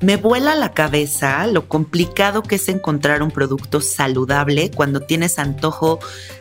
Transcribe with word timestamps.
Me 0.00 0.16
vuela 0.16 0.54
la 0.54 0.72
cabeza 0.72 1.46
lo 1.46 1.68
complicado 1.68 2.42
que 2.42 2.56
es 2.56 2.68
encontrar 2.68 3.22
un 3.22 3.30
producto 3.30 3.80
saludable 3.80 4.70
cuando 4.70 5.00
tienes 5.00 5.38
antojo 5.38 5.98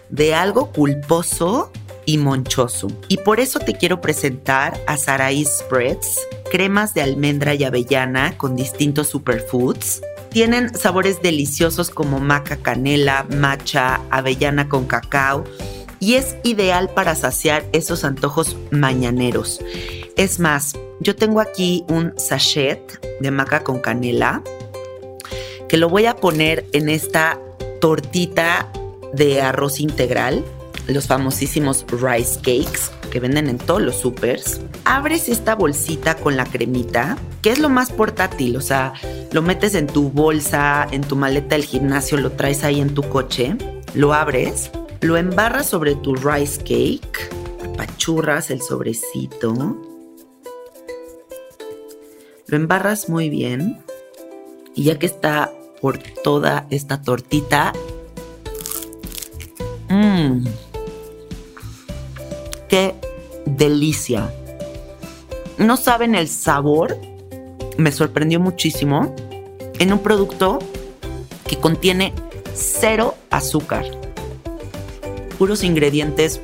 de 0.09 0.36
algo 0.36 0.72
culposo 0.72 1.72
y 2.05 2.17
monchoso. 2.17 2.88
Y 3.08 3.17
por 3.17 3.39
eso 3.39 3.59
te 3.59 3.73
quiero 3.73 3.99
presentar 3.99 4.80
a 4.88 4.95
Saraí 4.97 5.44
Spreads, 5.44 6.27
cremas 6.52 6.94
de 6.94 7.02
almendra 7.02 7.55
y 7.55 7.64
avellana 7.64 8.38
con 8.38 8.55
distintos 8.55 9.08
superfoods 9.08 10.02
tienen 10.30 10.77
sabores 10.77 11.21
deliciosos 11.21 11.89
como 11.89 12.20
maca 12.20 12.58
canela, 12.58 13.26
matcha, 13.36 14.02
avellana 14.11 14.70
con 14.70 14.86
cacao 14.86 15.45
y 15.99 16.14
es 16.14 16.36
ideal 16.43 16.89
para 16.93 17.15
saciar 17.15 17.65
esos 17.71 18.04
antojos 18.04 18.55
mañaneros. 18.70 19.60
Es 20.17 20.39
más, 20.39 20.73
yo 21.00 21.16
tengo 21.16 21.39
aquí 21.39 21.86
un 21.89 22.11
sachet 22.17 23.00
de 23.20 23.30
maca 23.30 23.64
con 23.64 23.80
canela 23.80 24.42
que 25.70 25.78
lo 25.78 25.89
voy 25.89 26.08
a 26.08 26.16
poner 26.16 26.66
en 26.73 26.89
esta 26.89 27.39
tortita 27.80 28.72
de 29.14 29.42
arroz 29.42 29.80
integral, 29.80 30.44
los 30.88 31.05
famosísimos 31.05 31.86
rice 31.92 32.38
cakes 32.38 32.89
que 33.11 33.20
venden 33.20 33.48
en 33.48 33.60
todos 33.60 33.82
los 33.82 33.98
supers. 33.98 34.60
Abres 34.86 35.30
esta 35.30 35.54
bolsita 35.54 36.16
con 36.16 36.36
la 36.36 36.45
cremita, 36.45 37.16
que 37.44 37.52
es 37.52 37.60
lo 37.60 37.70
más 37.70 37.92
portátil, 37.92 38.58
o 38.58 38.61
sea, 38.61 38.94
lo 39.32 39.44
metes 39.44 39.76
en 39.76 39.86
tu 39.86 40.10
bolsa, 40.10 40.88
en 40.92 41.02
tu 41.02 41.16
maleta 41.16 41.55
del 41.55 41.66
gimnasio, 41.66 42.17
lo 42.17 42.32
traes 42.32 42.64
ahí 42.64 42.82
en 42.82 42.95
tu 42.95 43.04
coche, 43.04 43.55
lo 43.94 44.16
abres, 44.16 44.72
lo 45.02 45.16
embarras 45.16 45.67
sobre 45.67 45.94
tu 45.94 46.16
rice 46.16 46.58
cake, 46.60 47.30
apachurras 47.64 48.49
el 48.49 48.61
sobrecito, 48.61 49.78
lo 52.47 52.58
embarras 52.58 53.09
muy 53.09 53.30
bien 53.30 53.77
y 54.75 54.83
ya 54.83 54.99
que 54.99 55.05
está 55.05 55.52
por 55.81 55.99
toda 56.23 56.65
esta 56.69 57.02
tortita, 57.02 57.73
mmm, 59.89 60.45
qué 62.67 62.95
delicia. 63.45 64.33
No 65.57 65.77
saben 65.77 66.15
el 66.15 66.27
sabor 66.27 66.97
me 67.77 67.91
sorprendió 67.91 68.39
muchísimo 68.39 69.15
en 69.80 69.93
un 69.93 69.99
producto 69.99 70.59
que 71.47 71.57
contiene 71.57 72.13
cero 72.53 73.15
azúcar. 73.30 73.86
Puros 75.37 75.63
ingredientes 75.63 76.41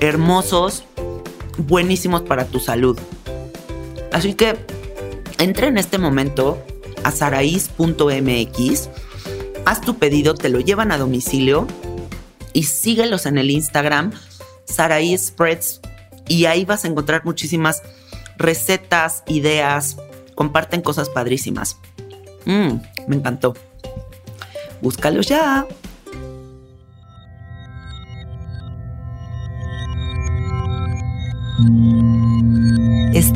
hermosos, 0.00 0.84
buenísimos 1.58 2.22
para 2.22 2.46
tu 2.46 2.60
salud. 2.60 2.98
Así 4.12 4.34
que 4.34 4.56
entra 5.38 5.66
en 5.66 5.78
este 5.78 5.98
momento 5.98 6.62
a 7.04 7.10
saraís.mx, 7.10 8.88
haz 9.64 9.80
tu 9.80 9.98
pedido, 9.98 10.34
te 10.34 10.48
lo 10.48 10.60
llevan 10.60 10.92
a 10.92 10.98
domicilio 10.98 11.66
y 12.52 12.64
síguelos 12.64 13.26
en 13.26 13.38
el 13.38 13.50
Instagram 13.50 14.12
Saraís 14.64 15.26
Spreads 15.26 15.80
y 16.28 16.46
ahí 16.46 16.64
vas 16.64 16.84
a 16.84 16.88
encontrar 16.88 17.24
muchísimas 17.24 17.82
recetas, 18.36 19.22
ideas, 19.26 19.96
comparten 20.34 20.82
cosas 20.82 21.08
padrísimas. 21.08 21.78
Mmm, 22.44 22.80
me 23.06 23.16
encantó. 23.16 23.54
Búscalos 24.80 25.26
ya. 25.26 25.66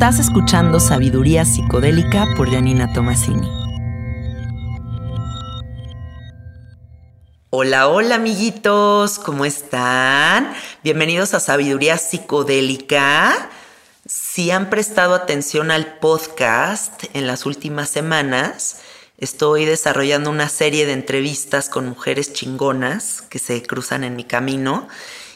Estás 0.01 0.17
escuchando 0.17 0.79
Sabiduría 0.79 1.45
Psicodélica 1.45 2.25
por 2.35 2.51
Janina 2.51 2.91
Tomasini. 2.91 3.47
Hola, 7.51 7.87
hola 7.87 8.15
amiguitos, 8.15 9.19
¿cómo 9.19 9.45
están? 9.45 10.55
Bienvenidos 10.83 11.35
a 11.35 11.39
Sabiduría 11.39 11.99
Psicodélica. 11.99 13.51
Si 14.07 14.49
han 14.49 14.71
prestado 14.71 15.13
atención 15.13 15.69
al 15.69 15.99
podcast 15.99 17.03
en 17.13 17.27
las 17.27 17.45
últimas 17.45 17.87
semanas, 17.87 18.79
estoy 19.19 19.65
desarrollando 19.65 20.31
una 20.31 20.49
serie 20.49 20.87
de 20.87 20.93
entrevistas 20.93 21.69
con 21.69 21.87
mujeres 21.87 22.33
chingonas 22.33 23.21
que 23.29 23.37
se 23.37 23.61
cruzan 23.61 24.03
en 24.03 24.15
mi 24.15 24.23
camino. 24.23 24.87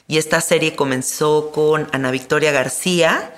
Y 0.08 0.18
esta 0.18 0.42
serie 0.42 0.76
comenzó 0.76 1.52
con 1.52 1.88
Ana 1.92 2.10
Victoria 2.10 2.52
García, 2.52 3.32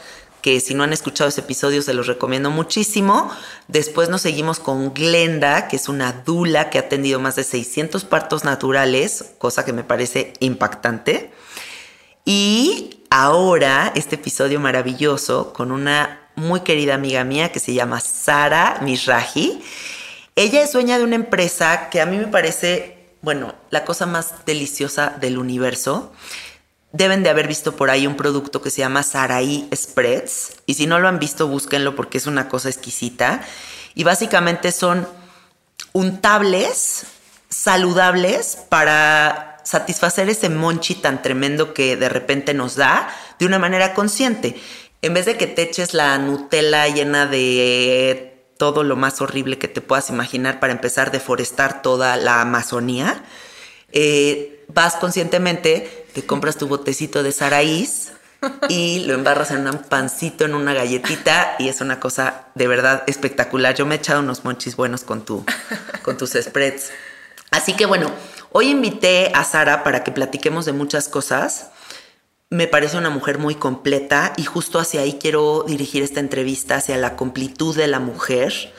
que 0.48 0.62
si 0.62 0.74
no 0.74 0.84
han 0.86 0.94
escuchado 0.94 1.28
ese 1.28 1.42
episodio 1.42 1.82
se 1.82 1.94
los 1.94 2.08
recomiendo 2.08 2.50
muchísimo. 2.50 3.30
Después 3.68 4.08
nos 4.08 4.22
seguimos 4.22 4.62
con 4.62 4.94
Glenda, 4.94 5.68
que 5.68 5.76
es 5.76 5.90
una 5.90 6.14
dula 6.14 6.70
que 6.70 6.78
ha 6.78 6.84
atendido 6.84 7.20
más 7.20 7.36
de 7.36 7.44
600 7.44 8.06
partos 8.06 8.46
naturales, 8.46 9.34
cosa 9.40 9.66
que 9.66 9.74
me 9.74 9.84
parece 9.84 10.32
impactante. 10.40 11.34
Y 12.24 13.04
ahora 13.10 13.92
este 13.94 14.16
episodio 14.16 14.62
maravilloso 14.62 15.52
con 15.52 15.74
una 15.74 16.30
muy 16.36 16.62
querida 16.62 16.96
amiga 16.96 17.26
mía 17.26 17.52
que 17.52 17.60
se 17.60 17.74
llama 17.74 18.00
Sara 18.00 18.80
Misraji. 18.82 19.62
Ella 20.38 20.64
es 20.64 20.72
dueña 20.72 20.98
de 20.98 21.04
una 21.04 21.16
empresa 21.16 21.90
que 21.90 22.00
a 22.00 22.06
mí 22.06 22.16
me 22.16 22.28
parece, 22.28 23.18
bueno, 23.22 23.54
la 23.70 23.84
cosa 23.84 24.06
más 24.06 24.46
deliciosa 24.46 25.10
del 25.20 25.40
universo. 25.40 26.14
Deben 26.98 27.22
de 27.22 27.30
haber 27.30 27.48
visto 27.48 27.76
por 27.76 27.92
ahí 27.92 28.08
un 28.08 28.16
producto 28.18 28.60
que 28.60 28.72
se 28.72 28.80
llama 28.80 29.04
Saraí 29.04 29.70
Spreads. 29.74 30.54
Y 30.66 30.74
si 30.74 30.88
no 30.88 30.98
lo 30.98 31.08
han 31.08 31.20
visto, 31.20 31.48
búsquenlo 31.48 31.96
porque 31.96 32.18
es 32.18 32.26
una 32.26 32.50
cosa 32.50 32.70
exquisita. 32.70 33.42
Y 33.94 34.04
básicamente 34.04 34.72
son 34.72 35.08
untables 35.94 37.06
saludables 37.50 38.58
para 38.68 39.60
satisfacer 39.64 40.28
ese 40.28 40.50
monchi 40.50 40.96
tan 40.96 41.22
tremendo 41.22 41.76
que 41.76 41.98
de 41.98 42.10
repente 42.10 42.56
nos 42.56 42.76
da 42.76 43.10
de 43.38 43.46
una 43.46 43.60
manera 43.60 43.94
consciente. 43.94 44.60
En 45.04 45.14
vez 45.14 45.28
de 45.28 45.38
que 45.38 45.46
te 45.46 45.62
eches 45.62 45.94
la 45.94 46.18
Nutella 46.18 46.88
llena 46.88 47.28
de 47.28 48.42
todo 48.58 48.84
lo 48.84 48.96
más 48.96 49.22
horrible 49.22 49.60
que 49.60 49.68
te 49.68 49.82
puedas 49.82 50.10
imaginar 50.10 50.60
para 50.60 50.74
empezar 50.74 51.10
a 51.10 51.12
deforestar 51.12 51.84
toda 51.84 52.18
la 52.18 52.42
Amazonía, 52.42 53.24
eh, 53.92 54.57
vas 54.68 54.96
conscientemente, 54.96 56.08
te 56.14 56.26
compras 56.26 56.58
tu 56.58 56.68
botecito 56.68 57.24
de 57.24 57.32
Saraís 57.32 58.12
y 58.70 59.00
lo 59.06 59.14
embarras 59.14 59.52
en 59.52 59.68
un 59.68 59.80
pancito, 59.80 60.46
en 60.46 60.56
una 60.56 60.74
galletita 60.74 61.56
y 61.60 61.70
es 61.70 61.82
una 61.82 62.00
cosa 62.00 62.48
de 62.56 62.68
verdad 62.68 63.04
espectacular. 63.08 63.76
Yo 63.76 63.86
me 63.86 63.96
he 63.96 63.98
echado 63.98 64.20
unos 64.20 64.44
monchis 64.44 64.76
buenos 64.76 65.04
con, 65.04 65.26
tu, 65.26 65.46
con 66.04 66.18
tus 66.18 66.32
spreads. 66.32 66.92
Así 67.52 67.74
que 67.74 67.86
bueno, 67.86 68.12
hoy 68.52 68.70
invité 68.70 69.32
a 69.34 69.44
Sara 69.44 69.84
para 69.84 70.04
que 70.04 70.12
platiquemos 70.12 70.66
de 70.66 70.74
muchas 70.74 71.08
cosas. 71.08 71.70
Me 72.50 72.68
parece 72.68 72.98
una 72.98 73.10
mujer 73.10 73.40
muy 73.40 73.56
completa 73.56 74.34
y 74.38 74.44
justo 74.44 74.80
hacia 74.80 75.02
ahí 75.02 75.18
quiero 75.20 75.64
dirigir 75.68 76.04
esta 76.04 76.20
entrevista, 76.20 76.76
hacia 76.76 76.98
la 76.98 77.16
completud 77.16 77.76
de 77.76 77.88
la 77.88 78.00
mujer. 78.00 78.74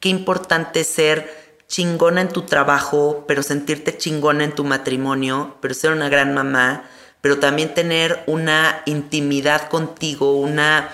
Qué 0.00 0.08
importante 0.08 0.84
ser 0.84 1.43
chingona 1.68 2.20
en 2.20 2.28
tu 2.28 2.42
trabajo, 2.42 3.24
pero 3.26 3.42
sentirte 3.42 3.96
chingona 3.96 4.44
en 4.44 4.54
tu 4.54 4.64
matrimonio, 4.64 5.56
pero 5.60 5.74
ser 5.74 5.92
una 5.92 6.08
gran 6.08 6.34
mamá, 6.34 6.84
pero 7.20 7.38
también 7.38 7.74
tener 7.74 8.22
una 8.26 8.82
intimidad 8.86 9.68
contigo, 9.68 10.36
una, 10.36 10.90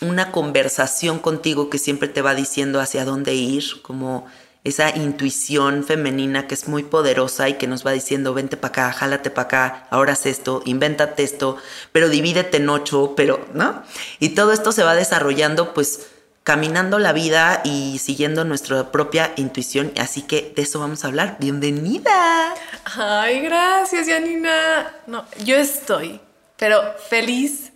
una 0.00 0.30
conversación 0.30 1.18
contigo 1.18 1.70
que 1.70 1.78
siempre 1.78 2.08
te 2.08 2.22
va 2.22 2.34
diciendo 2.34 2.80
hacia 2.80 3.04
dónde 3.04 3.34
ir, 3.34 3.82
como 3.82 4.26
esa 4.64 4.96
intuición 4.96 5.82
femenina 5.82 6.46
que 6.46 6.54
es 6.54 6.68
muy 6.68 6.84
poderosa 6.84 7.48
y 7.48 7.54
que 7.54 7.66
nos 7.66 7.84
va 7.84 7.90
diciendo, 7.90 8.32
vente 8.32 8.56
para 8.56 8.68
acá, 8.70 8.92
jálate 8.92 9.30
para 9.30 9.46
acá, 9.46 9.86
ahora 9.90 10.12
haz 10.12 10.26
esto, 10.26 10.62
invéntate 10.64 11.24
esto, 11.24 11.56
pero 11.90 12.08
divídete 12.08 12.58
en 12.58 12.68
ocho, 12.68 13.14
pero, 13.16 13.44
¿no? 13.54 13.82
Y 14.20 14.30
todo 14.30 14.52
esto 14.52 14.70
se 14.70 14.84
va 14.84 14.94
desarrollando 14.94 15.74
pues 15.74 16.06
caminando 16.42 16.98
la 16.98 17.12
vida 17.12 17.60
y 17.64 17.98
siguiendo 17.98 18.44
nuestra 18.44 18.90
propia 18.90 19.32
intuición. 19.36 19.92
Así 19.98 20.22
que 20.22 20.52
de 20.54 20.62
eso 20.62 20.80
vamos 20.80 21.04
a 21.04 21.08
hablar. 21.08 21.36
Bienvenida. 21.38 22.54
Ay, 22.96 23.40
gracias, 23.42 24.08
Janina. 24.08 24.94
No, 25.06 25.24
yo 25.44 25.56
estoy, 25.56 26.20
pero 26.56 26.94
feliz. 27.08 27.72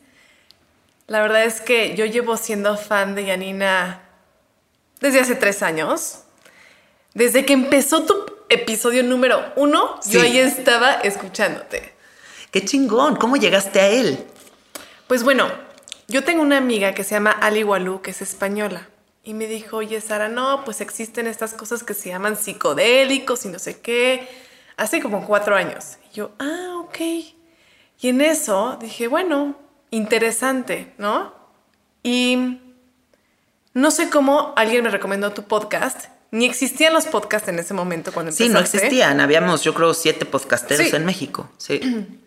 La 1.07 1.21
verdad 1.21 1.45
es 1.45 1.61
que 1.61 1.95
yo 1.95 2.05
llevo 2.05 2.37
siendo 2.37 2.77
fan 2.77 3.15
de 3.15 3.27
Janina 3.27 4.03
desde 5.01 5.21
hace 5.21 5.37
tres 5.37 5.63
años. 5.63 6.21
Desde 7.15 7.47
que 7.47 7.53
empezó 7.53 8.05
tu 8.05 8.27
episodio 8.49 9.03
número 9.03 9.53
uno, 9.57 10.01
yo 10.07 10.21
ahí 10.21 10.39
estaba 10.39 10.95
escuchándote. 10.95 11.95
Qué 12.51 12.65
chingón. 12.65 13.17
¿Cómo 13.17 13.37
llegaste 13.37 13.81
a 13.81 13.87
él? 13.87 14.27
Pues 15.07 15.23
bueno, 15.23 15.49
yo 16.09 16.25
tengo 16.25 16.43
una 16.43 16.59
amiga 16.59 16.95
que 16.95 17.05
se 17.05 17.15
llama 17.15 17.31
Ali 17.31 17.65
Walú, 17.65 18.01
que 18.01 18.13
es 18.13 18.23
española. 18.23 18.89
Y 19.25 19.35
me 19.35 19.49
dijo, 19.49 19.79
oye, 19.79 20.01
Sara, 20.01 20.29
no, 20.29 20.65
pues 20.65 20.81
existen 20.81 21.27
estas 21.27 21.53
cosas 21.53 21.83
que 21.83 21.95
se 21.95 22.11
llaman 22.11 22.37
psicodélicos 22.37 23.45
y 23.45 23.49
no 23.49 23.59
sé 23.59 23.81
qué. 23.81 24.29
Hace 24.77 25.01
como 25.01 25.27
cuatro 25.27 25.57
años. 25.57 25.99
Y 26.13 26.17
yo, 26.17 26.31
ah, 26.39 26.77
ok. 26.79 26.99
Y 28.01 28.09
en 28.09 28.21
eso 28.21 28.79
dije, 28.81 29.09
bueno, 29.09 29.59
interesante, 29.91 30.93
¿no? 30.99 31.35
Y 32.05 32.61
no 33.75 33.91
sé 33.91 34.11
cómo 34.11 34.53
alguien 34.57 34.85
me 34.85 34.91
recomendó 34.91 35.33
tu 35.33 35.43
podcast. 35.43 36.07
Ni 36.31 36.45
existían 36.45 36.93
los 36.93 37.07
podcasts 37.07 37.49
en 37.49 37.59
ese 37.59 37.75
momento 37.75 38.13
cuando 38.13 38.31
empezaste. 38.31 38.45
Sí, 38.47 38.53
no 38.53 38.61
existían. 38.61 39.21
Habíamos, 39.21 39.63
yo 39.63 39.75
creo, 39.75 39.93
siete 39.93 40.25
podcasteros 40.25 40.93
en 40.93 41.05
México. 41.05 41.51
Sí. 41.59 41.81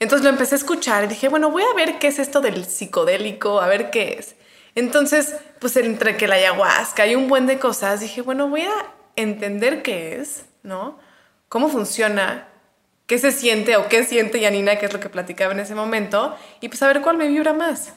Entonces 0.00 0.24
lo 0.24 0.30
empecé 0.30 0.54
a 0.54 0.58
escuchar 0.58 1.04
y 1.04 1.06
dije, 1.08 1.28
bueno, 1.28 1.50
voy 1.50 1.62
a 1.62 1.74
ver 1.74 1.98
qué 1.98 2.08
es 2.08 2.18
esto 2.18 2.40
del 2.40 2.64
psicodélico, 2.64 3.60
a 3.60 3.66
ver 3.66 3.90
qué 3.90 4.16
es. 4.18 4.34
Entonces, 4.74 5.36
pues 5.60 5.76
entre 5.76 6.16
que 6.16 6.26
la 6.26 6.34
ayahuasca 6.34 7.06
y 7.06 7.14
un 7.14 7.28
buen 7.28 7.46
de 7.46 7.58
cosas, 7.58 8.00
dije, 8.00 8.22
bueno, 8.22 8.48
voy 8.48 8.62
a 8.62 8.72
entender 9.16 9.82
qué 9.82 10.16
es, 10.16 10.46
¿no? 10.62 10.98
Cómo 11.48 11.68
funciona, 11.68 12.48
qué 13.06 13.18
se 13.18 13.30
siente 13.30 13.76
o 13.76 13.88
qué 13.88 14.04
siente 14.04 14.40
Yanina, 14.40 14.76
que 14.76 14.86
es 14.86 14.92
lo 14.92 14.98
que 14.98 15.08
platicaba 15.08 15.52
en 15.52 15.60
ese 15.60 15.76
momento, 15.76 16.36
y 16.60 16.68
pues 16.68 16.82
a 16.82 16.88
ver 16.88 17.02
cuál 17.02 17.16
me 17.16 17.28
vibra 17.28 17.52
más, 17.52 17.92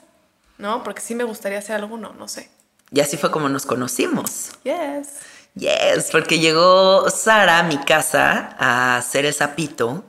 ¿no? 0.59 0.83
Porque 0.83 1.01
sí 1.01 1.15
me 1.15 1.23
gustaría 1.23 1.57
hacer 1.57 1.77
alguno, 1.77 2.13
no 2.13 2.27
sé. 2.27 2.51
Y 2.91 2.99
así 2.99 3.17
fue 3.17 3.31
como 3.31 3.49
nos 3.49 3.65
conocimos. 3.65 4.51
Yes. 4.63 5.07
Yes, 5.55 6.09
porque 6.11 6.37
llegó 6.37 7.09
Sara 7.09 7.57
a 7.59 7.63
mi 7.63 7.79
casa 7.79 8.55
a 8.59 8.97
hacer 8.97 9.25
el 9.25 9.33
sapito 9.33 10.05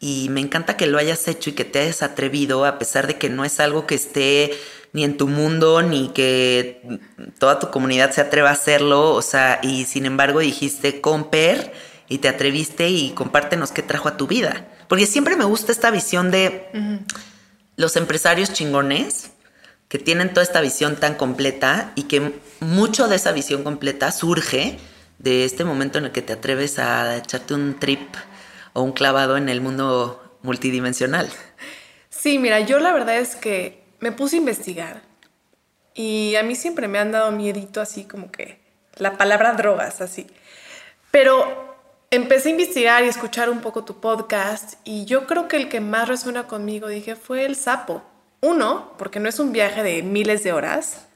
y 0.00 0.30
me 0.30 0.40
encanta 0.40 0.78
que 0.78 0.86
lo 0.86 0.96
hayas 0.96 1.28
hecho 1.28 1.50
y 1.50 1.52
que 1.52 1.66
te 1.66 1.80
hayas 1.80 2.02
atrevido, 2.02 2.64
a 2.64 2.78
pesar 2.78 3.06
de 3.06 3.18
que 3.18 3.28
no 3.28 3.44
es 3.44 3.60
algo 3.60 3.86
que 3.86 3.94
esté 3.94 4.58
ni 4.94 5.04
en 5.04 5.18
tu 5.18 5.28
mundo, 5.28 5.82
ni 5.82 6.08
que 6.08 7.00
toda 7.38 7.58
tu 7.58 7.70
comunidad 7.70 8.10
se 8.10 8.22
atreva 8.22 8.48
a 8.48 8.54
hacerlo, 8.54 9.12
o 9.12 9.20
sea, 9.20 9.60
y 9.62 9.84
sin 9.84 10.06
embargo 10.06 10.40
dijiste 10.40 11.02
comper 11.02 11.72
y 12.08 12.18
te 12.18 12.28
atreviste 12.28 12.88
y 12.88 13.10
compártenos 13.10 13.72
qué 13.72 13.82
trajo 13.82 14.08
a 14.08 14.16
tu 14.16 14.26
vida. 14.26 14.66
Porque 14.88 15.06
siempre 15.06 15.36
me 15.36 15.44
gusta 15.44 15.70
esta 15.70 15.90
visión 15.90 16.30
de 16.30 16.66
los 17.76 17.94
empresarios 17.96 18.54
chingones 18.54 19.30
que 19.88 19.98
tienen 19.98 20.30
toda 20.30 20.42
esta 20.42 20.62
visión 20.62 20.96
tan 20.96 21.14
completa 21.14 21.92
y 21.94 22.04
que 22.04 22.32
mucho 22.60 23.06
de 23.06 23.16
esa 23.16 23.32
visión 23.32 23.64
completa 23.64 24.10
surge 24.12 24.78
de 25.18 25.44
este 25.44 25.64
momento 25.64 25.98
en 25.98 26.06
el 26.06 26.10
que 26.10 26.22
te 26.22 26.32
atreves 26.32 26.78
a 26.78 27.18
echarte 27.18 27.54
un 27.54 27.78
trip 27.78 28.00
o 28.72 28.82
un 28.82 28.92
clavado 28.92 29.36
en 29.36 29.48
el 29.48 29.60
mundo 29.60 30.38
multidimensional. 30.42 31.28
Sí, 32.08 32.38
mira, 32.38 32.60
yo 32.60 32.78
la 32.80 32.92
verdad 32.92 33.16
es 33.16 33.36
que 33.36 33.82
me 34.00 34.12
puse 34.12 34.36
a 34.36 34.40
investigar 34.40 35.02
y 35.94 36.36
a 36.36 36.42
mí 36.42 36.54
siempre 36.54 36.88
me 36.88 36.98
han 36.98 37.12
dado 37.12 37.32
miedito 37.32 37.80
así 37.80 38.04
como 38.04 38.30
que 38.30 38.60
la 38.96 39.16
palabra 39.16 39.52
drogas 39.52 40.00
así. 40.00 40.26
Pero 41.10 41.76
empecé 42.10 42.48
a 42.48 42.52
investigar 42.52 43.04
y 43.04 43.08
escuchar 43.08 43.50
un 43.50 43.60
poco 43.60 43.84
tu 43.84 44.00
podcast 44.00 44.74
y 44.84 45.04
yo 45.04 45.26
creo 45.26 45.48
que 45.48 45.56
el 45.56 45.68
que 45.68 45.80
más 45.80 46.08
resuena 46.08 46.46
conmigo, 46.46 46.88
dije, 46.88 47.16
fue 47.16 47.44
el 47.44 47.56
sapo. 47.56 48.02
Uno, 48.40 48.94
porque 48.96 49.20
no 49.20 49.28
es 49.28 49.38
un 49.38 49.52
viaje 49.52 49.82
de 49.82 50.02
miles 50.02 50.42
de 50.42 50.52
horas, 50.52 51.06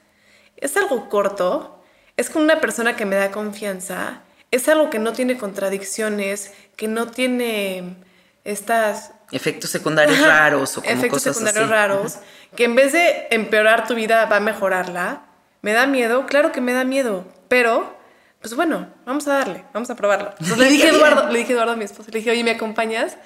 es 0.57 0.77
algo 0.77 1.09
corto, 1.09 1.83
es 2.17 2.29
con 2.29 2.43
una 2.43 2.61
persona 2.61 2.95
que 2.95 3.05
me 3.05 3.15
da 3.15 3.31
confianza 3.31 4.21
es 4.55 4.67
algo 4.69 4.89
que 4.89 4.99
no 4.99 5.13
tiene 5.13 5.37
contradicciones, 5.37 6.53
que 6.75 6.87
no 6.87 7.07
tiene 7.07 7.95
estas... 8.43 9.11
Efectos 9.31 9.69
secundarios 9.71 10.19
raros 10.21 10.77
o 10.77 10.81
como 10.81 10.93
Efectos 10.93 11.23
cosas 11.23 11.37
secundarios 11.37 11.69
raros, 11.69 12.17
que 12.55 12.65
en 12.65 12.75
vez 12.75 12.93
de 12.93 13.27
empeorar 13.31 13.87
tu 13.87 13.95
vida 13.95 14.25
va 14.25 14.37
a 14.37 14.39
mejorarla. 14.39 15.23
¿Me 15.61 15.73
da 15.73 15.87
miedo? 15.87 16.27
Claro 16.27 16.51
que 16.51 16.61
me 16.61 16.73
da 16.73 16.83
miedo, 16.83 17.25
pero 17.47 17.97
pues 18.39 18.53
bueno, 18.53 18.87
vamos 19.05 19.27
a 19.27 19.39
darle, 19.39 19.65
vamos 19.73 19.89
a 19.89 19.95
probarlo. 19.95 20.31
le 20.57 20.69
dije 20.69 20.87
a 20.87 20.91
Eduardo, 20.91 21.31
le 21.31 21.39
dije 21.39 21.53
Eduardo 21.53 21.73
a 21.73 21.75
mi 21.75 21.85
esposo, 21.85 22.11
le 22.11 22.19
dije, 22.19 22.29
oye, 22.29 22.43
¿me 22.43 22.51
acompañas? 22.51 23.17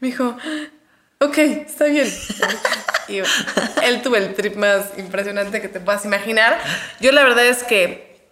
Me 0.00 0.08
dijo, 0.08 0.36
ok, 1.20 1.38
está 1.38 1.84
bien. 1.84 2.12
y 3.08 3.18
él 3.18 4.02
tuvo 4.02 4.16
el 4.16 4.34
trip 4.34 4.56
más 4.56 4.98
impresionante 4.98 5.60
que 5.60 5.68
te 5.68 5.78
puedas 5.78 6.04
imaginar. 6.04 6.58
Yo 6.98 7.12
la 7.12 7.22
verdad 7.22 7.46
es 7.46 7.62
que 7.62 8.28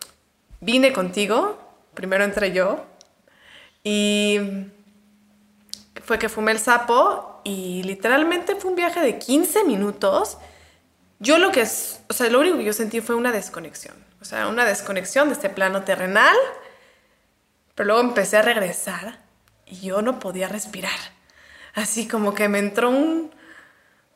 vine 0.58 0.92
contigo, 0.92 1.61
primero 1.94 2.24
entré 2.24 2.52
yo 2.52 2.84
y 3.84 4.38
fue 6.04 6.18
que 6.18 6.28
fumé 6.28 6.52
el 6.52 6.58
sapo 6.58 7.40
y 7.44 7.82
literalmente 7.82 8.56
fue 8.56 8.70
un 8.70 8.76
viaje 8.76 9.00
de 9.00 9.18
15 9.18 9.64
minutos. 9.64 10.38
Yo 11.18 11.38
lo 11.38 11.52
que 11.52 11.62
es, 11.62 12.00
o 12.08 12.12
sea, 12.12 12.28
lo 12.28 12.40
único 12.40 12.58
que 12.58 12.64
yo 12.64 12.72
sentí 12.72 13.00
fue 13.00 13.14
una 13.14 13.32
desconexión, 13.32 13.94
o 14.20 14.24
sea, 14.24 14.48
una 14.48 14.64
desconexión 14.64 15.28
de 15.28 15.34
este 15.34 15.50
plano 15.50 15.82
terrenal, 15.82 16.36
pero 17.74 17.88
luego 17.88 18.00
empecé 18.00 18.38
a 18.38 18.42
regresar 18.42 19.20
y 19.66 19.80
yo 19.80 20.02
no 20.02 20.18
podía 20.18 20.48
respirar. 20.48 20.98
Así 21.74 22.06
como 22.06 22.34
que 22.34 22.48
me 22.48 22.58
entró 22.58 22.90
un, 22.90 23.30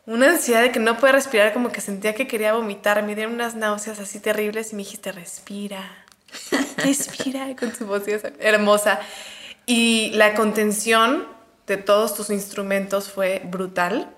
una 0.04 0.30
ansiedad 0.30 0.62
de 0.62 0.72
que 0.72 0.80
no 0.80 0.98
podía 0.98 1.12
respirar, 1.12 1.52
como 1.52 1.70
que 1.70 1.80
sentía 1.80 2.14
que 2.14 2.26
quería 2.26 2.54
vomitar, 2.54 3.02
me 3.02 3.14
dieron 3.14 3.34
unas 3.34 3.54
náuseas 3.54 3.98
así 3.98 4.20
terribles 4.20 4.72
y 4.72 4.76
me 4.76 4.82
dijiste, 4.82 5.12
respira, 5.12 6.05
respira 6.76 7.54
con 7.56 7.74
su 7.74 7.86
voz 7.86 8.02
hermosa. 8.38 9.00
Y 9.66 10.10
la 10.14 10.34
contención 10.34 11.26
de 11.66 11.76
todos 11.76 12.14
tus 12.14 12.30
instrumentos 12.30 13.10
fue 13.10 13.42
brutal. 13.44 14.10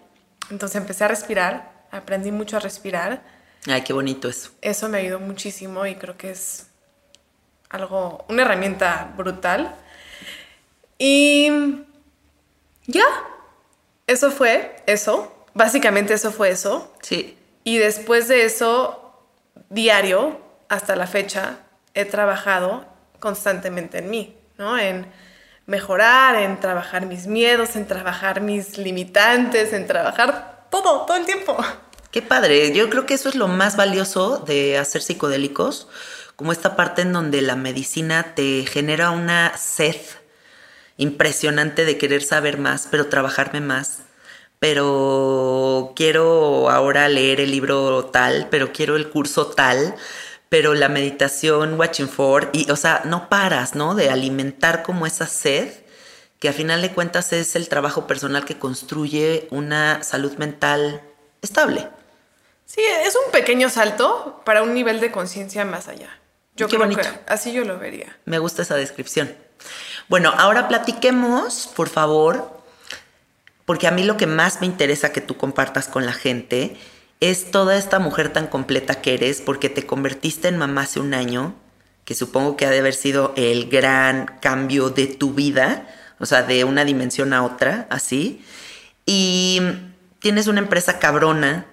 Entonces 0.50 0.76
empecé 0.76 1.04
a 1.04 1.08
respirar, 1.08 1.86
aprendí 1.90 2.30
mucho 2.30 2.56
a 2.56 2.60
respirar. 2.60 3.22
Ay, 3.66 3.82
qué 3.82 3.92
bonito 3.92 4.28
eso. 4.28 4.50
Eso 4.60 4.88
me 4.88 4.98
ayudó 4.98 5.20
muchísimo 5.20 5.86
y 5.86 5.96
creo 5.96 6.16
que 6.16 6.30
es 6.30 6.68
algo, 7.70 8.24
una 8.28 8.42
herramienta 8.42 9.12
brutal. 9.16 9.74
Y 10.98 11.50
ya, 12.86 13.04
eso 14.06 14.30
fue 14.30 14.76
eso. 14.86 15.46
Básicamente 15.54 16.14
eso 16.14 16.32
fue 16.32 16.50
eso. 16.50 16.92
Sí. 17.02 17.36
Y 17.64 17.78
después 17.78 18.28
de 18.28 18.44
eso, 18.44 19.14
diario, 19.68 20.40
hasta 20.68 20.96
la 20.96 21.06
fecha, 21.06 21.58
he 21.98 22.04
trabajado 22.04 22.86
constantemente 23.18 23.98
en 23.98 24.08
mí, 24.10 24.36
¿no? 24.56 24.78
En 24.78 25.06
mejorar, 25.66 26.36
en 26.36 26.60
trabajar 26.60 27.06
mis 27.06 27.26
miedos, 27.26 27.74
en 27.76 27.86
trabajar 27.86 28.40
mis 28.40 28.78
limitantes, 28.78 29.72
en 29.72 29.86
trabajar 29.86 30.66
todo, 30.70 31.04
todo 31.06 31.16
el 31.16 31.26
tiempo. 31.26 31.56
Qué 32.12 32.22
padre, 32.22 32.72
yo 32.72 32.88
creo 32.88 33.04
que 33.04 33.14
eso 33.14 33.28
es 33.28 33.34
lo 33.34 33.48
más 33.48 33.76
valioso 33.76 34.38
de 34.38 34.78
hacer 34.78 35.02
psicodélicos, 35.02 35.88
como 36.36 36.52
esta 36.52 36.76
parte 36.76 37.02
en 37.02 37.12
donde 37.12 37.42
la 37.42 37.56
medicina 37.56 38.34
te 38.34 38.64
genera 38.64 39.10
una 39.10 39.56
sed 39.58 39.96
impresionante 40.96 41.84
de 41.84 41.98
querer 41.98 42.22
saber 42.22 42.58
más, 42.58 42.86
pero 42.90 43.08
trabajarme 43.08 43.60
más. 43.60 43.98
Pero 44.60 45.92
quiero 45.94 46.70
ahora 46.70 47.08
leer 47.08 47.40
el 47.40 47.50
libro 47.50 48.06
tal, 48.06 48.48
pero 48.50 48.72
quiero 48.72 48.96
el 48.96 49.08
curso 49.08 49.48
tal, 49.48 49.94
pero 50.48 50.74
la 50.74 50.88
meditación, 50.88 51.78
watching 51.78 52.08
for, 52.08 52.50
y 52.52 52.70
o 52.70 52.76
sea, 52.76 53.02
no 53.04 53.28
paras, 53.28 53.74
¿no? 53.74 53.94
De 53.94 54.10
alimentar 54.10 54.82
como 54.82 55.06
esa 55.06 55.26
sed, 55.26 55.72
que 56.38 56.48
a 56.48 56.52
final 56.52 56.82
de 56.82 56.92
cuentas 56.92 57.32
es 57.32 57.56
el 57.56 57.68
trabajo 57.68 58.06
personal 58.06 58.44
que 58.44 58.58
construye 58.58 59.48
una 59.50 60.02
salud 60.02 60.32
mental 60.38 61.02
estable. 61.42 61.88
Sí, 62.64 62.80
es 63.04 63.14
un 63.16 63.32
pequeño 63.32 63.70
salto 63.70 64.42
para 64.44 64.62
un 64.62 64.74
nivel 64.74 65.00
de 65.00 65.10
conciencia 65.10 65.64
más 65.64 65.88
allá. 65.88 66.18
Yo 66.56 66.66
Qué 66.66 66.76
creo 66.76 66.80
bonito. 66.88 67.02
que 67.02 67.08
así 67.32 67.52
yo 67.52 67.64
lo 67.64 67.78
vería. 67.78 68.16
Me 68.24 68.38
gusta 68.38 68.62
esa 68.62 68.74
descripción. 68.76 69.34
Bueno, 70.08 70.32
ahora 70.36 70.68
platiquemos, 70.68 71.68
por 71.74 71.88
favor, 71.88 72.58
porque 73.64 73.86
a 73.86 73.90
mí 73.90 74.02
lo 74.04 74.16
que 74.16 74.26
más 74.26 74.60
me 74.60 74.66
interesa 74.66 75.12
que 75.12 75.20
tú 75.20 75.36
compartas 75.36 75.88
con 75.88 76.06
la 76.06 76.12
gente 76.12 76.76
es 77.20 77.50
toda 77.50 77.76
esta 77.76 77.98
mujer 77.98 78.32
tan 78.32 78.46
completa 78.46 79.00
que 79.00 79.14
eres, 79.14 79.40
porque 79.40 79.68
te 79.68 79.86
convertiste 79.86 80.48
en 80.48 80.56
mamá 80.58 80.82
hace 80.82 81.00
un 81.00 81.14
año, 81.14 81.54
que 82.04 82.14
supongo 82.14 82.56
que 82.56 82.64
ha 82.66 82.70
de 82.70 82.78
haber 82.78 82.94
sido 82.94 83.32
el 83.36 83.68
gran 83.68 84.26
cambio 84.40 84.90
de 84.90 85.06
tu 85.06 85.34
vida, 85.34 85.86
o 86.18 86.26
sea, 86.26 86.42
de 86.42 86.64
una 86.64 86.84
dimensión 86.84 87.32
a 87.32 87.44
otra, 87.44 87.86
así. 87.90 88.44
Y 89.04 89.60
tienes 90.20 90.46
una 90.46 90.60
empresa 90.60 90.98
cabrona 90.98 91.66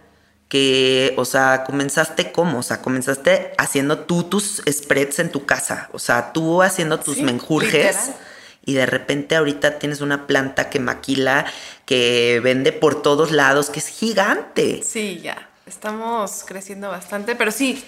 que, 0.50 1.14
o 1.18 1.26
sea, 1.26 1.64
comenzaste 1.66 2.32
cómo, 2.32 2.60
o 2.60 2.64
sea, 2.64 2.82
comenzaste 2.82 3.54
haciendo 3.58 4.00
tú 4.00 4.24
tus 4.24 4.62
spreads 4.70 5.20
en 5.20 5.32
tu 5.32 5.46
casa, 5.46 5.90
o 5.92 6.00
sea, 6.00 6.34
tú 6.34 6.62
haciendo 6.62 7.00
tus 7.00 7.16
Sí, 7.16 7.24
menjurjes. 7.24 7.74
literal. 7.96 8.16
Y 8.66 8.74
de 8.74 8.86
repente 8.86 9.36
ahorita 9.36 9.78
tienes 9.80 10.02
una 10.02 10.28
planta 10.28 10.70
que 10.70 10.80
maquila, 10.80 11.46
que 11.86 12.42
vende 12.44 12.72
por 12.72 13.02
todos 13.02 13.32
lados, 13.32 13.70
que 13.70 13.80
es 13.80 13.88
gigante. 13.88 14.82
Sí, 14.84 15.22
ya. 15.22 15.50
Estamos 15.66 16.44
creciendo 16.46 16.90
bastante, 16.90 17.36
pero 17.36 17.52
sí, 17.52 17.84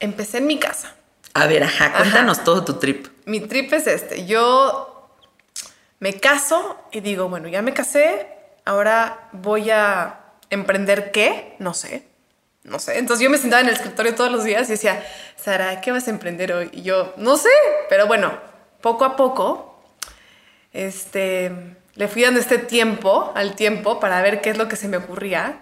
empecé 0.00 0.38
en 0.38 0.46
mi 0.46 0.58
casa. 0.58 0.94
A 1.34 1.46
ver, 1.46 1.62
ajá, 1.62 1.92
cuéntanos 1.92 2.44
todo 2.44 2.64
tu 2.64 2.74
trip. 2.74 3.08
Mi 3.26 3.40
trip 3.40 3.72
es 3.74 3.86
este. 3.86 4.26
Yo 4.26 5.10
me 5.98 6.14
caso 6.14 6.78
y 6.92 7.00
digo, 7.00 7.28
bueno, 7.28 7.48
ya 7.48 7.60
me 7.60 7.74
casé, 7.74 8.26
ahora 8.64 9.28
voy 9.32 9.70
a 9.70 10.20
emprender 10.50 11.10
qué, 11.10 11.56
no 11.58 11.74
sé. 11.74 12.06
No 12.64 12.78
sé. 12.78 12.98
Entonces 12.98 13.22
yo 13.22 13.30
me 13.30 13.38
sentaba 13.38 13.60
en 13.60 13.68
el 13.68 13.74
escritorio 13.74 14.14
todos 14.14 14.32
los 14.32 14.44
días 14.44 14.68
y 14.68 14.72
decía, 14.72 15.04
Sara, 15.36 15.80
¿qué 15.80 15.92
vas 15.92 16.08
a 16.08 16.10
emprender 16.10 16.52
hoy? 16.52 16.70
Y 16.72 16.82
yo, 16.82 17.14
no 17.16 17.36
sé, 17.36 17.50
pero 17.88 18.06
bueno, 18.06 18.32
poco 18.80 19.04
a 19.04 19.14
poco, 19.14 19.75
este, 20.84 21.50
le 21.94 22.08
fui 22.08 22.22
dando 22.22 22.38
este 22.40 22.58
tiempo 22.58 23.32
al 23.34 23.54
tiempo 23.56 23.98
para 24.00 24.20
ver 24.22 24.40
qué 24.40 24.50
es 24.50 24.58
lo 24.58 24.68
que 24.68 24.76
se 24.76 24.88
me 24.88 24.98
ocurría. 24.98 25.58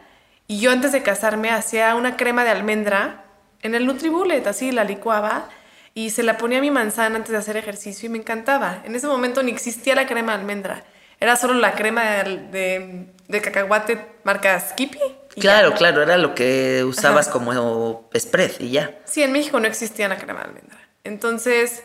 Y 0.46 0.60
yo 0.60 0.70
antes 0.70 0.92
de 0.92 1.02
casarme 1.02 1.50
hacía 1.50 1.94
una 1.94 2.16
crema 2.16 2.44
de 2.44 2.50
almendra 2.50 3.24
en 3.62 3.74
el 3.74 3.86
Nutribullet, 3.86 4.46
así 4.46 4.72
la 4.72 4.84
licuaba 4.84 5.48
y 5.94 6.10
se 6.10 6.22
la 6.24 6.36
ponía 6.36 6.58
a 6.58 6.60
mi 6.60 6.70
manzana 6.70 7.16
antes 7.16 7.30
de 7.30 7.38
hacer 7.38 7.56
ejercicio 7.56 8.06
y 8.06 8.10
me 8.10 8.18
encantaba. 8.18 8.82
En 8.84 8.94
ese 8.94 9.06
momento 9.06 9.42
ni 9.42 9.52
existía 9.52 9.94
la 9.94 10.06
crema 10.06 10.32
de 10.32 10.38
almendra, 10.40 10.82
era 11.20 11.36
solo 11.36 11.54
la 11.54 11.72
crema 11.72 12.02
de, 12.04 12.36
de- 12.50 13.06
de 13.28 13.40
cacahuate 13.40 14.04
marca 14.24 14.58
Skippy. 14.60 14.98
Claro, 15.38 15.70
ya. 15.70 15.76
claro, 15.76 16.02
era 16.02 16.18
lo 16.18 16.34
que 16.34 16.84
usabas 16.84 17.28
Ajá. 17.28 17.32
como 17.38 18.10
spread 18.18 18.50
y 18.60 18.70
ya. 18.72 18.90
Sí, 19.04 19.22
en 19.22 19.32
México 19.32 19.58
no 19.60 19.66
existía 19.66 20.08
la 20.08 20.16
crema 20.18 20.40
de 20.40 20.46
almendra. 20.48 20.78
Entonces, 21.04 21.84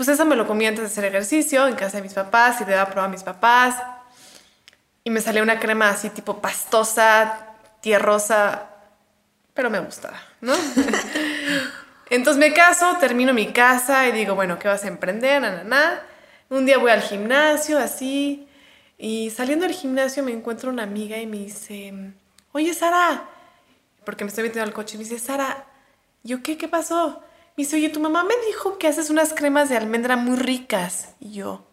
pues 0.00 0.08
eso 0.08 0.24
me 0.24 0.34
lo 0.34 0.46
comí 0.46 0.64
antes 0.64 0.80
de 0.80 0.86
hacer 0.86 1.04
ejercicio 1.04 1.68
en 1.68 1.74
casa 1.74 1.98
de 1.98 2.02
mis 2.02 2.14
papás 2.14 2.58
y 2.62 2.64
le 2.64 2.70
daba 2.70 2.84
a 2.84 2.90
probar 2.90 3.10
a 3.10 3.12
mis 3.12 3.22
papás. 3.22 3.76
Y 5.04 5.10
me 5.10 5.20
salía 5.20 5.42
una 5.42 5.60
crema 5.60 5.90
así 5.90 6.08
tipo 6.08 6.40
pastosa, 6.40 7.48
tierrosa, 7.82 8.70
pero 9.52 9.68
me 9.68 9.78
gustaba, 9.78 10.18
¿no? 10.40 10.54
Entonces 12.08 12.40
me 12.40 12.54
caso, 12.54 12.96
termino 12.98 13.34
mi 13.34 13.52
casa 13.52 14.08
y 14.08 14.12
digo, 14.12 14.34
bueno, 14.34 14.58
¿qué 14.58 14.68
vas 14.68 14.84
a 14.84 14.88
emprender? 14.88 15.42
Na, 15.42 15.64
na. 15.64 16.00
Un 16.48 16.64
día 16.64 16.78
voy 16.78 16.92
al 16.92 17.02
gimnasio, 17.02 17.78
así, 17.78 18.48
y 18.96 19.28
saliendo 19.28 19.66
del 19.66 19.74
gimnasio 19.74 20.22
me 20.22 20.32
encuentro 20.32 20.70
una 20.70 20.84
amiga 20.84 21.18
y 21.18 21.26
me 21.26 21.36
dice, 21.36 21.92
oye, 22.52 22.72
Sara, 22.72 23.28
porque 24.06 24.24
me 24.24 24.28
estoy 24.28 24.44
metiendo 24.44 24.66
al 24.66 24.72
coche, 24.72 24.94
y 24.94 24.98
me 24.98 25.04
dice, 25.04 25.18
Sara, 25.18 25.66
¿yo 26.22 26.42
qué? 26.42 26.56
¿Qué 26.56 26.68
pasó? 26.68 27.22
Me 27.60 27.64
dice, 27.66 27.76
oye, 27.76 27.90
tu 27.90 28.00
mamá 28.00 28.24
me 28.24 28.32
dijo 28.46 28.78
que 28.78 28.88
haces 28.88 29.10
unas 29.10 29.34
cremas 29.34 29.68
de 29.68 29.76
almendra 29.76 30.16
muy 30.16 30.38
ricas. 30.38 31.10
Y 31.20 31.32
yo, 31.34 31.66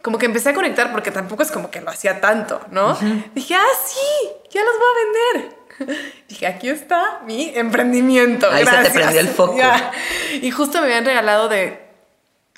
como 0.00 0.16
que 0.16 0.26
empecé 0.26 0.50
a 0.50 0.54
conectar 0.54 0.92
porque 0.92 1.10
tampoco 1.10 1.42
es 1.42 1.50
como 1.50 1.72
que 1.72 1.80
lo 1.80 1.90
hacía 1.90 2.20
tanto, 2.20 2.60
¿no? 2.70 2.96
Dije, 3.34 3.56
ah, 3.56 3.66
sí, 3.84 4.28
ya 4.52 4.60
los 4.62 4.74
voy 4.78 4.86
a 4.86 5.88
vender. 5.88 5.98
Dije, 6.28 6.46
aquí 6.46 6.68
está 6.68 7.20
mi 7.26 7.50
emprendimiento. 7.56 8.48
Ahí 8.48 8.64
se 8.64 8.70
te 8.70 8.76
gracias". 8.76 8.94
prendió 8.94 9.20
el 9.22 9.26
foco. 9.34 9.56
Ya. 9.58 9.90
Y 10.40 10.52
justo 10.52 10.78
me 10.78 10.84
habían 10.86 11.04
regalado 11.04 11.48
de, 11.48 11.84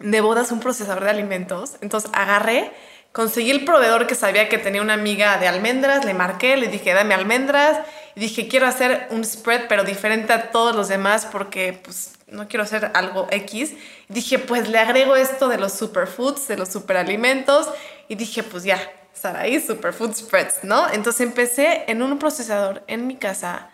de 0.01 0.21
bodas 0.21 0.53
un 0.53 0.61
procesador 0.61 1.05
de 1.05 1.09
alimentos. 1.11 1.77
Entonces 1.81 2.11
agarré, 2.13 2.73
conseguí 3.13 3.51
el 3.51 3.65
proveedor 3.65 4.07
que 4.07 4.15
sabía 4.17 4.51
que 4.51 4.59
tenía 4.59 4.83
una 4.83 4.93
amiga 4.93 5.39
de 5.39 5.49
almendras, 5.49 6.05
le 6.05 6.13
marqué, 6.13 6.59
le 6.59 6.67
dije, 6.69 6.93
dame 6.93 7.15
almendras. 7.15 7.79
Y 8.17 8.21
dije, 8.21 8.49
quiero 8.49 8.67
hacer 8.67 9.09
un 9.11 9.25
spread, 9.25 9.67
pero 9.69 9.85
diferente 9.85 10.33
a 10.33 10.51
todos 10.51 10.75
los 10.77 10.89
demás 10.89 11.27
porque 11.27 11.81
pues 11.83 12.13
no 12.29 12.49
quiero 12.49 12.63
hacer 12.63 12.93
algo 12.95 13.27
X. 13.31 13.73
Dije, 14.09 14.39
pues 14.39 14.69
le 14.69 14.79
agrego 14.79 15.17
esto 15.17 15.49
de 15.49 15.59
los 15.59 15.73
superfoods, 15.73 16.47
de 16.47 16.57
los 16.57 16.69
superalimentos. 16.69 17.69
Y 18.09 18.15
dije, 18.15 18.43
pues 18.43 18.63
ya, 18.65 18.79
Saraí 19.13 19.61
Superfood 19.61 20.15
Spreads, 20.15 20.65
¿no? 20.65 20.91
Entonces 20.91 21.23
empecé 21.23 21.85
en 21.87 22.03
un 22.03 22.19
procesador 22.19 22.83
en 22.87 23.07
mi 23.07 23.17
casa 23.17 23.71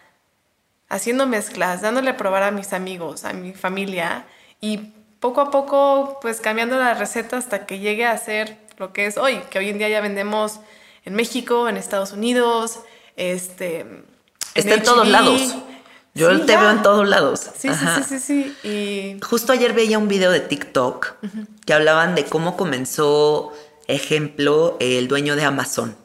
haciendo 0.88 1.26
mezclas, 1.26 1.82
dándole 1.82 2.11
a 2.11 2.16
probar 2.16 2.42
a 2.42 2.50
mis 2.50 2.73
amigos, 2.73 3.25
a 3.25 3.32
mi 3.32 3.52
familia 3.52 4.25
y 4.61 4.92
poco 5.20 5.40
a 5.40 5.50
poco 5.50 6.18
pues 6.20 6.40
cambiando 6.40 6.76
la 6.76 6.94
receta 6.94 7.37
hasta 7.37 7.66
que 7.66 7.78
llegue 7.78 8.06
a 8.06 8.16
ser 8.18 8.59
lo 8.78 8.92
que 8.92 9.06
es 9.06 9.16
hoy, 9.16 9.40
que 9.50 9.59
hoy 9.59 9.68
en 9.68 9.78
día 9.78 9.88
ya 9.88 10.00
vendemos 10.00 10.61
en 11.04 11.14
México, 11.14 11.68
en 11.68 11.76
Estados 11.76 12.12
Unidos, 12.12 12.80
este... 13.16 13.87
Está 14.54 14.75
en 14.75 14.83
todos 14.83 15.09
lados. 15.09 15.57
Yo 16.14 16.35
Sí, 16.35 16.40
te 16.45 16.52
ya. 16.52 16.61
veo 16.61 16.71
en 16.71 16.83
todos 16.83 17.09
lados. 17.09 17.40
Sí, 17.40 17.50
sí, 17.62 17.69
Ajá. 17.69 18.02
sí, 18.02 18.19
sí, 18.19 18.54
sí. 18.62 18.69
Y 18.69 19.21
Justo 19.25 19.52
ayer 19.52 19.73
veía 19.73 19.97
un 19.99 20.09
video 20.09 20.33
de 20.33 20.40
TikTok 20.40 21.14
que 21.64 21.73
hablaban 21.73 22.14
de 22.16 22.25
cómo 22.25 22.57
comenzó, 22.57 23.52
ejemplo, 23.87 24.76
el 24.80 25.07
dueño 25.07 25.37
de 25.37 25.45
Amazon, 25.45 25.97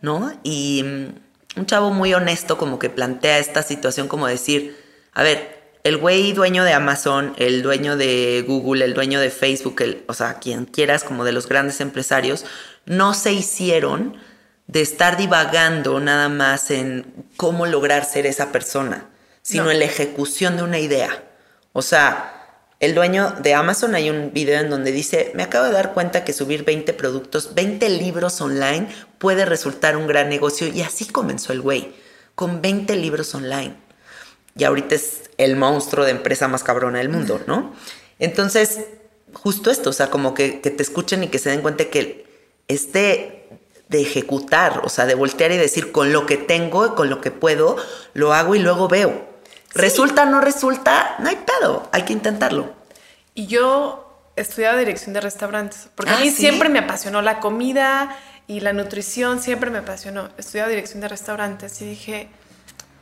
¿no? 0.00 0.32
Y 0.42 0.82
mm, 0.84 1.58
un 1.60 1.66
chavo 1.66 1.90
muy 1.90 2.14
honesto 2.14 2.56
como 2.56 2.78
que 2.78 2.88
plantea 2.88 3.38
esta 3.38 3.62
situación 3.62 4.08
como 4.08 4.26
decir, 4.26 4.76
a 5.12 5.22
ver, 5.22 5.56
el 5.84 5.98
güey 5.98 6.32
dueño 6.32 6.64
de 6.64 6.72
Amazon, 6.72 7.34
el 7.36 7.62
dueño 7.62 7.96
de 7.96 8.42
Google, 8.46 8.84
el 8.86 8.94
dueño 8.94 9.20
de 9.20 9.30
Facebook, 9.30 9.82
el, 9.82 10.02
o 10.08 10.14
sea, 10.14 10.34
quien 10.40 10.64
quieras 10.64 11.04
como 11.04 11.24
de 11.24 11.32
los 11.32 11.46
grandes 11.46 11.80
empresarios, 11.80 12.44
no 12.86 13.12
se 13.14 13.32
hicieron 13.34 14.16
de 14.66 14.80
estar 14.80 15.16
divagando 15.16 16.00
nada 16.00 16.28
más 16.28 16.70
en 16.70 17.06
cómo 17.36 17.66
lograr 17.66 18.04
ser 18.04 18.26
esa 18.26 18.50
persona, 18.52 19.08
sino 19.42 19.64
No. 19.64 19.70
en 19.70 19.78
la 19.78 19.84
ejecución 19.84 20.56
de 20.56 20.62
una 20.64 20.78
idea. 20.78 21.22
O 21.72 21.82
sea, 21.82 22.32
el 22.80 22.94
dueño 22.94 23.34
de 23.42 23.54
Amazon 23.54 23.94
hay 23.94 24.10
un 24.10 24.32
video 24.32 24.60
en 24.60 24.68
donde 24.68 24.92
dice, 24.92 25.30
me 25.34 25.42
acabo 25.44 25.66
de 25.66 25.72
dar 25.72 25.94
cuenta 25.94 26.24
que 26.24 26.32
subir 26.32 26.64
20 26.64 26.92
productos, 26.94 27.54
20 27.54 27.88
libros 27.88 28.40
online 28.40 28.88
puede 29.18 29.44
resultar 29.44 29.96
un 29.96 30.06
gran 30.06 30.28
negocio 30.28 30.66
y 30.68 30.82
así 30.82 31.06
comenzó 31.06 31.52
el 31.52 31.60
güey, 31.60 31.94
con 32.34 32.60
20 32.60 32.96
libros 32.96 33.34
online. 33.34 33.74
Y 34.58 34.64
ahorita 34.64 34.94
es 34.94 35.30
el 35.38 35.56
monstruo 35.56 36.04
de 36.04 36.10
empresa 36.10 36.48
más 36.48 36.64
cabrona 36.64 36.98
del 36.98 37.08
mundo, 37.08 37.40
¿no? 37.46 37.74
Entonces, 38.18 38.80
justo 39.32 39.70
esto, 39.70 39.90
o 39.90 39.92
sea, 39.92 40.08
como 40.10 40.34
que, 40.34 40.60
que 40.60 40.70
te 40.70 40.82
escuchen 40.82 41.22
y 41.24 41.28
que 41.28 41.38
se 41.38 41.50
den 41.50 41.60
cuenta 41.60 41.84
que 41.86 42.26
este 42.68 43.48
de 43.88 44.00
ejecutar, 44.02 44.80
o 44.84 44.88
sea, 44.88 45.06
de 45.06 45.14
voltear 45.14 45.52
y 45.52 45.56
decir 45.56 45.92
con 45.92 46.12
lo 46.12 46.26
que 46.26 46.36
tengo, 46.36 46.94
con 46.94 47.08
lo 47.08 47.20
que 47.20 47.30
puedo, 47.30 47.76
lo 48.14 48.32
hago 48.34 48.54
y 48.54 48.58
luego 48.58 48.88
veo. 48.88 49.26
Resulta, 49.74 50.24
no 50.24 50.40
resulta, 50.40 51.16
no 51.18 51.28
hay 51.28 51.36
pedo, 51.36 51.88
hay 51.92 52.02
que 52.02 52.12
intentarlo. 52.12 52.72
Y 53.34 53.46
yo 53.46 54.02
estudiaba 54.36 54.76
dirección 54.78 55.12
de 55.12 55.20
restaurantes, 55.20 55.88
porque 55.94 56.12
a 56.12 56.16
Ah, 56.16 56.20
mí 56.20 56.30
¿sí? 56.30 56.36
siempre 56.36 56.68
me 56.68 56.78
apasionó 56.80 57.22
la 57.22 57.40
comida 57.40 58.16
y 58.46 58.60
la 58.60 58.72
nutrición, 58.72 59.40
siempre 59.40 59.70
me 59.70 59.78
apasionó. 59.78 60.30
Estudiaba 60.38 60.68
dirección 60.70 61.00
de 61.00 61.08
restaurantes 61.08 61.80
y 61.82 61.84
dije, 61.86 62.28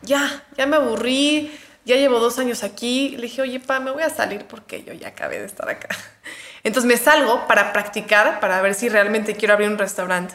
ya, 0.03 0.45
ya 0.57 0.67
me 0.67 0.76
aburrí, 0.76 1.57
ya 1.85 1.97
llevo 1.97 2.19
dos 2.19 2.38
años 2.38 2.62
aquí. 2.64 3.11
Le 3.17 3.23
dije, 3.23 3.43
oye, 3.43 3.61
pa, 3.61 3.79
me 3.81 3.91
voy 3.91 4.03
a 4.03 4.11
salir 4.11 4.45
porque 4.47 4.83
yo 4.85 4.93
ya 4.93 5.09
acabé 5.09 5.38
de 5.38 5.47
estar 5.47 5.69
acá. 5.69 5.88
Entonces 6.64 6.88
me 6.88 6.97
salgo 6.97 7.47
para 7.47 7.73
practicar, 7.73 8.41
para 8.41 8.61
ver 8.62 8.75
si 8.75 8.88
realmente 8.88 9.35
quiero 9.37 9.55
abrir 9.55 9.69
un 9.69 9.79
restaurante. 9.79 10.35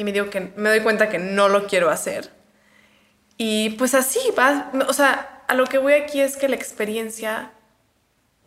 Y 0.00 0.04
me 0.04 0.12
digo 0.12 0.30
que 0.30 0.50
me 0.56 0.70
doy 0.70 0.80
cuenta 0.80 1.10
que 1.10 1.18
no 1.18 1.50
lo 1.50 1.66
quiero 1.66 1.90
hacer. 1.90 2.30
Y 3.36 3.68
pues 3.76 3.92
así 3.92 4.18
va, 4.38 4.72
o 4.88 4.94
sea, 4.94 5.42
a 5.46 5.52
lo 5.52 5.66
que 5.66 5.76
voy 5.76 5.92
aquí 5.92 6.22
es 6.22 6.38
que 6.38 6.48
la 6.48 6.56
experiencia 6.56 7.50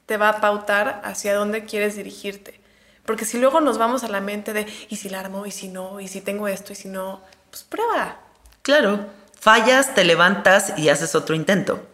te 0.07 0.17
va 0.17 0.29
a 0.29 0.41
pautar 0.41 0.99
hacia 1.05 1.35
dónde 1.35 1.63
quieres 1.63 1.95
dirigirte. 1.95 2.59
Porque 3.05 3.23
si 3.23 3.37
luego 3.37 3.61
nos 3.61 3.77
vamos 3.77 4.03
a 4.03 4.07
la 4.07 4.19
mente 4.19 4.51
de, 4.51 4.65
¿y 4.89 4.95
si 4.95 5.09
la 5.09 5.19
armo? 5.19 5.45
¿Y 5.45 5.51
si 5.51 5.67
no? 5.67 5.99
¿Y 5.99 6.07
si 6.07 6.21
tengo 6.21 6.47
esto? 6.47 6.73
¿Y 6.73 6.75
si 6.75 6.87
no? 6.87 7.21
Pues 7.51 7.61
prueba. 7.61 8.17
Claro, 8.63 9.05
fallas, 9.39 9.93
te 9.93 10.03
levantas 10.05 10.73
y 10.75 10.89
haces 10.89 11.13
otro 11.13 11.35
intento. 11.35 11.87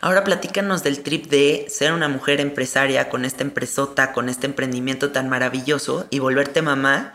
Ahora 0.00 0.24
platícanos 0.24 0.82
del 0.82 1.04
trip 1.04 1.26
de 1.26 1.66
ser 1.68 1.92
una 1.92 2.08
mujer 2.08 2.40
empresaria 2.40 3.08
con 3.08 3.24
esta 3.24 3.44
empresota, 3.44 4.12
con 4.12 4.28
este 4.28 4.46
emprendimiento 4.46 5.12
tan 5.12 5.28
maravilloso 5.28 6.08
y 6.10 6.18
volverte 6.18 6.60
mamá 6.60 7.14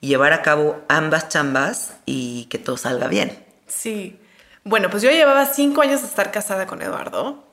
y 0.00 0.08
llevar 0.08 0.32
a 0.32 0.42
cabo 0.42 0.80
ambas 0.88 1.28
chambas 1.28 1.96
y 2.06 2.44
que 2.46 2.58
todo 2.58 2.76
salga 2.76 3.08
bien. 3.08 3.44
Sí. 3.66 4.18
Bueno, 4.64 4.90
pues 4.90 5.02
yo 5.02 5.10
llevaba 5.10 5.46
cinco 5.46 5.82
años 5.82 6.02
de 6.02 6.08
estar 6.08 6.30
casada 6.30 6.66
con 6.66 6.82
Eduardo 6.82 7.44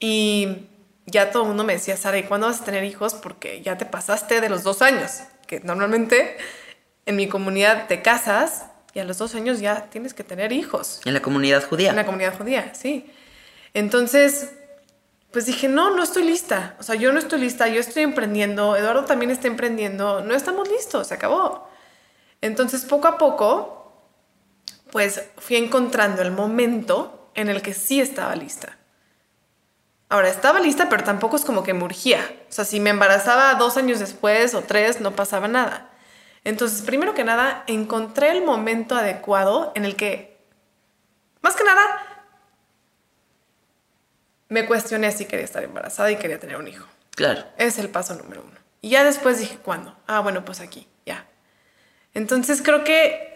y 0.00 0.68
ya 1.06 1.30
todo 1.30 1.42
el 1.42 1.48
mundo 1.48 1.64
me 1.64 1.74
decía, 1.74 1.96
Sara, 1.96 2.18
¿y 2.18 2.24
cuándo 2.24 2.46
vas 2.46 2.60
a 2.60 2.64
tener 2.64 2.84
hijos? 2.84 3.14
Porque 3.14 3.62
ya 3.62 3.76
te 3.76 3.86
pasaste 3.86 4.40
de 4.40 4.48
los 4.48 4.62
dos 4.62 4.82
años, 4.82 5.20
que 5.46 5.60
normalmente 5.60 6.36
en 7.06 7.16
mi 7.16 7.28
comunidad 7.28 7.86
te 7.88 8.02
casas 8.02 8.66
y 8.94 9.00
a 9.00 9.04
los 9.04 9.18
dos 9.18 9.34
años 9.34 9.60
ya 9.60 9.86
tienes 9.90 10.14
que 10.14 10.24
tener 10.24 10.52
hijos. 10.52 11.00
En 11.04 11.14
la 11.14 11.22
comunidad 11.22 11.66
judía. 11.68 11.90
En 11.90 11.96
la 11.96 12.06
comunidad 12.06 12.36
judía, 12.36 12.72
sí. 12.74 13.10
Entonces, 13.74 14.52
pues 15.30 15.46
dije, 15.46 15.68
no, 15.68 15.94
no 15.96 16.02
estoy 16.02 16.24
lista. 16.24 16.76
O 16.78 16.82
sea, 16.82 16.94
yo 16.94 17.12
no 17.12 17.18
estoy 17.18 17.40
lista, 17.40 17.68
yo 17.68 17.80
estoy 17.80 18.02
emprendiendo, 18.02 18.76
Eduardo 18.76 19.04
también 19.04 19.30
está 19.30 19.48
emprendiendo, 19.48 20.20
no 20.22 20.34
estamos 20.34 20.68
listos, 20.68 21.08
se 21.08 21.14
acabó. 21.14 21.68
Entonces, 22.42 22.84
poco 22.84 23.08
a 23.08 23.16
poco, 23.16 23.94
pues 24.90 25.22
fui 25.38 25.56
encontrando 25.56 26.20
el 26.20 26.32
momento 26.32 27.30
en 27.34 27.48
el 27.48 27.62
que 27.62 27.72
sí 27.72 28.00
estaba 28.00 28.36
lista. 28.36 28.76
Ahora, 30.10 30.28
estaba 30.28 30.60
lista, 30.60 30.90
pero 30.90 31.04
tampoco 31.04 31.36
es 31.36 31.44
como 31.44 31.62
que 31.62 31.72
me 31.72 31.84
urgía. 31.84 32.20
O 32.50 32.52
sea, 32.52 32.66
si 32.66 32.80
me 32.80 32.90
embarazaba 32.90 33.54
dos 33.54 33.78
años 33.78 33.98
después 33.98 34.52
o 34.54 34.60
tres, 34.60 35.00
no 35.00 35.16
pasaba 35.16 35.48
nada. 35.48 35.90
Entonces, 36.44 36.82
primero 36.82 37.14
que 37.14 37.24
nada, 37.24 37.64
encontré 37.66 38.30
el 38.30 38.44
momento 38.44 38.96
adecuado 38.96 39.72
en 39.74 39.86
el 39.86 39.96
que, 39.96 40.44
más 41.40 41.56
que 41.56 41.64
nada, 41.64 42.26
me 44.48 44.66
cuestioné 44.66 45.12
si 45.12 45.24
quería 45.24 45.46
estar 45.46 45.62
embarazada 45.62 46.10
y 46.10 46.16
quería 46.16 46.38
tener 46.38 46.56
un 46.56 46.68
hijo. 46.68 46.86
Claro. 47.14 47.44
Es 47.56 47.78
el 47.78 47.88
paso 47.88 48.14
número 48.14 48.42
uno. 48.42 48.58
Y 48.82 48.90
ya 48.90 49.04
después 49.04 49.38
dije, 49.38 49.56
¿cuándo? 49.62 49.96
Ah, 50.06 50.20
bueno, 50.20 50.44
pues 50.44 50.60
aquí. 50.60 50.88
Entonces 52.14 52.62
creo 52.62 52.84
que 52.84 53.32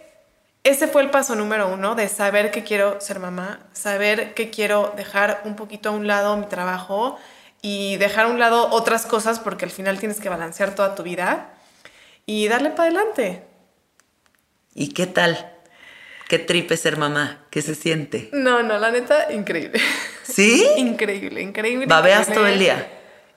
ese 0.63 0.87
fue 0.87 1.01
el 1.01 1.09
paso 1.09 1.35
número 1.35 1.69
uno 1.69 1.95
de 1.95 2.09
saber 2.09 2.51
que 2.51 2.63
quiero 2.63 2.99
ser 2.99 3.19
mamá, 3.19 3.59
saber 3.71 4.33
que 4.33 4.49
quiero 4.49 4.93
dejar 4.97 5.41
un 5.45 5.55
poquito 5.55 5.89
a 5.89 5.91
un 5.93 6.07
lado 6.07 6.35
mi 6.37 6.45
trabajo 6.47 7.17
y 7.61 7.95
dejar 7.97 8.25
a 8.25 8.29
un 8.29 8.39
lado 8.39 8.69
otras 8.71 9.05
cosas 9.05 9.39
porque 9.39 9.65
al 9.65 9.71
final 9.71 9.99
tienes 9.99 10.19
que 10.19 10.29
balancear 10.29 10.75
toda 10.75 10.93
tu 10.95 11.03
vida 11.03 11.53
y 12.25 12.47
darle 12.47 12.71
para 12.71 12.83
adelante. 12.83 13.43
¿Y 14.75 14.89
qué 14.89 15.07
tal? 15.07 15.53
¿Qué 16.27 16.39
tripe 16.39 16.75
ser 16.75 16.97
mamá? 16.97 17.45
¿Qué 17.49 17.61
se 17.61 17.73
siente? 17.73 18.29
No, 18.33 18.61
no, 18.61 18.77
la 18.77 18.91
neta, 18.91 19.31
increíble. 19.31 19.79
¿Sí? 20.23 20.67
increíble, 20.77 21.41
increíble. 21.41 21.85
¿Babeas 21.85 22.27
increíble. 22.27 22.35
todo 22.35 22.53
el 22.53 22.59
día? 22.59 22.87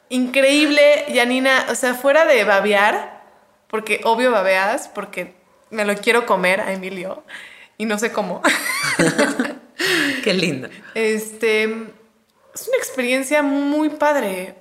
Increíble, 0.08 1.04
Yanina. 1.14 1.66
O 1.70 1.76
sea, 1.76 1.94
fuera 1.94 2.24
de 2.24 2.42
babear, 2.42 3.19
porque 3.70 4.00
obvio 4.04 4.30
babeas, 4.32 4.88
porque 4.88 5.34
me 5.70 5.84
lo 5.84 5.94
quiero 5.94 6.26
comer 6.26 6.60
a 6.60 6.72
Emilio 6.72 7.24
y 7.78 7.86
no 7.86 7.98
sé 7.98 8.12
cómo. 8.12 8.42
Qué 10.24 10.34
lindo. 10.34 10.68
Este, 10.94 11.64
es 11.64 12.68
una 12.68 12.76
experiencia 12.76 13.42
muy 13.42 13.88
padre. 13.90 14.56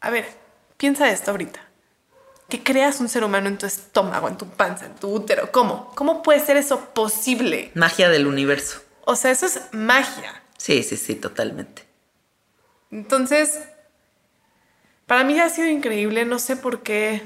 A 0.00 0.10
ver, 0.10 0.26
piensa 0.76 1.10
esto 1.10 1.30
ahorita. 1.30 1.60
Que 2.48 2.62
creas 2.62 3.00
un 3.00 3.08
ser 3.08 3.24
humano 3.24 3.48
en 3.48 3.58
tu 3.58 3.66
estómago, 3.66 4.28
en 4.28 4.36
tu 4.36 4.46
panza, 4.46 4.86
en 4.86 4.94
tu 4.94 5.08
útero. 5.08 5.50
¿Cómo? 5.50 5.90
¿Cómo 5.94 6.22
puede 6.22 6.40
ser 6.40 6.56
eso 6.56 6.90
posible? 6.92 7.72
Magia 7.74 8.10
del 8.10 8.26
universo. 8.26 8.82
O 9.06 9.16
sea, 9.16 9.30
eso 9.30 9.46
es 9.46 9.60
magia. 9.72 10.42
Sí, 10.58 10.82
sí, 10.82 10.96
sí, 10.96 11.14
totalmente. 11.14 11.84
Entonces, 12.90 13.60
para 15.06 15.24
mí 15.24 15.40
ha 15.40 15.48
sido 15.48 15.68
increíble. 15.68 16.24
No 16.26 16.38
sé 16.38 16.56
por 16.56 16.82
qué. 16.82 17.22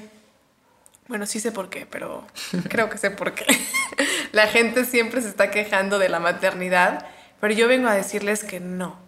Bueno, 1.08 1.24
sí 1.24 1.40
sé 1.40 1.52
por 1.52 1.70
qué, 1.70 1.86
pero 1.86 2.26
creo 2.68 2.90
que 2.90 2.98
sé 2.98 3.10
por 3.10 3.34
qué. 3.34 3.46
La 4.32 4.46
gente 4.46 4.84
siempre 4.84 5.22
se 5.22 5.28
está 5.28 5.50
quejando 5.50 5.98
de 5.98 6.10
la 6.10 6.20
maternidad, 6.20 7.06
pero 7.40 7.54
yo 7.54 7.66
vengo 7.66 7.88
a 7.88 7.94
decirles 7.94 8.44
que 8.44 8.60
no, 8.60 8.98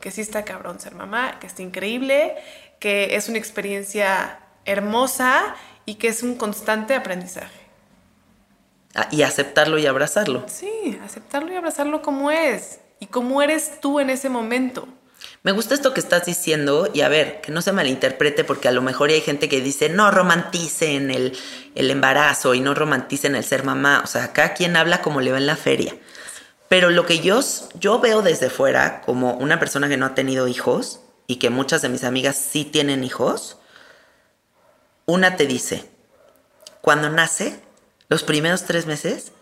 que 0.00 0.10
sí 0.10 0.20
está 0.20 0.44
cabrón 0.44 0.80
ser 0.80 0.94
mamá, 0.94 1.38
que 1.38 1.46
está 1.46 1.62
increíble, 1.62 2.34
que 2.80 3.14
es 3.14 3.28
una 3.28 3.38
experiencia 3.38 4.40
hermosa 4.64 5.54
y 5.86 5.94
que 5.94 6.08
es 6.08 6.24
un 6.24 6.34
constante 6.34 6.94
aprendizaje. 6.94 7.60
Ah, 8.96 9.08
y 9.10 9.22
aceptarlo 9.22 9.78
y 9.78 9.86
abrazarlo. 9.86 10.44
Sí, 10.48 10.98
aceptarlo 11.04 11.52
y 11.52 11.56
abrazarlo 11.56 12.02
como 12.02 12.30
es 12.30 12.80
y 12.98 13.06
como 13.06 13.42
eres 13.42 13.80
tú 13.80 14.00
en 14.00 14.10
ese 14.10 14.28
momento. 14.28 14.88
Me 15.44 15.52
gusta 15.52 15.74
esto 15.74 15.92
que 15.92 16.00
estás 16.00 16.24
diciendo 16.24 16.90
y 16.94 17.02
a 17.02 17.10
ver, 17.10 17.42
que 17.42 17.52
no 17.52 17.60
se 17.60 17.70
malinterprete 17.70 18.44
porque 18.44 18.66
a 18.66 18.72
lo 18.72 18.80
mejor 18.80 19.10
hay 19.10 19.20
gente 19.20 19.46
que 19.46 19.60
dice 19.60 19.90
no 19.90 20.10
romanticen 20.10 21.10
el, 21.10 21.36
el 21.74 21.90
embarazo 21.90 22.54
y 22.54 22.60
no 22.60 22.74
romanticen 22.74 23.34
el 23.34 23.44
ser 23.44 23.62
mamá. 23.62 24.00
O 24.02 24.06
sea, 24.06 24.32
cada 24.32 24.54
quien 24.54 24.74
habla 24.74 25.02
como 25.02 25.20
le 25.20 25.32
va 25.32 25.36
en 25.36 25.44
la 25.44 25.56
feria. 25.56 25.98
Pero 26.70 26.88
lo 26.88 27.04
que 27.04 27.18
yo, 27.18 27.40
yo 27.78 28.00
veo 28.00 28.22
desde 28.22 28.48
fuera 28.48 29.02
como 29.02 29.34
una 29.34 29.60
persona 29.60 29.86
que 29.86 29.98
no 29.98 30.06
ha 30.06 30.14
tenido 30.14 30.48
hijos 30.48 31.00
y 31.26 31.36
que 31.36 31.50
muchas 31.50 31.82
de 31.82 31.90
mis 31.90 32.04
amigas 32.04 32.36
sí 32.36 32.64
tienen 32.64 33.04
hijos, 33.04 33.58
una 35.04 35.36
te 35.36 35.46
dice, 35.46 35.84
cuando 36.80 37.10
nace, 37.10 37.60
los 38.08 38.22
primeros 38.22 38.64
tres 38.64 38.86
meses, 38.86 39.32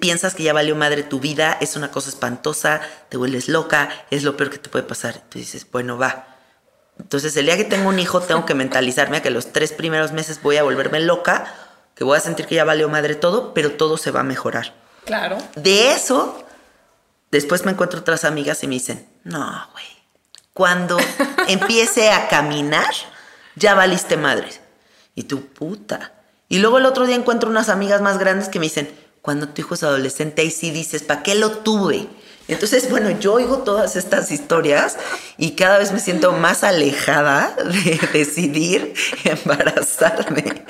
piensas 0.00 0.34
que 0.34 0.42
ya 0.42 0.52
valió 0.52 0.74
madre 0.76 1.02
tu 1.02 1.20
vida, 1.20 1.56
es 1.60 1.76
una 1.76 1.90
cosa 1.90 2.08
espantosa, 2.08 2.80
te 3.08 3.16
vuelves 3.16 3.48
loca, 3.48 3.90
es 4.10 4.22
lo 4.22 4.36
peor 4.36 4.50
que 4.50 4.58
te 4.58 4.68
puede 4.68 4.84
pasar. 4.84 5.22
Tú 5.28 5.38
dices, 5.38 5.66
bueno, 5.70 5.98
va. 5.98 6.36
Entonces, 6.98 7.36
el 7.36 7.46
día 7.46 7.56
que 7.56 7.64
tengo 7.64 7.88
un 7.88 7.98
hijo, 7.98 8.20
tengo 8.20 8.44
que 8.44 8.54
mentalizarme 8.54 9.18
a 9.18 9.22
que 9.22 9.30
los 9.30 9.52
tres 9.52 9.72
primeros 9.72 10.12
meses 10.12 10.42
voy 10.42 10.56
a 10.56 10.62
volverme 10.62 11.00
loca, 11.00 11.54
que 11.94 12.04
voy 12.04 12.16
a 12.16 12.20
sentir 12.20 12.46
que 12.46 12.56
ya 12.56 12.64
valió 12.64 12.88
madre 12.88 13.14
todo, 13.14 13.54
pero 13.54 13.72
todo 13.72 13.96
se 13.96 14.10
va 14.10 14.20
a 14.20 14.24
mejorar. 14.24 14.74
Claro. 15.04 15.38
De 15.54 15.92
eso, 15.92 16.44
después 17.30 17.64
me 17.64 17.72
encuentro 17.72 18.00
otras 18.00 18.24
amigas 18.24 18.62
y 18.64 18.68
me 18.68 18.74
dicen, 18.74 19.08
no, 19.24 19.68
güey, 19.72 19.86
cuando 20.52 20.98
empiece 21.48 22.10
a 22.10 22.28
caminar, 22.28 22.92
ya 23.54 23.74
valiste 23.74 24.16
madres. 24.16 24.60
Y 25.14 25.24
tú, 25.24 25.46
puta. 25.46 26.12
Y 26.48 26.58
luego 26.58 26.78
el 26.78 26.86
otro 26.86 27.06
día 27.06 27.16
encuentro 27.16 27.50
unas 27.50 27.68
amigas 27.68 28.00
más 28.00 28.18
grandes 28.18 28.48
que 28.48 28.58
me 28.58 28.66
dicen, 28.66 28.92
cuando 29.22 29.48
tu 29.48 29.60
hijo 29.60 29.74
es 29.74 29.82
adolescente, 29.82 30.42
ahí 30.42 30.50
sí 30.50 30.70
dices, 30.70 31.02
¿para 31.02 31.22
qué 31.22 31.34
lo 31.34 31.58
tuve? 31.58 32.08
Entonces, 32.48 32.88
bueno, 32.90 33.10
yo 33.10 33.34
oigo 33.34 33.58
todas 33.58 33.94
estas 33.94 34.30
historias 34.30 34.96
y 35.36 35.50
cada 35.50 35.76
vez 35.76 35.92
me 35.92 36.00
siento 36.00 36.32
más 36.32 36.64
alejada 36.64 37.54
de 37.62 38.00
decidir 38.12 38.94
embarazarme. 39.24 40.64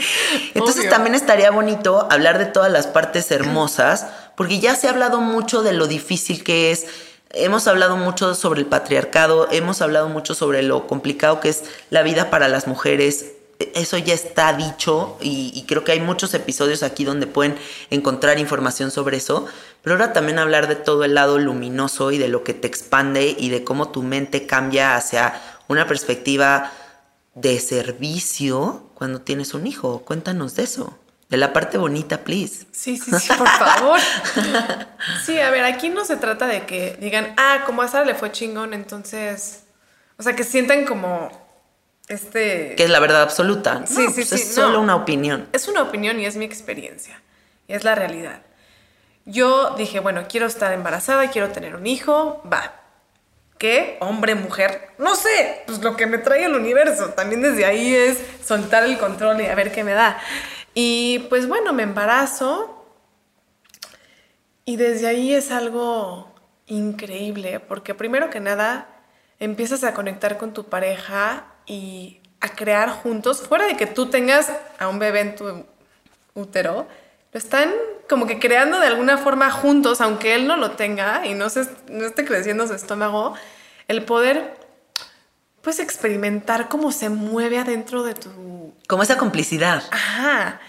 Entonces 0.55 0.81
Obvio. 0.81 0.91
también 0.91 1.15
estaría 1.15 1.53
bonito 1.53 2.09
hablar 2.11 2.39
de 2.39 2.47
todas 2.47 2.71
las 2.71 2.89
partes 2.89 3.31
hermosas, 3.31 4.07
porque 4.37 4.59
ya 4.59 4.75
se 4.75 4.89
ha 4.89 4.91
hablado 4.91 5.21
mucho 5.21 5.63
de 5.63 5.73
lo 5.73 5.87
difícil 5.87 6.43
que 6.43 6.73
es. 6.73 6.87
Hemos 7.31 7.69
hablado 7.69 7.97
mucho 7.97 8.35
sobre 8.35 8.61
el 8.61 8.67
patriarcado, 8.67 9.49
hemos 9.53 9.81
hablado 9.81 10.09
mucho 10.09 10.35
sobre 10.35 10.63
lo 10.65 10.89
complicado 10.89 11.39
que 11.39 11.51
es 11.51 11.63
la 11.91 12.03
vida 12.03 12.29
para 12.29 12.49
las 12.49 12.67
mujeres. 12.67 13.38
Eso 13.75 13.99
ya 13.99 14.15
está 14.15 14.53
dicho 14.53 15.19
y, 15.21 15.53
y 15.55 15.65
creo 15.65 15.83
que 15.83 15.93
hay 15.93 16.01
muchos 16.01 16.33
episodios 16.35 16.83
aquí 16.83 17.05
donde 17.05 17.27
pueden 17.27 17.57
encontrar 17.91 18.39
información 18.39 18.91
sobre 18.91 19.17
eso. 19.17 19.47
Pero 19.83 19.97
ahora 19.97 20.13
también 20.13 20.39
hablar 20.39 20.69
de 20.69 20.77
todo 20.77 21.05
el 21.05 21.15
lado 21.15 21.39
luminoso 21.39 22.13
y 22.13 22.19
de 22.19 22.29
lo 22.29 22.45
que 22.45 22.55
te 22.55 22.69
expande 22.69 23.35
y 23.39 23.49
de 23.49 23.65
cómo 23.65 23.91
tu 23.91 24.03
mente 24.03 24.47
cambia 24.47 24.97
hacia 24.97 25.41
una 25.69 25.87
perspectiva 25.87 26.73
de 27.35 27.61
servicio 27.61 28.91
cuando 28.95 29.21
tienes 29.21 29.55
un 29.55 29.67
hijo. 29.67 30.01
Cuéntanos 30.05 30.57
de 30.57 30.65
eso. 30.65 30.99
De 31.29 31.37
la 31.37 31.53
parte 31.53 31.77
bonita, 31.77 32.25
please. 32.25 32.67
Sí, 32.73 32.97
sí, 32.97 33.11
sí, 33.19 33.33
por 33.37 33.49
favor. 33.49 34.01
Sí, 35.25 35.39
a 35.39 35.51
ver, 35.51 35.65
aquí 35.65 35.91
no 35.91 36.05
se 36.05 36.17
trata 36.17 36.47
de 36.47 36.67
que 36.67 36.97
digan, 37.01 37.35
ah, 37.37 37.63
como 37.67 37.83
a 37.83 37.89
Sara 37.89 38.05
le 38.05 38.15
fue 38.15 38.33
chingón, 38.33 38.75
entonces. 38.75 39.65
O 40.17 40.23
sea, 40.23 40.35
que 40.35 40.43
sientan 40.43 40.85
como 40.85 41.31
este. 42.09 42.75
Que 42.77 42.85
es 42.85 42.91
la 42.91 43.01
verdad 43.01 43.23
absoluta. 43.23 43.85
Sí, 43.87 43.95
No, 43.95 44.09
sí, 44.09 44.15
pues 44.15 44.29
sí, 44.29 44.35
Es 44.37 44.55
solo 44.55 44.81
una 44.81 44.97
opinión. 44.97 45.49
Es 45.53 45.69
una 45.69 45.83
opinión 45.83 46.19
y 46.21 46.27
es 46.27 46.37
mi 46.37 46.45
experiencia. 46.45 47.21
Y 47.67 47.75
es 47.75 47.85
la 47.85 47.95
realidad. 47.95 48.43
Yo 49.25 49.75
dije, 49.77 50.01
bueno, 50.01 50.25
quiero 50.29 50.47
estar 50.47 50.73
embarazada, 50.73 51.31
quiero 51.31 51.51
tener 51.51 51.75
un 51.77 51.87
hijo, 51.87 52.43
va. 52.51 52.75
que 53.59 53.99
hombre, 54.01 54.35
mujer, 54.37 54.91
no 54.99 55.17
sé, 55.17 55.63
pues 55.67 55.81
lo 55.83 55.97
que 55.97 56.07
me 56.07 56.19
trae 56.19 56.45
el 56.45 56.55
universo. 56.55 57.11
También 57.11 57.43
desde 57.43 57.65
ahí 57.65 57.95
es 57.95 58.19
soltar 58.47 58.85
el 58.85 58.97
control 58.99 59.41
y 59.41 59.47
a 59.47 59.55
ver 59.55 59.73
qué 59.73 59.85
me 59.85 59.93
da. 59.93 60.19
Y 60.75 61.27
pues 61.29 61.49
bueno, 61.49 61.73
me 61.73 61.83
embarazo 61.83 62.87
y 64.65 64.77
desde 64.77 65.09
ahí 65.09 65.35
es 65.35 65.51
algo 65.51 66.33
increíble, 66.67 67.59
porque 67.61 67.95
primero 67.95 68.31
que 68.31 68.39
nada 68.41 68.87
empiezas 69.41 69.83
a 69.85 69.93
conectar 69.93 70.39
con 70.39 70.53
tu 70.53 70.65
pareja 70.69 71.47
y 71.69 72.21
a 72.41 72.49
crear 72.49 72.91
juntos, 72.91 73.43
fuera 73.43 73.67
de 73.67 73.77
que 73.77 73.87
tú 73.87 74.07
tengas 74.07 74.51
a 74.79 74.89
un 74.89 74.99
bebé 74.99 75.21
en 75.21 75.37
tu 75.37 75.65
útero, 76.35 76.89
lo 77.33 77.39
están 77.39 77.71
como 78.09 78.27
que 78.27 78.39
creando 78.39 78.81
de 78.81 78.87
alguna 78.87 79.19
forma 79.19 79.51
juntos, 79.51 80.01
aunque 80.01 80.35
él 80.35 80.47
no 80.47 80.57
lo 80.57 80.73
tenga 80.73 81.27
y 81.27 81.35
no, 81.35 81.51
se, 81.51 81.69
no 81.89 82.07
esté 82.07 82.25
creciendo 82.25 82.67
su 82.67 82.75
estómago, 82.75 83.35
el 83.87 84.05
poder 84.05 84.57
pues 85.61 85.81
experimentar 85.81 86.69
cómo 86.69 86.93
se 86.93 87.11
mueve 87.11 87.59
adentro 87.59 88.03
de 88.03 88.15
tu... 88.15 88.73
Como 88.87 89.03
esa 89.03 89.19
complicidad. 89.19 89.83
Ajá. 89.91 90.61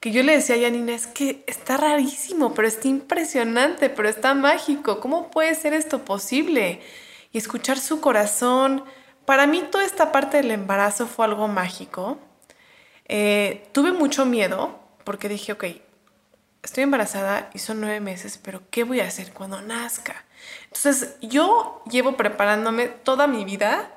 Que 0.00 0.10
yo 0.10 0.22
le 0.22 0.32
decía 0.32 0.56
a 0.56 0.60
Janina, 0.60 0.94
es 0.94 1.06
que 1.06 1.44
está 1.46 1.76
rarísimo, 1.76 2.54
pero 2.54 2.66
está 2.66 2.88
impresionante, 2.88 3.90
pero 3.90 4.08
está 4.08 4.34
mágico. 4.34 5.00
¿Cómo 5.00 5.30
puede 5.30 5.54
ser 5.54 5.74
esto 5.74 6.04
posible? 6.04 6.80
Y 7.32 7.38
escuchar 7.38 7.78
su 7.78 8.00
corazón. 8.00 8.84
Para 9.28 9.46
mí 9.46 9.62
toda 9.70 9.84
esta 9.84 10.10
parte 10.10 10.38
del 10.38 10.50
embarazo 10.52 11.06
fue 11.06 11.26
algo 11.26 11.48
mágico. 11.48 12.16
Eh, 13.08 13.68
tuve 13.72 13.92
mucho 13.92 14.24
miedo 14.24 14.80
porque 15.04 15.28
dije, 15.28 15.52
ok, 15.52 15.64
estoy 16.62 16.84
embarazada 16.84 17.50
y 17.52 17.58
son 17.58 17.78
nueve 17.82 18.00
meses, 18.00 18.40
pero 18.42 18.62
¿qué 18.70 18.84
voy 18.84 19.00
a 19.00 19.06
hacer 19.06 19.34
cuando 19.34 19.60
nazca? 19.60 20.24
Entonces 20.64 21.16
yo 21.20 21.82
llevo 21.90 22.16
preparándome 22.16 22.88
toda 22.88 23.26
mi 23.26 23.44
vida 23.44 23.90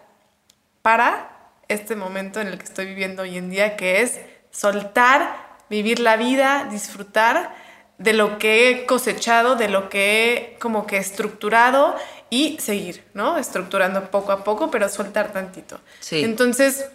para 0.82 1.54
este 1.70 1.96
momento 1.96 2.42
en 2.42 2.48
el 2.48 2.58
que 2.58 2.66
estoy 2.66 2.88
viviendo 2.88 3.22
hoy 3.22 3.38
en 3.38 3.50
día, 3.50 3.78
que 3.78 4.02
es 4.02 4.20
soltar, 4.52 5.34
vivir 5.70 6.02
la 6.02 6.18
vida, 6.18 6.68
disfrutar 6.70 7.56
de 7.98 8.12
lo 8.12 8.38
que 8.38 8.70
he 8.70 8.86
cosechado, 8.86 9.56
de 9.56 9.70
lo 9.70 9.88
que 9.88 10.34
he 10.34 10.60
como 10.60 10.86
que 10.86 10.98
estructurado 10.98 11.96
y 12.32 12.58
seguir, 12.60 13.04
¿no? 13.14 13.38
Estructurando 13.38 14.10
poco 14.10 14.32
a 14.32 14.44
poco, 14.44 14.72
pero 14.72 14.90
soltar 14.90 15.34
tantito. 15.34 15.80
Sí. 16.00 16.24
Entonces, 16.24 16.86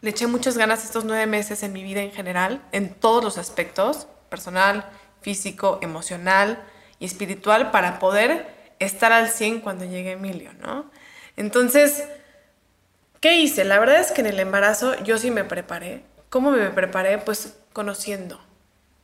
le 0.00 0.10
eché 0.10 0.28
muchas 0.28 0.56
ganas 0.56 0.84
estos 0.84 1.04
nueve 1.04 1.26
meses 1.26 1.64
en 1.64 1.72
mi 1.72 1.82
vida 1.82 2.00
en 2.02 2.12
general, 2.12 2.62
en 2.70 2.94
todos 2.94 3.22
los 3.22 3.36
aspectos, 3.36 4.06
personal, 4.30 4.88
físico, 5.20 5.80
emocional 5.82 6.62
y 7.00 7.06
espiritual, 7.06 7.72
para 7.72 7.98
poder 7.98 8.46
estar 8.78 9.12
al 9.12 9.28
100 9.28 9.60
cuando 9.60 9.84
llegue 9.84 10.12
Emilio, 10.12 10.52
¿no? 10.60 10.88
Entonces, 11.36 12.04
¿qué 13.20 13.38
hice? 13.38 13.64
La 13.64 13.80
verdad 13.80 13.98
es 14.00 14.12
que 14.12 14.20
en 14.20 14.28
el 14.28 14.38
embarazo 14.38 14.94
yo 15.02 15.18
sí 15.18 15.32
me 15.32 15.42
preparé. 15.42 16.04
¿Cómo 16.30 16.52
me 16.52 16.70
preparé? 16.70 17.18
Pues 17.18 17.56
conociendo. 17.72 18.40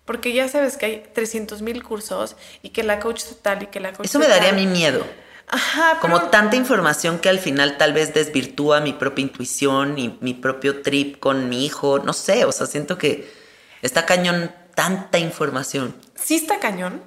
Porque 0.04 0.32
ya 0.32 0.48
sabes 0.48 0.76
que 0.76 0.86
hay 0.86 1.04
300 1.12 1.62
mil 1.62 1.82
cursos 1.82 2.36
y 2.62 2.68
que 2.68 2.84
la 2.84 3.00
coach 3.00 3.24
total 3.24 3.64
y 3.64 3.66
que 3.66 3.80
la 3.80 3.92
coach 3.92 4.06
Eso 4.06 4.20
me 4.20 4.28
daría 4.28 4.50
a 4.50 4.52
mí 4.52 4.66
miedo. 4.66 5.04
Ajá, 5.48 5.98
Como 6.00 6.16
pero- 6.18 6.30
tanta 6.30 6.56
información 6.56 7.18
que 7.18 7.28
al 7.28 7.38
final 7.38 7.76
tal 7.76 7.92
vez 7.92 8.14
desvirtúa 8.14 8.80
mi 8.80 8.92
propia 8.92 9.22
intuición 9.22 9.98
y 9.98 10.16
mi 10.20 10.34
propio 10.34 10.82
trip 10.82 11.18
con 11.20 11.48
mi 11.48 11.64
hijo. 11.66 11.98
No 11.98 12.12
sé, 12.12 12.44
o 12.44 12.52
sea, 12.52 12.66
siento 12.66 12.98
que 12.98 13.30
está 13.82 14.06
cañón 14.06 14.50
tanta 14.74 15.18
información. 15.18 15.94
Sí 16.16 16.34
está 16.36 16.58
cañón, 16.58 17.02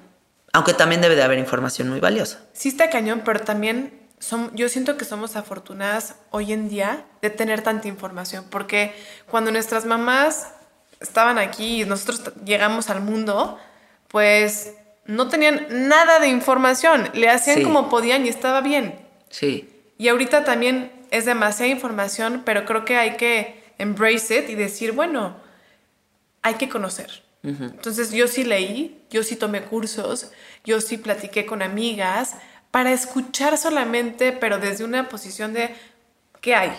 Aunque 0.52 0.72
también 0.72 1.00
debe 1.02 1.14
de 1.16 1.22
haber 1.22 1.38
información 1.38 1.88
muy 1.90 2.00
valiosa. 2.00 2.40
sí 2.54 2.68
está 2.70 2.88
cañón, 2.88 3.22
pero 3.24 3.40
también 3.40 3.92
som- 4.20 4.50
yo 4.54 4.68
siento 4.68 4.96
que 4.96 5.04
somos 5.04 5.36
afortunadas 5.36 6.14
hoy 6.30 6.52
en 6.52 6.68
día 6.70 7.04
de 7.20 7.30
tener 7.30 7.62
tanta 7.62 7.86
información, 7.88 8.46
porque 8.50 8.94
cuando 9.30 9.50
nuestras 9.50 9.84
mamás 9.84 10.48
estaban 11.00 11.38
aquí 11.38 11.82
y 11.82 11.84
nosotros 11.84 12.22
llegamos 12.44 12.88
al 12.88 13.02
mundo, 13.02 13.58
pues 14.08 14.72
no 15.08 15.28
tenían 15.28 15.66
nada 15.88 16.20
de 16.20 16.28
información, 16.28 17.08
le 17.14 17.28
hacían 17.28 17.56
Sí. 17.58 17.62
como 17.64 17.88
podían 17.88 18.24
y 18.24 18.28
estaba 18.28 18.60
bien. 18.60 18.94
Sí. 19.30 19.68
Y 19.98 20.06
ahorita 20.08 20.44
también 20.44 20.92
es 21.10 21.24
demasiada 21.24 21.72
información, 21.72 22.42
pero 22.44 22.64
creo 22.64 22.84
que 22.84 22.96
hay 22.96 23.16
que 23.16 23.64
embrace 23.78 24.38
it 24.38 24.50
y 24.50 24.54
decir, 24.54 24.92
bueno, 24.92 25.36
hay 26.42 26.54
que 26.54 26.68
conocer. 26.68 27.22
Entonces 27.42 28.10
yo 28.12 28.28
sí 28.28 28.44
leí, 28.44 29.00
yo 29.10 29.22
sí 29.22 29.34
tomé 29.36 29.62
cursos, 29.62 30.30
yo 30.64 30.80
sí 30.80 30.98
platiqué 30.98 31.46
con 31.46 31.62
amigas 31.62 32.34
para 32.70 32.92
escuchar 32.92 33.56
solamente, 33.56 34.32
pero 34.32 34.58
desde 34.58 34.84
una 34.84 35.08
posición 35.08 35.54
de, 35.54 35.74
¿qué 36.42 36.54
hay? 36.54 36.72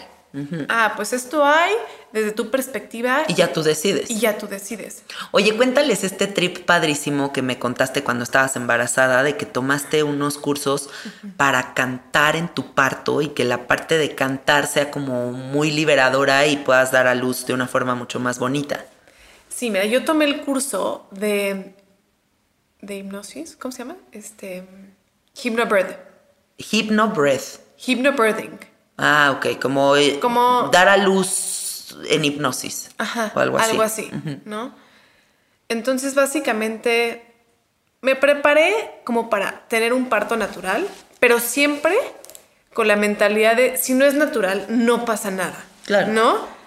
Ah, 0.70 0.94
pues 0.96 1.12
esto 1.13 1.44
hay 1.44 1.72
desde 2.13 2.32
tu 2.32 2.52
perspectiva 2.52 3.24
Y 3.28 3.34
ya 3.34 3.52
tú 3.52 3.63
decides. 3.63 4.12
y 4.12 4.20
ya 4.20 4.38
tú 4.38 4.48
decides. 4.48 5.02
Oye, 5.32 5.56
cuéntales 5.58 6.04
este 6.04 6.28
trip 6.28 6.65
padrísimo 6.65 7.34
que 7.34 7.42
me 7.42 7.58
contaste 7.58 8.04
cuando 8.04 8.24
estabas 8.24 8.56
embarazada, 8.56 9.24
de 9.24 9.38
que 9.38 9.48
tomaste 9.48 10.04
unos 10.04 10.38
cursos 10.38 10.89
para 11.36 11.74
cantar 11.74 12.36
en 12.36 12.48
tu 12.48 12.74
parto 12.76 13.22
y 13.24 13.30
que 13.30 13.44
la 13.44 13.65
parte 13.65 13.98
de 13.98 14.13
cantar 14.13 14.68
sea 14.68 14.92
como 14.92 15.32
muy 15.32 15.72
liberadora 15.72 16.46
y 16.46 16.58
puedas 16.58 16.92
dar 16.92 17.08
a 17.08 17.15
luz 17.15 17.48
de 17.48 17.54
una 17.54 17.68
forma 17.68 17.96
mucho 17.96 18.20
más 18.20 18.38
bonita. 18.38 18.86
Sí, 19.50 19.72
mira, 19.72 19.86
yo 19.86 20.06
tomé 20.06 20.26
el 20.26 20.42
curso 20.42 21.08
de, 21.12 21.74
de 22.82 22.96
hipnosis, 22.98 23.56
¿cómo 23.56 23.72
se 23.72 23.80
llama? 23.80 23.96
Este, 24.12 24.63
hypnobirth, 25.44 25.98
Hypnobreath. 26.58 27.60
hypnobirthing. 27.88 28.60
Ah, 29.02 29.34
ok, 29.38 29.60
como, 29.62 29.96
eh, 29.96 30.20
Como- 30.20 30.70
dar 30.72 30.88
a 30.90 30.98
luz 30.98 31.96
en 32.10 32.26
hipnosis. 32.26 32.90
Ajá, 32.98 33.32
O 33.36 33.40
algo 33.40 33.58
así. 33.58 33.72
Algo 33.72 33.84
así, 33.84 34.12
¿no? 34.46 34.74
Entonces, 35.70 36.16
básicamente, 36.16 37.24
me 38.02 38.16
preparé 38.16 38.74
como 39.06 39.30
para 39.30 39.68
tener 39.68 39.94
un 39.94 40.08
parto 40.10 40.36
natural, 40.38 40.88
pero 41.20 41.40
siempre 41.40 41.96
con 42.74 42.88
la 42.88 42.96
mentalidad 42.96 43.56
de 43.56 43.78
si 43.78 43.94
no 43.94 44.06
es 44.06 44.14
natural, 44.14 44.66
no 44.70 45.06
pasa 45.06 45.32
nada. 45.32 45.64
Claro. 45.86 46.12
¿No? 46.14 46.60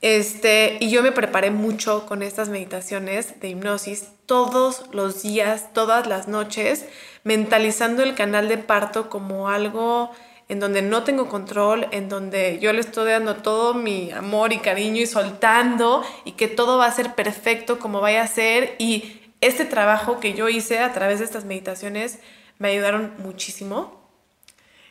Este, 0.00 0.78
y 0.80 0.90
yo 0.90 1.02
me 1.02 1.12
preparé 1.12 1.50
mucho 1.50 2.06
con 2.06 2.22
estas 2.22 2.48
meditaciones 2.48 3.38
de 3.40 3.48
hipnosis 3.50 4.04
todos 4.26 4.84
los 4.92 5.22
días, 5.22 5.72
todas 5.74 6.06
las 6.06 6.26
noches, 6.26 6.86
mentalizando 7.24 8.02
el 8.02 8.14
canal 8.14 8.48
de 8.48 8.56
parto 8.56 9.10
como 9.10 9.50
algo 9.50 10.10
en 10.50 10.58
donde 10.58 10.82
no 10.82 11.04
tengo 11.04 11.28
control, 11.28 11.86
en 11.92 12.08
donde 12.08 12.58
yo 12.58 12.72
le 12.72 12.80
estoy 12.80 13.12
dando 13.12 13.36
todo 13.36 13.72
mi 13.72 14.10
amor 14.10 14.52
y 14.52 14.58
cariño 14.58 15.00
y 15.00 15.06
soltando 15.06 16.02
y 16.24 16.32
que 16.32 16.48
todo 16.48 16.76
va 16.76 16.86
a 16.86 16.92
ser 16.92 17.14
perfecto 17.14 17.78
como 17.78 18.00
vaya 18.00 18.24
a 18.24 18.26
ser 18.26 18.74
y 18.78 19.20
este 19.40 19.64
trabajo 19.64 20.18
que 20.18 20.34
yo 20.34 20.48
hice 20.48 20.80
a 20.80 20.92
través 20.92 21.20
de 21.20 21.24
estas 21.24 21.44
meditaciones 21.44 22.18
me 22.58 22.70
ayudaron 22.70 23.14
muchísimo. 23.18 24.10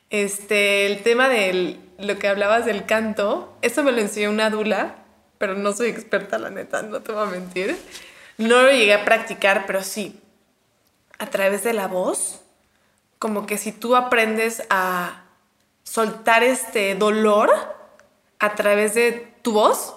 Este, 0.09 0.85
el 0.85 1.03
tema 1.03 1.27
de 1.27 1.77
lo 1.97 2.17
que 2.17 2.29
hablabas 2.29 2.65
del 2.65 2.85
canto, 2.85 3.53
eso 3.61 3.83
me 3.83 3.91
lo 3.91 3.99
enseñó 3.99 4.29
una 4.29 4.49
dula, 4.49 4.95
pero 5.39 5.55
no 5.55 5.73
soy 5.73 5.89
experta, 5.89 6.39
la 6.39 6.49
neta, 6.49 6.83
no 6.83 7.01
te 7.01 7.11
voy 7.11 7.27
a 7.27 7.31
mentir. 7.31 7.77
No 8.37 8.61
lo 8.61 8.71
llegué 8.71 8.93
a 8.93 9.03
practicar, 9.03 9.65
pero 9.67 9.83
sí, 9.83 10.21
a 11.17 11.25
través 11.25 11.65
de 11.65 11.73
la 11.73 11.87
voz, 11.87 12.43
como 13.19 13.45
que 13.45 13.57
si 13.57 13.73
tú 13.73 13.97
aprendes 13.97 14.63
a 14.69 15.18
soltar 15.89 16.43
este 16.43 16.93
dolor 16.95 17.49
a 18.39 18.55
través 18.55 18.93
de 18.93 19.33
tu 19.41 19.53
voz, 19.53 19.95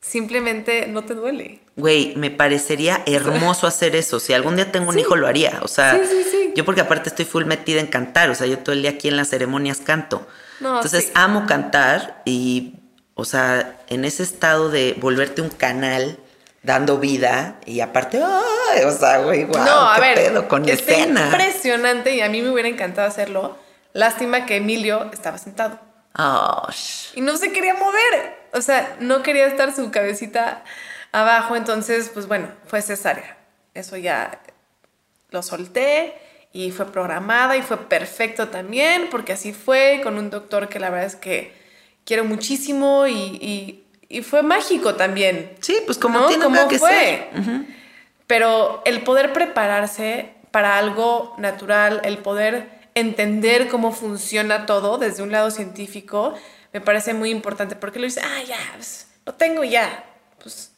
simplemente 0.00 0.86
no 0.86 1.04
te 1.04 1.14
duele. 1.14 1.60
Güey, 1.76 2.14
me 2.16 2.30
parecería 2.30 3.02
hermoso 3.06 3.66
hacer 3.66 3.96
eso. 3.96 4.20
Si 4.20 4.32
algún 4.32 4.56
día 4.56 4.70
tengo 4.70 4.90
un 4.90 4.98
hijo, 4.98 5.16
lo 5.16 5.26
haría. 5.26 5.60
O 5.62 5.68
sea, 5.68 5.98
Sí, 5.98 6.06
sí, 6.08 6.24
sí. 6.30 6.52
yo 6.54 6.64
porque 6.64 6.80
aparte 6.80 7.08
estoy 7.08 7.24
full 7.24 7.44
metida 7.44 7.80
en 7.80 7.86
cantar. 7.88 8.30
O 8.30 8.34
sea, 8.34 8.46
yo 8.46 8.58
todo 8.60 8.72
el 8.72 8.82
día 8.82 8.92
aquí 8.92 9.08
en 9.08 9.16
las 9.16 9.28
ceremonias 9.28 9.78
canto. 9.78 10.26
No, 10.60 10.76
Entonces 10.76 11.10
amo 11.14 11.44
cantar 11.46 12.22
y, 12.24 12.76
o 13.14 13.24
sea, 13.24 13.78
en 13.88 14.04
ese 14.06 14.22
estado 14.22 14.70
de 14.70 14.94
volverte 14.98 15.42
un 15.42 15.50
canal 15.50 16.18
dando 16.62 16.98
vida 16.98 17.60
y 17.66 17.80
aparte, 17.80 18.20
ay, 18.22 18.84
o 18.84 18.90
sea, 18.90 19.18
güey, 19.18 19.44
wow, 19.44 19.58
no, 19.58 19.90
a 19.90 19.94
qué 19.96 20.00
ver, 20.00 20.14
pedo 20.14 20.48
con 20.48 20.66
escena. 20.68 21.26
impresionante 21.26 22.14
y 22.14 22.22
a 22.22 22.28
mí 22.28 22.40
me 22.42 22.50
hubiera 22.50 22.68
encantado 22.68 23.06
hacerlo. 23.06 23.58
Lástima 23.96 24.44
que 24.46 24.56
Emilio 24.56 25.08
estaba 25.12 25.38
sentado. 25.38 25.80
Oh, 26.18 26.66
y 27.14 27.20
no 27.22 27.36
se 27.36 27.52
quería 27.52 27.74
mover. 27.74 28.36
O 28.52 28.60
sea, 28.60 28.96
no 29.00 29.22
quería 29.22 29.46
estar 29.46 29.74
su 29.74 29.90
cabecita 29.90 30.62
abajo. 31.12 31.56
Entonces, 31.56 32.10
pues 32.12 32.26
bueno, 32.28 32.48
fue 32.66 32.82
cesárea. 32.82 33.36
Eso 33.74 33.96
ya 33.96 34.38
lo 35.30 35.42
solté 35.42 36.14
y 36.52 36.70
fue 36.72 36.92
programada 36.92 37.56
y 37.56 37.62
fue 37.62 37.76
perfecto 37.88 38.48
también, 38.48 39.08
porque 39.10 39.32
así 39.32 39.52
fue 39.52 40.00
con 40.02 40.18
un 40.18 40.30
doctor 40.30 40.68
que 40.68 40.78
la 40.78 40.90
verdad 40.90 41.06
es 41.06 41.16
que 41.16 41.52
quiero 42.04 42.24
muchísimo 42.24 43.06
y, 43.06 43.12
y- 43.14 43.82
y 44.08 44.22
fue 44.22 44.42
mágico 44.42 44.94
también. 44.94 45.56
Sí, 45.60 45.78
pues 45.86 45.98
como 45.98 46.20
¿no? 46.20 46.26
tiene 46.28 46.44
¿Cómo 46.44 46.68
que 46.68 46.78
fue? 46.78 46.90
ser. 46.90 47.30
Pero 48.26 48.82
el 48.84 49.02
poder 49.02 49.32
prepararse 49.32 50.30
para 50.50 50.78
algo 50.78 51.34
natural, 51.38 52.00
el 52.04 52.18
poder 52.18 52.75
entender 52.96 53.68
cómo 53.68 53.92
funciona 53.92 54.66
todo 54.66 54.98
desde 54.98 55.22
un 55.22 55.30
lado 55.30 55.52
científico 55.52 56.34
me 56.72 56.80
parece 56.82 57.14
muy 57.14 57.30
importante 57.30 57.74
porque 57.74 57.98
lo 57.98 58.04
dice, 58.04 58.20
ah, 58.22 58.42
ya, 58.46 58.58
pues, 58.74 59.06
lo 59.24 59.32
tengo 59.32 59.64
ya. 59.64 60.04
Pues 60.42 60.72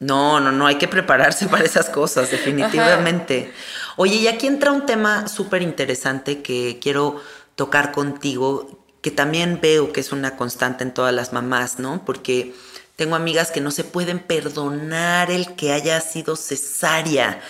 no, 0.00 0.40
no, 0.40 0.50
no, 0.50 0.66
hay 0.66 0.78
que 0.78 0.88
prepararse 0.88 1.46
para 1.46 1.64
esas 1.64 1.88
cosas, 1.88 2.32
definitivamente. 2.32 3.52
Oye, 3.96 4.16
y 4.16 4.26
aquí 4.26 4.48
entra 4.48 4.72
un 4.72 4.84
tema 4.84 5.28
súper 5.28 5.62
interesante 5.62 6.42
que 6.42 6.80
quiero 6.82 7.22
tocar 7.54 7.92
contigo, 7.92 8.84
que 9.00 9.12
también 9.12 9.60
veo 9.62 9.92
que 9.92 10.00
es 10.00 10.10
una 10.10 10.36
constante 10.36 10.82
en 10.82 10.92
todas 10.92 11.14
las 11.14 11.32
mamás, 11.32 11.78
¿no? 11.78 12.04
Porque 12.04 12.52
tengo 12.96 13.14
amigas 13.14 13.52
que 13.52 13.60
no 13.60 13.70
se 13.70 13.84
pueden 13.84 14.18
perdonar 14.18 15.30
el 15.30 15.54
que 15.54 15.72
haya 15.72 16.00
sido 16.00 16.34
cesárea. 16.34 17.40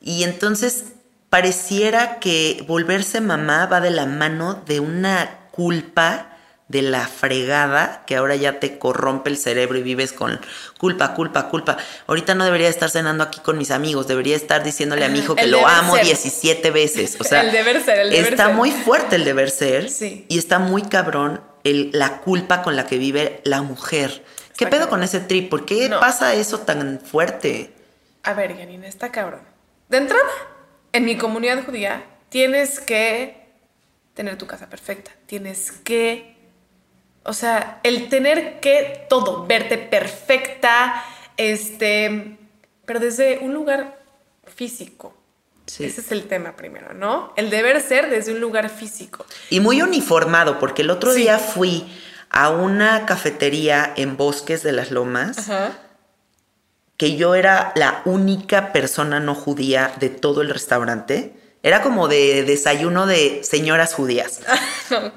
Y 0.00 0.22
entonces 0.22 0.84
pareciera 1.30 2.18
que 2.18 2.64
volverse 2.66 3.20
mamá 3.20 3.66
va 3.66 3.80
de 3.80 3.90
la 3.90 4.06
mano 4.06 4.62
de 4.66 4.80
una 4.80 5.38
culpa 5.50 6.38
de 6.68 6.82
la 6.82 7.08
fregada 7.08 8.04
que 8.06 8.14
ahora 8.16 8.36
ya 8.36 8.60
te 8.60 8.78
corrompe 8.78 9.30
el 9.30 9.38
cerebro 9.38 9.78
y 9.78 9.82
vives 9.82 10.12
con 10.12 10.38
culpa, 10.78 11.14
culpa, 11.14 11.48
culpa. 11.48 11.78
Ahorita 12.06 12.34
no 12.34 12.44
debería 12.44 12.68
estar 12.68 12.90
cenando 12.90 13.24
aquí 13.24 13.40
con 13.40 13.56
mis 13.56 13.70
amigos, 13.70 14.06
debería 14.06 14.36
estar 14.36 14.62
diciéndole 14.62 15.04
a 15.06 15.08
mi 15.08 15.20
hijo 15.20 15.34
que 15.34 15.46
lo 15.46 15.66
amo 15.66 15.96
17 15.96 16.70
veces. 16.70 17.16
O 17.20 17.24
sea, 17.28 17.40
el 17.40 17.52
deber 17.52 17.82
ser, 17.82 18.00
el 18.00 18.10
deber 18.10 18.34
está 18.34 18.50
muy 18.50 18.70
fuerte 18.70 19.16
el 19.16 19.24
deber 19.24 19.50
ser 19.50 19.88
y 20.28 20.38
está 20.38 20.58
muy 20.58 20.82
cabrón 20.82 21.40
el, 21.64 21.90
la 21.94 22.18
culpa 22.18 22.62
con 22.62 22.76
la 22.76 22.86
que 22.86 22.98
vive 22.98 23.40
la 23.44 23.62
mujer. 23.62 24.22
¿Qué 24.56 24.66
pedo 24.66 24.88
con 24.88 25.02
ese 25.02 25.20
trip? 25.20 25.48
¿Por 25.48 25.64
qué 25.64 25.88
pasa 25.88 26.34
eso 26.34 26.60
tan 26.60 27.00
fuerte? 27.00 27.72
A 28.24 28.34
ver, 28.34 28.56
Janina, 28.58 28.88
está 28.88 29.10
cabrón. 29.10 29.40
De 29.88 29.96
entrada, 29.96 30.28
en 30.98 31.04
mi 31.04 31.16
comunidad 31.16 31.64
judía, 31.64 32.04
tienes 32.28 32.78
que 32.80 33.48
tener 34.14 34.36
tu 34.36 34.46
casa 34.46 34.68
perfecta. 34.68 35.10
Tienes 35.26 35.72
que 35.72 36.38
o 37.28 37.34
sea, 37.34 37.80
el 37.82 38.08
tener 38.08 38.58
que 38.60 39.06
todo, 39.10 39.46
verte 39.46 39.76
perfecta, 39.76 41.04
este, 41.36 42.38
pero 42.86 43.00
desde 43.00 43.40
un 43.40 43.52
lugar 43.52 43.98
físico. 44.46 45.14
Ese 45.66 46.00
es 46.00 46.10
el 46.10 46.26
tema 46.26 46.56
primero, 46.56 46.94
¿no? 46.94 47.34
El 47.36 47.50
deber 47.50 47.82
ser 47.82 48.08
desde 48.08 48.32
un 48.32 48.40
lugar 48.40 48.70
físico. 48.70 49.26
Y 49.50 49.60
muy 49.60 49.82
uniformado, 49.82 50.58
porque 50.58 50.80
el 50.80 50.88
otro 50.88 51.12
día 51.12 51.38
fui 51.38 51.86
a 52.30 52.48
una 52.48 53.04
cafetería 53.04 53.92
en 53.94 54.16
Bosques 54.16 54.62
de 54.62 54.72
las 54.72 54.90
Lomas, 54.90 55.50
que 56.98 57.16
yo 57.16 57.34
era 57.36 57.72
la 57.76 58.02
única 58.04 58.72
persona 58.72 59.20
no 59.20 59.34
judía 59.34 59.94
de 60.00 60.10
todo 60.10 60.42
el 60.42 60.50
restaurante. 60.50 61.32
Era 61.62 61.80
como 61.80 62.08
de 62.08 62.42
desayuno 62.42 63.06
de 63.06 63.40
señoras 63.44 63.94
judías. 63.94 64.40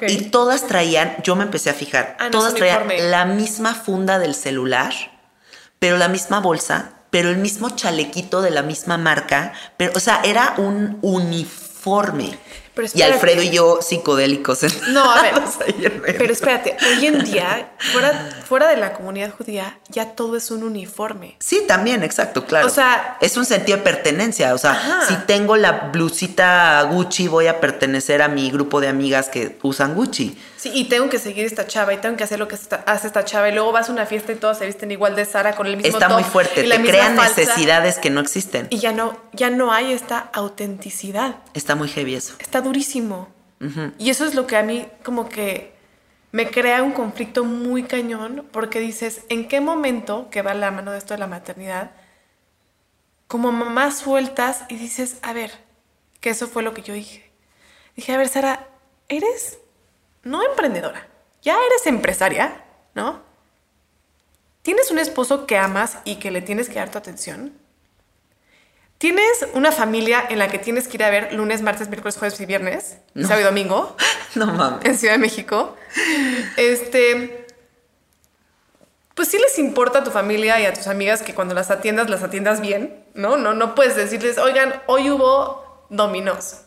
Y 0.07 0.29
todas 0.29 0.67
traían, 0.67 1.15
yo 1.23 1.37
me 1.37 1.43
empecé 1.43 1.69
a 1.69 1.73
fijar, 1.73 2.17
ah, 2.19 2.29
todas 2.29 2.55
traían 2.55 2.89
la 3.09 3.23
misma 3.23 3.73
funda 3.73 4.19
del 4.19 4.35
celular, 4.35 4.93
pero 5.79 5.97
la 5.97 6.09
misma 6.09 6.41
bolsa, 6.41 6.91
pero 7.09 7.29
el 7.29 7.37
mismo 7.37 7.69
chalequito 7.69 8.41
de 8.41 8.51
la 8.51 8.63
misma 8.63 8.97
marca, 8.97 9.53
pero, 9.77 9.93
o 9.95 10.01
sea, 10.01 10.19
era 10.25 10.55
un 10.57 10.99
uniforme 11.01 12.37
y 12.93 13.01
Alfredo 13.01 13.41
y 13.41 13.49
yo 13.49 13.79
psicodélicos. 13.81 14.59
No, 14.89 15.11
a 15.11 15.21
ver. 15.21 15.33
pero 16.17 16.31
espérate, 16.31 16.77
hoy 16.87 17.05
en 17.05 17.23
día, 17.23 17.71
fuera, 17.77 18.29
fuera 18.47 18.67
de 18.67 18.77
la 18.77 18.93
comunidad 18.93 19.31
judía, 19.37 19.79
ya 19.89 20.15
todo 20.15 20.37
es 20.37 20.51
un 20.51 20.63
uniforme. 20.63 21.35
Sí, 21.39 21.63
también, 21.67 22.03
exacto, 22.03 22.45
claro. 22.45 22.67
O 22.67 22.69
sea, 22.69 23.17
es 23.21 23.37
un 23.37 23.45
sentido 23.45 23.77
de 23.77 23.83
pertenencia. 23.83 24.53
O 24.53 24.57
sea, 24.57 25.05
si 25.07 25.15
tengo 25.25 25.57
la 25.57 25.89
blusita 25.91 26.81
Gucci, 26.83 27.27
voy 27.27 27.47
a 27.47 27.59
pertenecer 27.59 28.21
a 28.21 28.27
mi 28.27 28.51
grupo 28.51 28.79
de 28.79 28.87
amigas 28.87 29.29
que 29.29 29.57
usan 29.61 29.95
Gucci. 29.95 30.37
Sí, 30.61 30.69
y 30.75 30.85
tengo 30.85 31.09
que 31.09 31.17
seguir 31.17 31.47
esta 31.47 31.65
chava 31.65 31.91
y 31.91 31.97
tengo 31.97 32.15
que 32.15 32.23
hacer 32.23 32.37
lo 32.37 32.47
que 32.47 32.55
hace 32.85 33.07
esta 33.07 33.25
chava. 33.25 33.49
Y 33.49 33.51
luego 33.51 33.71
vas 33.71 33.89
a 33.89 33.91
una 33.91 34.05
fiesta 34.05 34.31
y 34.31 34.35
todos 34.35 34.59
se 34.59 34.67
visten 34.67 34.91
igual 34.91 35.15
de 35.15 35.25
Sara 35.25 35.55
con 35.55 35.65
el 35.65 35.75
mismo 35.75 35.91
Está 35.91 36.07
muy 36.07 36.23
fuerte, 36.23 36.61
te 36.61 36.81
crean 36.83 37.15
necesidades 37.15 37.97
que 37.97 38.11
no 38.11 38.21
existen. 38.21 38.67
Y 38.69 38.77
ya 38.77 38.91
no, 38.91 39.17
ya 39.33 39.49
no 39.49 39.73
hay 39.73 39.91
esta 39.91 40.19
autenticidad. 40.19 41.37
Está 41.55 41.73
muy 41.73 41.89
heavy 41.89 42.13
eso. 42.13 42.35
Está 42.37 42.61
durísimo. 42.61 43.29
Y 43.97 44.11
eso 44.11 44.23
es 44.23 44.35
lo 44.35 44.45
que 44.45 44.55
a 44.55 44.61
mí 44.61 44.85
como 45.01 45.29
que 45.29 45.73
me 46.31 46.51
crea 46.51 46.83
un 46.83 46.91
conflicto 46.91 47.43
muy 47.43 47.81
cañón 47.81 48.47
porque 48.51 48.79
dices, 48.79 49.21
¿en 49.29 49.47
qué 49.47 49.61
momento, 49.61 50.29
que 50.29 50.43
va 50.43 50.53
la 50.53 50.69
mano 50.69 50.91
de 50.91 50.99
esto 50.99 51.15
de 51.15 51.19
la 51.19 51.27
maternidad, 51.27 51.89
como 53.27 53.51
mamá 53.51 53.89
sueltas 53.89 54.65
y 54.69 54.75
dices, 54.75 55.17
a 55.23 55.33
ver, 55.33 55.53
que 56.19 56.29
eso 56.29 56.47
fue 56.47 56.61
lo 56.61 56.75
que 56.75 56.83
yo 56.83 56.93
dije. 56.93 57.31
Dije, 57.95 58.13
a 58.13 58.17
ver, 58.17 58.27
Sara, 58.27 58.67
¿eres 59.09 59.57
no 60.23 60.43
emprendedora, 60.43 61.07
ya 61.41 61.57
eres 61.65 61.85
empresaria, 61.87 62.63
¿no? 62.93 63.21
¿Tienes 64.61 64.91
un 64.91 64.99
esposo 64.99 65.47
que 65.47 65.57
amas 65.57 65.97
y 66.03 66.17
que 66.17 66.29
le 66.29 66.41
tienes 66.41 66.69
que 66.69 66.75
dar 66.75 66.91
tu 66.91 66.97
atención? 66.97 67.53
¿Tienes 68.99 69.47
una 69.55 69.71
familia 69.71 70.23
en 70.29 70.37
la 70.37 70.47
que 70.47 70.59
tienes 70.59 70.87
que 70.87 70.97
ir 70.97 71.03
a 71.03 71.09
ver 71.09 71.33
lunes, 71.33 71.63
martes, 71.63 71.89
miércoles, 71.89 72.17
jueves 72.19 72.39
y 72.39 72.45
viernes? 72.45 72.97
Sábado 73.15 73.41
y 73.41 73.43
domingo. 73.43 73.95
No 74.35 74.45
mames. 74.45 74.85
En 74.85 74.97
Ciudad 74.97 75.15
de 75.15 75.19
México. 75.19 75.75
Este. 76.55 77.47
Pues 79.13 79.27
sí 79.27 79.37
les 79.39 79.59
importa 79.59 79.99
a 79.99 80.03
tu 80.05 80.11
familia 80.11 80.57
y 80.61 80.65
a 80.65 80.73
tus 80.73 80.87
amigas 80.87 81.21
que 81.21 81.33
cuando 81.33 81.53
las 81.53 81.69
atiendas, 81.69 82.09
las 82.09 82.23
atiendas 82.23 82.61
bien, 82.61 83.03
¿no? 83.13 83.35
No, 83.35 83.53
no 83.53 83.75
puedes 83.75 83.97
decirles, 83.97 84.37
oigan, 84.37 84.81
hoy 84.85 85.09
hubo 85.09 85.85
dominos. 85.89 86.61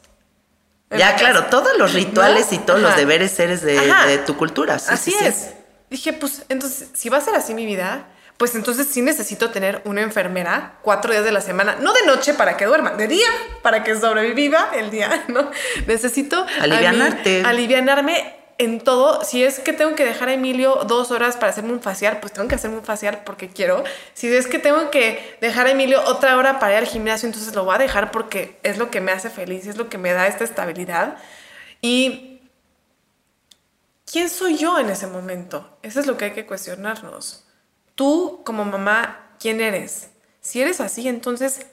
Ya, 0.90 1.16
claro, 1.16 1.46
todos 1.46 1.76
los 1.78 1.92
rituales 1.92 2.52
y 2.52 2.58
todos 2.58 2.80
los 2.80 2.96
deberes 2.96 3.32
seres 3.32 3.62
de, 3.62 4.22
tu 4.26 4.36
cultura. 4.36 4.74
así 4.74 5.14
es. 5.22 5.54
Dije, 5.90 6.12
pues 6.12 6.44
entonces, 6.48 6.88
si 6.94 7.08
va 7.08 7.18
a 7.18 7.20
ser 7.20 7.34
así 7.34 7.54
mi 7.54 7.66
vida, 7.66 8.08
pues 8.36 8.54
entonces 8.54 8.88
sí 8.90 9.00
necesito 9.00 9.50
tener 9.50 9.80
una 9.84 10.02
enfermera 10.02 10.78
cuatro 10.82 11.12
días 11.12 11.24
de 11.24 11.30
la 11.30 11.40
semana, 11.40 11.76
no 11.80 11.92
de 11.92 12.04
noche 12.04 12.34
para 12.34 12.56
que 12.56 12.64
duerma, 12.64 12.90
de 12.90 13.06
día 13.06 13.28
para 13.62 13.84
que 13.84 13.94
sobreviva 13.98 14.70
el 14.74 14.90
día, 14.90 15.24
¿no? 15.28 15.50
Necesito 15.86 16.44
alivianarte. 16.60 17.42
alivianarme 17.44 18.43
en 18.58 18.80
todo, 18.80 19.24
si 19.24 19.42
es 19.42 19.58
que 19.58 19.72
tengo 19.72 19.94
que 19.94 20.04
dejar 20.04 20.28
a 20.28 20.34
Emilio 20.34 20.84
dos 20.86 21.10
horas 21.10 21.36
para 21.36 21.50
hacerme 21.50 21.72
un 21.72 21.80
facial, 21.80 22.20
pues 22.20 22.32
tengo 22.32 22.48
que 22.48 22.54
hacerme 22.54 22.78
un 22.78 22.84
facial 22.84 23.22
porque 23.24 23.48
quiero. 23.48 23.82
Si 24.14 24.32
es 24.32 24.46
que 24.46 24.58
tengo 24.58 24.90
que 24.90 25.36
dejar 25.40 25.66
a 25.66 25.70
Emilio 25.72 26.02
otra 26.06 26.36
hora 26.36 26.58
para 26.58 26.74
ir 26.74 26.78
al 26.78 26.86
gimnasio, 26.86 27.26
entonces 27.26 27.54
lo 27.54 27.64
voy 27.64 27.74
a 27.74 27.78
dejar 27.78 28.10
porque 28.10 28.58
es 28.62 28.78
lo 28.78 28.90
que 28.90 29.00
me 29.00 29.12
hace 29.12 29.30
feliz, 29.30 29.66
es 29.66 29.76
lo 29.76 29.88
que 29.88 29.98
me 29.98 30.12
da 30.12 30.26
esta 30.26 30.44
estabilidad. 30.44 31.16
Y 31.80 32.40
¿quién 34.10 34.30
soy 34.30 34.56
yo 34.56 34.78
en 34.78 34.90
ese 34.90 35.06
momento? 35.06 35.78
Eso 35.82 36.00
es 36.00 36.06
lo 36.06 36.16
que 36.16 36.26
hay 36.26 36.32
que 36.32 36.46
cuestionarnos. 36.46 37.44
Tú 37.94 38.42
como 38.44 38.64
mamá, 38.64 39.34
¿quién 39.40 39.60
eres? 39.60 40.10
Si 40.40 40.60
eres 40.60 40.80
así, 40.80 41.08
entonces, 41.08 41.66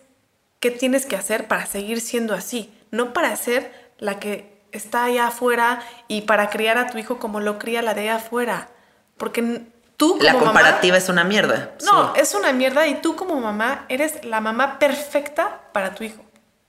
¿qué 0.60 0.72
tienes 0.72 1.06
que 1.06 1.16
hacer 1.16 1.48
para 1.48 1.66
seguir 1.66 2.02
siendo 2.02 2.34
así? 2.34 2.74
No 2.90 3.14
para 3.14 3.36
ser 3.36 3.92
la 3.98 4.20
que 4.20 4.61
está 4.72 5.06
allá 5.06 5.28
afuera 5.28 5.82
y 6.08 6.22
para 6.22 6.50
criar 6.50 6.78
a 6.78 6.88
tu 6.88 6.98
hijo 6.98 7.20
como 7.20 7.40
lo 7.40 7.60
cría 7.60 7.82
la 7.82 7.94
de 7.94 8.02
allá 8.02 8.16
afuera. 8.16 8.70
Porque 9.18 9.68
tú 9.98 10.18
como 10.18 10.24
La 10.24 10.34
comparativa 10.34 10.98
es 10.98 11.10
una 11.10 11.24
mierda. 11.24 11.76
No, 11.84 12.16
es 12.16 12.34
una 12.34 12.54
mierda 12.54 12.88
y 12.88 13.02
tú 13.02 13.16
como 13.16 13.40
mamá 13.40 13.86
eres 13.90 14.26
la 14.26 14.42
mamá 14.42 14.80
perfecta 14.80 15.62
para 15.74 15.94
tu 15.94 16.04
hijo. 16.04 16.24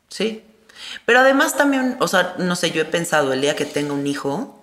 Sí. 0.08 0.44
Pero 1.06 1.20
además 1.20 1.56
también, 1.56 1.96
o 2.00 2.08
sea, 2.08 2.34
no 2.38 2.56
sé, 2.56 2.70
yo 2.70 2.82
he 2.82 2.86
pensado 2.86 3.32
el 3.32 3.40
día 3.40 3.56
que 3.56 3.64
tenga 3.64 3.92
un 3.92 4.06
hijo, 4.06 4.62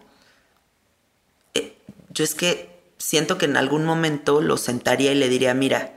eh, 1.54 1.78
yo 2.10 2.24
es 2.24 2.36
que 2.36 2.70
siento 2.98 3.38
que 3.38 3.46
en 3.46 3.58
algún 3.58 3.86
momento 3.86 4.42
lo 4.42 4.58
sentaría 4.58 5.12
y 5.12 5.16
le 5.16 5.30
diría, 5.30 5.54
mira, 5.54 5.94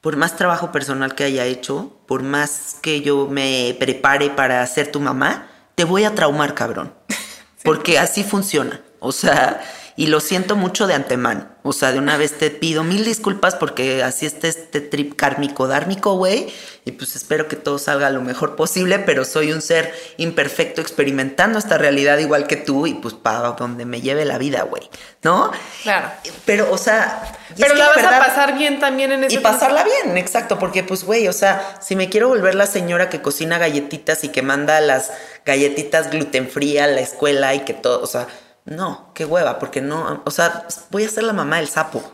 por 0.00 0.16
más 0.16 0.36
trabajo 0.36 0.72
personal 0.72 1.14
que 1.14 1.24
haya 1.24 1.44
hecho, 1.44 1.92
por 2.06 2.22
más 2.22 2.76
que 2.80 3.02
yo 3.02 3.26
me 3.26 3.76
prepare 3.78 4.30
para 4.30 4.66
ser 4.66 4.90
tu 4.90 5.00
mamá, 5.00 5.48
te 5.76 5.84
voy 5.84 6.04
a 6.04 6.14
traumar, 6.14 6.54
cabrón. 6.54 6.92
Porque 7.62 7.98
así 7.98 8.24
funciona. 8.24 8.80
O 8.98 9.12
sea, 9.12 9.62
y 9.96 10.08
lo 10.08 10.20
siento 10.20 10.56
mucho 10.56 10.86
de 10.86 10.94
antemano. 10.94 11.48
O 11.62 11.72
sea, 11.72 11.90
de 11.90 11.98
una 11.98 12.16
vez 12.16 12.36
te 12.38 12.50
pido 12.50 12.84
mil 12.84 13.04
disculpas 13.04 13.56
porque 13.56 14.02
así 14.02 14.26
está 14.26 14.46
este 14.46 14.80
trip 14.80 15.16
kármico 15.16 15.66
dármico, 15.66 16.16
güey. 16.16 16.52
Y 16.84 16.92
pues 16.92 17.16
espero 17.16 17.48
que 17.48 17.56
todo 17.56 17.78
salga 17.78 18.10
lo 18.10 18.20
mejor 18.20 18.54
posible, 18.54 18.98
pero 19.00 19.24
soy 19.24 19.52
un 19.52 19.62
ser 19.62 19.92
imperfecto 20.18 20.80
experimentando 20.80 21.58
esta 21.58 21.78
realidad 21.78 22.18
igual 22.18 22.46
que 22.46 22.56
tú 22.56 22.86
y 22.86 22.94
pues 22.94 23.14
para 23.14 23.52
donde 23.52 23.86
me 23.86 24.02
lleve 24.02 24.24
la 24.26 24.38
vida, 24.38 24.62
güey. 24.62 24.88
¿No? 25.22 25.50
Claro. 25.82 26.10
Pero, 26.44 26.70
o 26.70 26.78
sea... 26.78 27.22
Pero 27.58 27.74
la 27.74 27.88
vas 27.88 28.04
a 28.04 28.18
pasar 28.18 28.56
bien 28.56 28.78
también 28.78 29.10
en 29.12 29.24
ese 29.24 29.36
Y 29.36 29.38
pasarla 29.38 29.82
bien, 29.82 30.16
exacto, 30.18 30.58
porque 30.58 30.84
pues, 30.84 31.04
güey, 31.04 31.26
o 31.26 31.32
sea, 31.32 31.78
si 31.80 31.96
me 31.96 32.10
quiero 32.10 32.28
volver 32.28 32.54
la 32.54 32.66
señora 32.66 33.08
que 33.08 33.22
cocina 33.22 33.58
galletitas 33.58 34.22
y 34.24 34.28
que 34.28 34.42
manda 34.42 34.80
las 34.80 35.10
galletitas 35.44 36.10
gluten 36.10 36.48
free 36.48 36.78
a 36.78 36.86
la 36.86 37.00
escuela 37.00 37.54
y 37.54 37.60
que 37.60 37.72
todo, 37.72 38.02
o 38.02 38.06
sea 38.06 38.28
no, 38.66 39.10
qué 39.14 39.24
hueva, 39.24 39.58
porque 39.58 39.80
no, 39.80 40.22
o 40.24 40.30
sea, 40.30 40.66
voy 40.90 41.04
a 41.04 41.08
ser 41.08 41.24
la 41.24 41.32
mamá 41.32 41.56
del 41.56 41.68
sapo. 41.68 42.12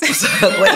O 0.00 0.14
sea, 0.14 0.48
güey, 0.58 0.70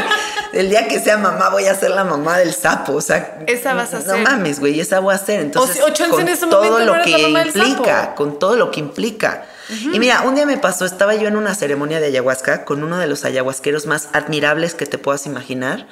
el 0.52 0.68
día 0.68 0.88
que 0.88 0.98
sea 0.98 1.16
mamá 1.16 1.48
voy 1.50 1.66
a 1.66 1.74
ser 1.76 1.92
la 1.92 2.02
mamá 2.02 2.38
del 2.38 2.52
sapo, 2.52 2.94
o 2.94 3.00
sea, 3.00 3.38
Esa 3.46 3.72
vas 3.72 3.94
a 3.94 4.00
no 4.00 4.14
ser. 4.14 4.22
mames, 4.24 4.58
güey, 4.58 4.80
esa 4.80 4.98
voy 4.98 5.12
a 5.12 5.16
hacer. 5.16 5.40
Entonces, 5.40 5.76
si- 5.76 5.82
o 5.82 5.90
chance 5.90 6.10
con 6.10 6.22
en 6.22 6.28
ese 6.28 6.46
todo 6.48 6.80
no 6.80 6.84
lo 6.96 7.02
que 7.02 7.10
implica, 7.28 8.14
con 8.16 8.38
todo 8.40 8.56
lo 8.56 8.70
que 8.72 8.80
implica. 8.80 9.44
Y 9.92 9.98
mira, 10.00 10.22
un 10.22 10.34
día 10.34 10.44
me 10.44 10.58
pasó, 10.58 10.84
estaba 10.84 11.14
yo 11.14 11.28
en 11.28 11.36
una 11.36 11.54
ceremonia 11.54 11.98
de 12.00 12.06
ayahuasca 12.08 12.64
con 12.66 12.82
uno 12.82 12.98
de 12.98 13.06
los 13.06 13.24
ayahuasqueros 13.24 13.86
más 13.86 14.08
admirables 14.12 14.74
que 14.74 14.84
te 14.86 14.98
puedas 14.98 15.24
imaginar. 15.24 15.86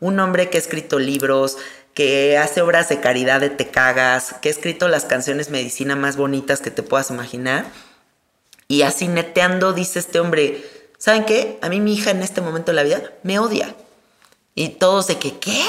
Un 0.00 0.18
hombre 0.18 0.48
que 0.50 0.56
ha 0.56 0.60
escrito 0.60 0.98
libros, 0.98 1.56
que 1.94 2.38
hace 2.38 2.60
obras 2.62 2.88
de 2.88 2.98
caridad 2.98 3.40
de 3.40 3.50
te 3.50 3.68
cagas, 3.68 4.34
que 4.40 4.48
ha 4.48 4.52
escrito 4.52 4.88
las 4.88 5.04
canciones 5.04 5.50
medicina 5.50 5.94
más 5.96 6.16
bonitas 6.16 6.60
que 6.60 6.70
te 6.72 6.82
puedas 6.82 7.10
imaginar. 7.10 7.66
Y 8.70 8.82
así 8.82 9.08
neteando 9.08 9.72
dice 9.72 9.98
este 9.98 10.20
hombre, 10.20 10.64
¿saben 10.96 11.24
qué? 11.24 11.58
A 11.60 11.68
mí 11.68 11.80
mi 11.80 11.94
hija 11.94 12.12
en 12.12 12.22
este 12.22 12.40
momento 12.40 12.70
de 12.70 12.76
la 12.76 12.84
vida 12.84 13.02
me 13.24 13.40
odia. 13.40 13.74
Y 14.54 14.68
todos 14.68 15.08
de 15.08 15.18
que, 15.18 15.40
¿qué? 15.40 15.60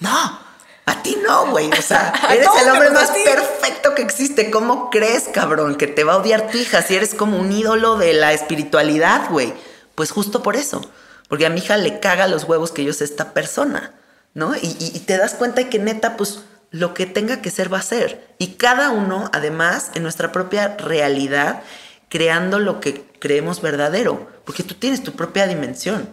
No, 0.00 0.40
a 0.86 1.02
ti 1.04 1.16
no, 1.24 1.52
güey. 1.52 1.70
O 1.70 1.82
sea, 1.82 2.12
eres 2.32 2.48
el 2.60 2.68
hombre 2.70 2.90
más 2.90 3.12
perfecto 3.12 3.94
que 3.94 4.02
existe. 4.02 4.50
¿Cómo 4.50 4.90
crees, 4.90 5.28
cabrón, 5.32 5.76
que 5.76 5.86
te 5.86 6.02
va 6.02 6.14
a 6.14 6.16
odiar 6.16 6.50
tu 6.50 6.58
hija 6.58 6.82
si 6.82 6.96
eres 6.96 7.14
como 7.14 7.38
un 7.38 7.52
ídolo 7.52 7.96
de 7.96 8.12
la 8.14 8.32
espiritualidad, 8.32 9.30
güey? 9.30 9.54
Pues 9.94 10.10
justo 10.10 10.42
por 10.42 10.56
eso. 10.56 10.80
Porque 11.28 11.46
a 11.46 11.50
mi 11.50 11.60
hija 11.60 11.76
le 11.76 12.00
caga 12.00 12.26
los 12.26 12.42
huevos 12.42 12.72
que 12.72 12.82
yo 12.82 12.92
sé 12.92 13.04
esta 13.04 13.34
persona, 13.34 13.94
¿no? 14.34 14.56
Y, 14.56 14.66
y- 14.80 14.92
y 14.96 15.00
te 15.00 15.16
das 15.16 15.34
cuenta 15.34 15.62
de 15.62 15.68
que 15.68 15.78
neta, 15.78 16.16
pues 16.16 16.40
lo 16.72 16.92
que 16.92 17.06
tenga 17.06 17.40
que 17.40 17.50
ser 17.52 17.72
va 17.72 17.78
a 17.78 17.82
ser. 17.82 18.34
Y 18.38 18.54
cada 18.54 18.90
uno, 18.90 19.30
además, 19.32 19.92
en 19.94 20.02
nuestra 20.02 20.32
propia 20.32 20.76
realidad, 20.76 21.62
creando 22.08 22.58
lo 22.58 22.80
que 22.80 23.04
creemos 23.18 23.60
verdadero. 23.62 24.28
Porque 24.44 24.62
tú 24.62 24.74
tienes 24.74 25.02
tu 25.02 25.12
propia 25.12 25.46
dimensión. 25.46 26.08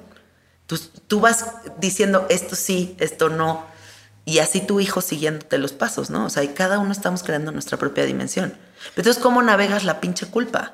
Tú, 0.67 0.79
tú 1.07 1.19
vas 1.19 1.45
diciendo 1.77 2.25
esto 2.29 2.55
sí, 2.55 2.95
esto 2.99 3.29
no. 3.29 3.65
Y 4.25 4.39
así 4.39 4.59
tu 4.61 4.79
hijo 4.79 5.01
siguiéndote 5.01 5.57
los 5.59 5.71
pasos, 5.73 6.09
¿no? 6.09 6.25
O 6.25 6.29
sea, 6.29 6.43
y 6.43 6.47
cada 6.49 6.79
uno 6.79 6.91
estamos 6.91 7.21
creando 7.21 7.51
nuestra 7.51 7.77
propia 7.77 8.05
dimensión. 8.05 8.57
Entonces, 8.95 9.21
¿cómo 9.21 9.43
navegas 9.43 9.83
la 9.83 10.01
pinche 10.01 10.25
culpa? 10.25 10.73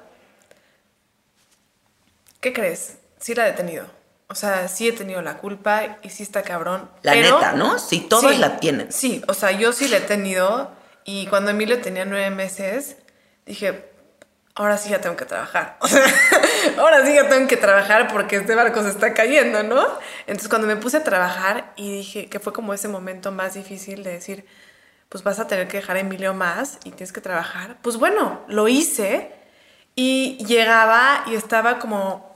¿Qué 2.40 2.54
crees? 2.54 2.98
Sí 3.20 3.36
la 3.36 3.48
he 3.48 3.54
tenido. 3.54 3.86
O 4.28 4.36
sea, 4.36 4.68
sí 4.70 4.88
he 4.88 4.94
tenido 4.94 5.22
la 5.22 5.38
culpa 5.38 5.98
y 6.02 6.10
sí 6.10 6.24
está 6.24 6.42
cabrón. 6.42 6.90
La 7.04 7.12
pero- 7.12 7.36
neta, 7.36 7.52
¿no? 7.54 7.78
Sí, 7.78 8.00
todos 8.10 8.32
Sí, 8.32 8.38
la 8.38 8.60
tienen. 8.60 8.92
Sí, 8.92 9.22
o 9.28 9.34
sea, 9.34 9.52
yo 9.52 9.74
sí 9.74 9.88
la 9.90 9.98
he 9.98 10.02
tenido 10.02 10.72
y 11.04 11.28
cuando 11.28 11.52
Emilio 11.52 11.82
tenía 11.82 12.06
nueve 12.06 12.30
meses, 12.30 12.96
dije, 13.46 13.91
ahora 14.56 14.78
sí 14.78 14.90
ya 14.90 15.02
tengo 15.02 15.16
que 15.16 15.26
trabajar. 15.26 15.78
Ahora 16.78 17.06
sí 17.06 17.14
ya 17.14 17.28
tengo 17.28 17.48
que 17.48 17.58
trabajar 17.58 18.08
porque 18.12 18.36
este 18.36 18.54
barco 18.56 18.84
se 18.84 18.90
está 18.90 19.14
cayendo, 19.14 19.64
¿no? 19.64 19.86
Entonces 20.28 20.48
cuando 20.48 20.68
me 20.68 20.76
puse 20.76 20.98
a 20.98 21.04
trabajar 21.04 21.74
y 21.76 21.92
dije 21.92 22.28
que 22.28 22.40
fue 22.40 22.54
como 22.54 22.74
ese 22.74 22.88
momento 22.88 23.32
más 23.32 23.56
difícil 23.56 24.04
de 24.04 24.12
decir, 24.12 24.46
pues 25.10 25.24
vas 25.24 25.40
a 25.40 25.48
tener 25.48 25.68
que 25.68 25.78
dejar 25.78 25.98
a 25.98 26.02
Emilio 26.02 26.34
más 26.34 26.78
y 26.84 26.92
tienes 26.92 27.12
que 27.12 27.22
trabajar. 27.22 27.78
Pues 27.82 27.98
bueno, 27.98 28.42
lo 28.48 28.68
hice 28.68 29.32
y 29.96 30.38
llegaba 30.46 31.24
y 31.28 31.36
estaba 31.36 31.80
como 31.80 32.32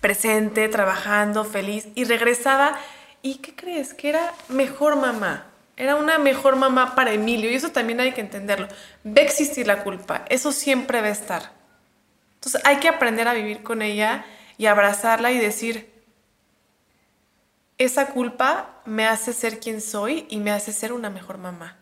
presente, 0.00 0.68
trabajando, 0.68 1.44
feliz, 1.44 1.88
y 1.94 2.04
regresaba. 2.04 2.78
¿Y 3.22 3.36
qué 3.36 3.54
crees? 3.54 3.94
Que 3.94 4.08
era 4.10 4.34
mejor 4.48 4.96
mamá. 4.96 5.51
Era 5.82 5.96
una 5.96 6.16
mejor 6.16 6.54
mamá 6.54 6.94
para 6.94 7.12
Emilio, 7.12 7.50
y 7.50 7.56
eso 7.56 7.72
también 7.72 7.98
hay 7.98 8.12
que 8.12 8.20
entenderlo. 8.20 8.68
Va 9.04 9.20
a 9.20 9.24
existir 9.24 9.66
la 9.66 9.82
culpa, 9.82 10.24
eso 10.28 10.52
siempre 10.52 11.00
va 11.00 11.08
a 11.08 11.10
estar. 11.10 11.50
Entonces 12.34 12.60
hay 12.64 12.76
que 12.76 12.88
aprender 12.88 13.26
a 13.26 13.34
vivir 13.34 13.64
con 13.64 13.82
ella 13.82 14.24
y 14.58 14.66
abrazarla 14.66 15.32
y 15.32 15.40
decir, 15.40 15.92
esa 17.78 18.06
culpa 18.06 18.80
me 18.84 19.08
hace 19.08 19.32
ser 19.32 19.58
quien 19.58 19.80
soy 19.80 20.24
y 20.30 20.36
me 20.36 20.52
hace 20.52 20.72
ser 20.72 20.92
una 20.92 21.10
mejor 21.10 21.38
mamá. 21.38 21.78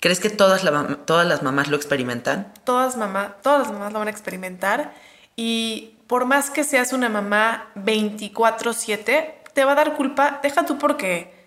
¿Crees 0.00 0.18
que 0.18 0.30
todas, 0.30 0.64
la 0.64 0.96
todas 1.04 1.26
las 1.26 1.42
mamás 1.42 1.68
lo 1.68 1.76
experimentan? 1.76 2.54
todas, 2.64 2.96
mamá, 2.96 3.36
todas 3.42 3.64
las 3.64 3.70
mamás 3.70 3.92
lo 3.92 3.98
van 3.98 4.08
a 4.08 4.12
experimentar 4.12 4.94
y 5.36 5.98
por 6.06 6.24
más 6.24 6.48
que 6.48 6.64
seas 6.64 6.94
una 6.94 7.10
mamá 7.10 7.70
24/7, 7.74 9.42
te 9.52 9.64
va 9.66 9.72
a 9.72 9.74
dar 9.74 9.94
culpa, 9.94 10.40
deja 10.42 10.64
tú 10.64 10.78
porque 10.78 11.41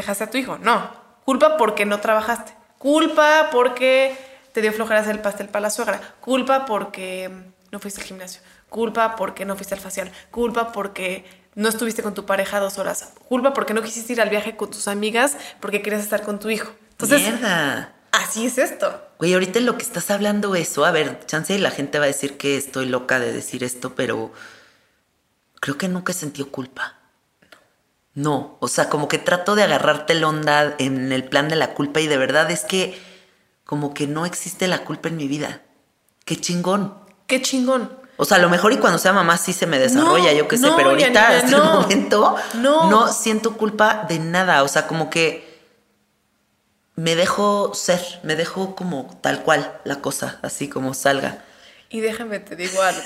dejaste 0.00 0.24
a 0.24 0.30
tu 0.30 0.38
hijo, 0.38 0.58
no, 0.58 0.90
culpa 1.24 1.56
porque 1.56 1.84
no 1.84 2.00
trabajaste, 2.00 2.52
culpa 2.78 3.48
porque 3.50 4.16
te 4.52 4.60
dio 4.60 4.72
flojera 4.72 5.00
hacer 5.00 5.16
el 5.16 5.22
pastel 5.22 5.48
para 5.48 5.62
la 5.62 5.70
suegra, 5.70 6.00
culpa 6.20 6.66
porque 6.66 7.30
no 7.70 7.78
fuiste 7.78 8.00
al 8.00 8.06
gimnasio, 8.06 8.40
culpa 8.68 9.16
porque 9.16 9.44
no 9.44 9.56
fuiste 9.56 9.74
al 9.74 9.80
facial, 9.80 10.10
culpa 10.30 10.72
porque 10.72 11.24
no 11.54 11.68
estuviste 11.68 12.02
con 12.02 12.14
tu 12.14 12.24
pareja 12.24 12.60
dos 12.60 12.78
horas, 12.78 13.12
culpa 13.28 13.52
porque 13.52 13.74
no 13.74 13.82
quisiste 13.82 14.12
ir 14.12 14.20
al 14.20 14.30
viaje 14.30 14.56
con 14.56 14.70
tus 14.70 14.88
amigas 14.88 15.36
porque 15.60 15.82
querías 15.82 16.02
estar 16.02 16.22
con 16.22 16.38
tu 16.38 16.50
hijo. 16.50 16.72
Entonces, 16.92 17.20
Mierda. 17.22 17.92
así 18.12 18.46
es 18.46 18.58
esto. 18.58 19.08
Güey, 19.18 19.34
ahorita 19.34 19.58
en 19.58 19.66
lo 19.66 19.76
que 19.76 19.82
estás 19.82 20.10
hablando 20.10 20.54
eso, 20.54 20.84
a 20.84 20.92
ver, 20.92 21.20
chance 21.26 21.54
y 21.54 21.58
la 21.58 21.70
gente 21.70 21.98
va 21.98 22.04
a 22.04 22.08
decir 22.08 22.36
que 22.36 22.56
estoy 22.56 22.86
loca 22.86 23.18
de 23.18 23.32
decir 23.32 23.64
esto, 23.64 23.94
pero 23.94 24.32
creo 25.60 25.76
que 25.76 25.88
nunca 25.88 26.12
he 26.12 26.14
sentido 26.14 26.48
culpa. 26.50 26.97
No, 28.18 28.56
o 28.58 28.66
sea, 28.66 28.88
como 28.88 29.06
que 29.06 29.18
trato 29.18 29.54
de 29.54 29.62
agarrarte 29.62 30.12
la 30.14 30.26
onda 30.26 30.74
en 30.78 31.12
el 31.12 31.22
plan 31.22 31.48
de 31.48 31.54
la 31.54 31.72
culpa 31.74 32.00
y 32.00 32.08
de 32.08 32.16
verdad 32.16 32.50
es 32.50 32.64
que 32.64 33.00
como 33.64 33.94
que 33.94 34.08
no 34.08 34.26
existe 34.26 34.66
la 34.66 34.78
culpa 34.82 35.08
en 35.08 35.16
mi 35.16 35.28
vida. 35.28 35.62
Qué 36.24 36.34
chingón. 36.34 36.94
Qué 37.28 37.40
chingón. 37.40 37.96
O 38.16 38.24
sea, 38.24 38.38
a 38.38 38.40
lo 38.40 38.48
mejor 38.50 38.72
y 38.72 38.78
cuando 38.78 38.98
sea 38.98 39.12
mamá 39.12 39.36
sí 39.36 39.52
se 39.52 39.68
me 39.68 39.78
desarrolla, 39.78 40.32
No, 40.32 40.36
yo 40.36 40.48
qué 40.48 40.56
sé, 40.56 40.66
no, 40.66 40.74
pero 40.74 40.90
ahorita, 40.90 41.12
Yanina, 41.12 41.36
hasta 41.36 41.56
no. 41.58 41.62
el 41.62 41.80
momento, 41.82 42.36
No. 42.54 43.12
siento 43.12 43.56
culpa 43.56 44.04
de 44.08 44.18
nada. 44.18 44.64
O 44.64 44.68
sea, 44.68 44.88
como 44.88 45.10
que 45.10 45.46
me 46.96 47.14
dejo 47.14 47.72
ser, 47.72 48.00
me 48.24 48.34
dejo 48.34 48.74
como 48.74 49.16
tal 49.22 49.44
cual 49.44 49.78
la 49.84 50.00
cosa, 50.00 50.40
así 50.42 50.68
como 50.68 50.92
salga. 50.92 51.44
Y 51.88 52.00
déjame 52.00 52.40
te 52.40 52.56
digo 52.56 52.82
algo. 52.82 53.00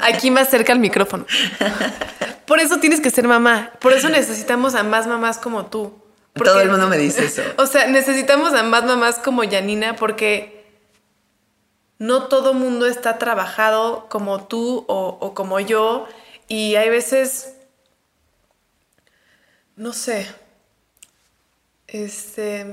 Aquí 0.00 0.30
más 0.30 0.48
cerca 0.48 0.72
al 0.72 0.78
micrófono. 0.78 1.26
Por 2.46 2.60
eso 2.60 2.78
tienes 2.78 3.00
que 3.00 3.10
ser 3.10 3.26
mamá. 3.28 3.72
Por 3.80 3.92
eso 3.92 4.08
necesitamos 4.10 4.74
a 4.74 4.82
más 4.82 5.06
mamás 5.06 5.38
como 5.38 5.66
tú. 5.66 5.94
Porque- 6.34 6.50
Todo 6.50 6.60
el 6.60 6.70
mundo 6.70 6.88
me 6.88 6.98
dice 6.98 7.24
eso. 7.26 7.42
O 7.58 7.66
sea, 7.66 7.86
necesitamos 7.86 8.52
a 8.54 8.62
más 8.62 8.84
mamás 8.84 9.18
como 9.18 9.44
Yanina 9.44 9.96
porque 9.96 10.64
no 11.98 12.24
todo 12.24 12.54
mundo 12.54 12.86
está 12.86 13.18
trabajado 13.18 14.08
como 14.08 14.44
tú 14.46 14.84
o, 14.88 15.16
o 15.20 15.34
como 15.34 15.60
yo. 15.60 16.06
Y 16.48 16.74
hay 16.76 16.90
veces, 16.90 17.54
no 19.76 19.92
sé, 19.92 20.28
este, 21.86 22.66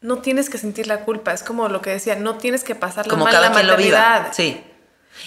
no 0.00 0.18
tienes 0.18 0.48
que 0.50 0.58
sentir 0.58 0.86
la 0.86 1.04
culpa. 1.04 1.32
Es 1.32 1.42
como 1.42 1.68
lo 1.68 1.82
que 1.82 1.90
decía, 1.90 2.16
no 2.16 2.36
tienes 2.38 2.64
que 2.64 2.74
pasar 2.74 3.06
la 3.06 3.10
Como 3.10 3.24
mal 3.24 3.32
cada 3.34 3.52
quien 3.52 3.66
lo 3.66 3.76
viva. 3.76 4.30
Sí. 4.32 4.62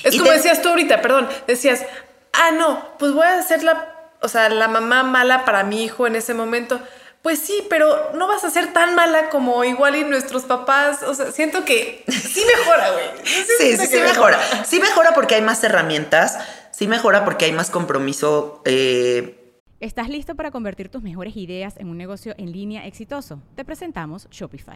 Es 0.04 0.14
Y 0.14 0.18
como 0.20 0.30
te- 0.32 0.38
decías 0.38 0.62
tú 0.62 0.70
ahorita, 0.70 1.02
perdón, 1.02 1.28
decías, 1.48 1.86
ah, 2.40 2.52
no, 2.52 2.84
pues 2.98 3.12
voy 3.14 3.28
a 3.28 3.42
ser 3.44 3.64
la, 3.64 3.94
o 4.22 4.28
sea, 4.28 4.50
la 4.50 4.68
mamá 4.68 5.04
mala 5.04 5.46
para 5.46 5.64
mi 5.64 5.84
hijo 5.84 6.08
en 6.08 6.16
ese 6.16 6.34
momento. 6.34 6.80
Pues 7.22 7.40
sí, 7.40 7.66
pero 7.70 8.12
no 8.14 8.28
vas 8.28 8.46
a 8.46 8.50
ser 8.50 8.72
tan 8.72 8.96
mala 8.96 9.30
como 9.30 9.64
igual 9.66 9.98
y 9.98 10.06
nuestros 10.06 10.44
papás. 10.44 11.04
O 11.04 11.14
sea, 11.14 11.32
siento 11.32 11.66
que 11.66 12.06
sí 12.08 12.44
mejora, 12.58 12.92
güey. 12.92 13.06
Sí, 13.26 13.78
sí, 13.78 13.88
sí 13.88 14.00
mejora. 14.00 14.40
Sí 14.66 14.80
mejora 14.80 15.14
porque 15.14 15.36
hay 15.36 15.42
más 15.42 15.62
herramientas, 15.64 16.40
sí 16.72 16.88
mejora 16.88 17.26
porque 17.26 17.46
hay 17.46 17.52
más 17.52 17.70
compromiso. 17.70 18.62
eh, 18.66 19.36
¿Estás 19.82 20.10
listo 20.10 20.36
para 20.36 20.52
convertir 20.52 20.90
tus 20.90 21.02
mejores 21.02 21.38
ideas 21.38 21.78
en 21.78 21.90
un 21.90 21.98
negocio 21.98 22.36
en 22.38 22.52
línea 22.52 22.86
exitoso? 22.86 23.42
Te 23.56 23.64
presentamos 23.64 24.28
Shopify. 24.30 24.76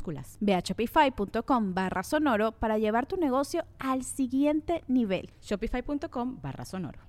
Minúsculas. 0.00 0.36
Ve 0.40 0.54
a 0.54 0.60
shopify.com 0.60 1.74
barra 1.74 2.02
sonoro 2.02 2.52
para 2.52 2.78
llevar 2.78 3.06
tu 3.06 3.16
negocio 3.16 3.64
al 3.78 4.04
siguiente 4.04 4.82
nivel. 4.88 5.30
Shopify.com 5.42 6.40
barra 6.42 6.64
sonoro. 6.64 7.00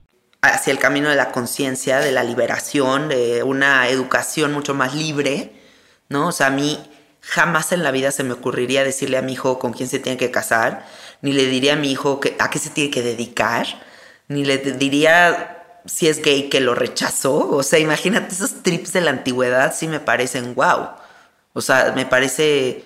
hacia 0.42 0.72
el 0.72 0.80
camino 0.80 1.10
de 1.10 1.16
la 1.16 1.32
conciencia, 1.32 2.00
de 2.00 2.12
la 2.12 2.24
liberación, 2.24 3.10
de 3.10 3.44
una 3.44 3.88
educación 3.90 4.52
mucho 4.54 4.74
más 4.74 4.96
libre, 4.96 5.54
¿no? 6.10 6.30
O 6.30 6.32
sea, 6.32 6.48
a 6.48 6.50
mí 6.50 6.80
jamás 7.22 7.72
en 7.72 7.84
la 7.84 7.92
vida 7.92 8.10
se 8.10 8.24
me 8.24 8.34
ocurriría 8.34 8.84
decirle 8.84 9.18
a 9.18 9.22
mi 9.22 9.34
hijo 9.34 9.60
con 9.60 9.72
quién 9.72 9.88
se 9.88 10.00
tiene 10.00 10.18
que 10.18 10.32
casar, 10.32 10.84
ni 11.22 11.32
le 11.32 11.46
diría 11.46 11.74
a 11.74 11.76
mi 11.76 11.92
hijo 11.92 12.20
que, 12.20 12.36
a 12.40 12.50
qué 12.50 12.58
se 12.58 12.72
tiene 12.72 12.90
que 12.90 13.04
dedicar, 13.04 13.68
ni 14.30 14.44
le 14.44 14.58
diría 14.58 15.80
si 15.86 16.08
es 16.08 16.24
gay 16.24 16.50
que 16.50 16.60
lo 16.60 16.74
rechazó. 16.74 17.50
O 17.50 17.62
sea, 17.62 17.78
imagínate 17.78 18.34
esos 18.34 18.64
trips 18.64 18.94
de 18.94 19.02
la 19.02 19.12
antigüedad, 19.12 19.76
sí 19.76 19.88
me 19.88 20.00
parecen 20.00 20.56
wow. 20.56 20.90
O 21.54 21.62
sea, 21.62 21.94
me 21.96 22.06
parece 22.06 22.84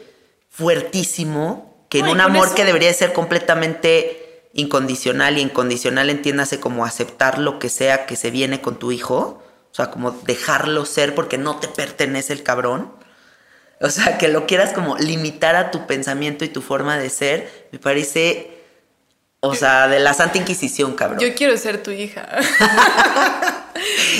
fuertísimo 0.49 1.85
que 1.89 1.99
en 1.99 2.07
un 2.07 2.19
amor 2.21 2.47
eso- 2.47 2.55
que 2.55 2.65
debería 2.65 2.93
ser 2.93 3.13
completamente 3.13 4.49
incondicional 4.53 5.37
y 5.37 5.41
incondicional 5.41 6.09
entiéndase 6.09 6.59
como 6.59 6.85
aceptar 6.85 7.39
lo 7.39 7.59
que 7.59 7.69
sea 7.69 8.05
que 8.05 8.15
se 8.15 8.31
viene 8.31 8.61
con 8.61 8.77
tu 8.79 8.91
hijo, 8.91 9.43
o 9.71 9.75
sea, 9.75 9.91
como 9.91 10.11
dejarlo 10.11 10.85
ser 10.85 11.13
porque 11.13 11.37
no 11.37 11.59
te 11.59 11.67
pertenece 11.67 12.33
el 12.33 12.43
cabrón. 12.43 12.91
O 13.81 13.89
sea, 13.89 14.17
que 14.17 14.29
lo 14.29 14.45
quieras 14.45 14.71
como 14.71 14.97
limitar 14.97 15.57
a 15.57 15.69
tu 15.71 15.85
pensamiento 15.85 16.45
y 16.45 16.49
tu 16.49 16.61
forma 16.61 16.97
de 16.97 17.09
ser, 17.09 17.67
me 17.73 17.79
parece, 17.79 18.54
o 19.47 19.55
sea, 19.55 19.87
de 19.87 19.99
la 19.99 20.13
Santa 20.13 20.37
Inquisición, 20.37 20.95
cabrón. 20.95 21.19
Yo 21.19 21.33
quiero 21.35 21.55
ser 21.57 21.83
tu 21.83 21.91
hija. 21.91 22.27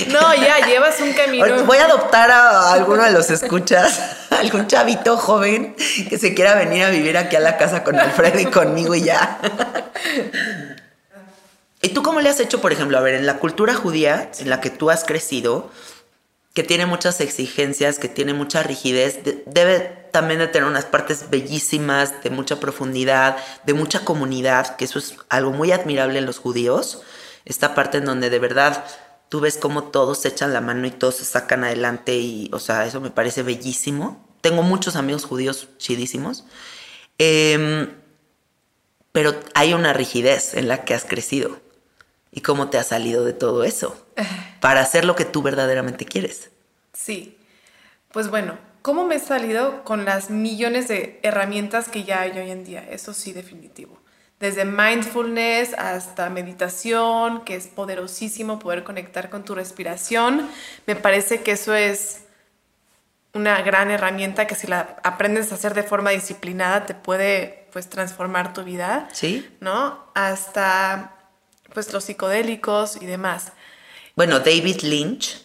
no, 0.08 0.34
ya, 0.34 0.66
llevas 0.66 1.00
un 1.00 1.12
camino. 1.12 1.64
Voy 1.64 1.78
a 1.78 1.86
adoptar 1.86 2.30
a 2.30 2.72
alguno 2.72 3.02
de 3.04 3.12
los 3.12 3.30
escuchas, 3.30 4.00
algún 4.30 4.66
chavito 4.66 5.16
joven 5.16 5.74
que 6.08 6.18
se 6.18 6.34
quiera 6.34 6.54
venir 6.54 6.84
a 6.84 6.90
vivir 6.90 7.16
aquí 7.16 7.36
a 7.36 7.40
la 7.40 7.56
casa 7.56 7.82
con 7.84 7.98
Alfredo 7.98 8.38
y 8.40 8.46
conmigo 8.46 8.94
y 8.94 9.02
ya. 9.02 9.38
¿Y 11.82 11.90
tú 11.90 12.02
cómo 12.02 12.20
le 12.20 12.28
has 12.28 12.40
hecho, 12.40 12.60
por 12.60 12.72
ejemplo, 12.72 12.98
a 12.98 13.00
ver, 13.00 13.14
en 13.14 13.26
la 13.26 13.38
cultura 13.38 13.74
judía 13.74 14.30
en 14.38 14.50
la 14.50 14.60
que 14.60 14.70
tú 14.70 14.90
has 14.90 15.04
crecido, 15.04 15.70
que 16.54 16.62
tiene 16.62 16.86
muchas 16.86 17.20
exigencias, 17.20 17.98
que 17.98 18.08
tiene 18.08 18.34
mucha 18.34 18.62
rigidez, 18.62 19.24
de- 19.24 19.42
debe 19.46 20.05
también 20.16 20.40
de 20.40 20.48
tener 20.48 20.66
unas 20.66 20.86
partes 20.86 21.28
bellísimas, 21.28 22.22
de 22.22 22.30
mucha 22.30 22.58
profundidad, 22.58 23.36
de 23.66 23.74
mucha 23.74 24.02
comunidad, 24.02 24.76
que 24.76 24.86
eso 24.86 24.98
es 24.98 25.14
algo 25.28 25.52
muy 25.52 25.72
admirable 25.72 26.18
en 26.18 26.24
los 26.24 26.38
judíos, 26.38 27.02
esta 27.44 27.74
parte 27.74 27.98
en 27.98 28.06
donde 28.06 28.30
de 28.30 28.38
verdad 28.38 28.82
tú 29.28 29.40
ves 29.40 29.58
cómo 29.58 29.84
todos 29.84 30.20
se 30.20 30.28
echan 30.28 30.54
la 30.54 30.62
mano 30.62 30.86
y 30.86 30.90
todos 30.90 31.16
se 31.16 31.26
sacan 31.26 31.64
adelante 31.64 32.16
y, 32.16 32.48
o 32.54 32.58
sea, 32.58 32.86
eso 32.86 32.98
me 33.02 33.10
parece 33.10 33.42
bellísimo. 33.42 34.26
Tengo 34.40 34.62
muchos 34.62 34.96
amigos 34.96 35.26
judíos 35.26 35.68
chidísimos. 35.76 36.44
Em, 37.18 37.90
pero 39.12 39.38
hay 39.52 39.74
una 39.74 39.92
rigidez 39.92 40.54
en 40.54 40.66
la 40.66 40.86
que 40.86 40.94
has 40.94 41.04
crecido. 41.04 41.60
¿Y 42.32 42.40
cómo 42.40 42.70
te 42.70 42.78
has 42.78 42.86
salido 42.86 43.22
de 43.22 43.34
todo 43.34 43.64
eso? 43.64 44.02
Para 44.62 44.80
hacer 44.80 45.04
lo 45.04 45.14
que 45.14 45.26
tú 45.26 45.42
verdaderamente 45.42 46.06
quieres. 46.06 46.48
Sí. 46.94 47.36
Pues 48.12 48.30
bueno, 48.30 48.56
¿cómo 48.86 49.04
me 49.04 49.16
he 49.16 49.18
salido 49.18 49.82
con 49.82 50.04
las 50.04 50.30
millones 50.30 50.86
de 50.86 51.18
herramientas 51.24 51.88
que 51.88 52.04
ya 52.04 52.20
hay 52.20 52.38
hoy 52.38 52.52
en 52.52 52.62
día? 52.62 52.86
Eso 52.88 53.12
sí, 53.14 53.32
definitivo. 53.32 53.98
Desde 54.38 54.64
mindfulness 54.64 55.74
hasta 55.74 56.30
meditación, 56.30 57.44
que 57.44 57.56
es 57.56 57.66
poderosísimo 57.66 58.60
poder 58.60 58.84
conectar 58.84 59.28
con 59.28 59.44
tu 59.44 59.56
respiración. 59.56 60.48
Me 60.86 60.94
parece 60.94 61.42
que 61.42 61.50
eso 61.50 61.74
es 61.74 62.26
una 63.34 63.60
gran 63.62 63.90
herramienta 63.90 64.46
que 64.46 64.54
si 64.54 64.68
la 64.68 64.98
aprendes 65.02 65.50
a 65.50 65.56
hacer 65.56 65.74
de 65.74 65.82
forma 65.82 66.10
disciplinada 66.10 66.86
te 66.86 66.94
puede 66.94 67.66
pues 67.72 67.90
transformar 67.90 68.52
tu 68.52 68.62
vida. 68.62 69.08
¿Sí? 69.10 69.52
¿No? 69.58 69.98
Hasta 70.14 71.16
pues 71.74 71.92
los 71.92 72.04
psicodélicos 72.04 73.02
y 73.02 73.06
demás. 73.06 73.50
Bueno, 74.16 74.40
David 74.40 74.80
Lynch, 74.80 75.44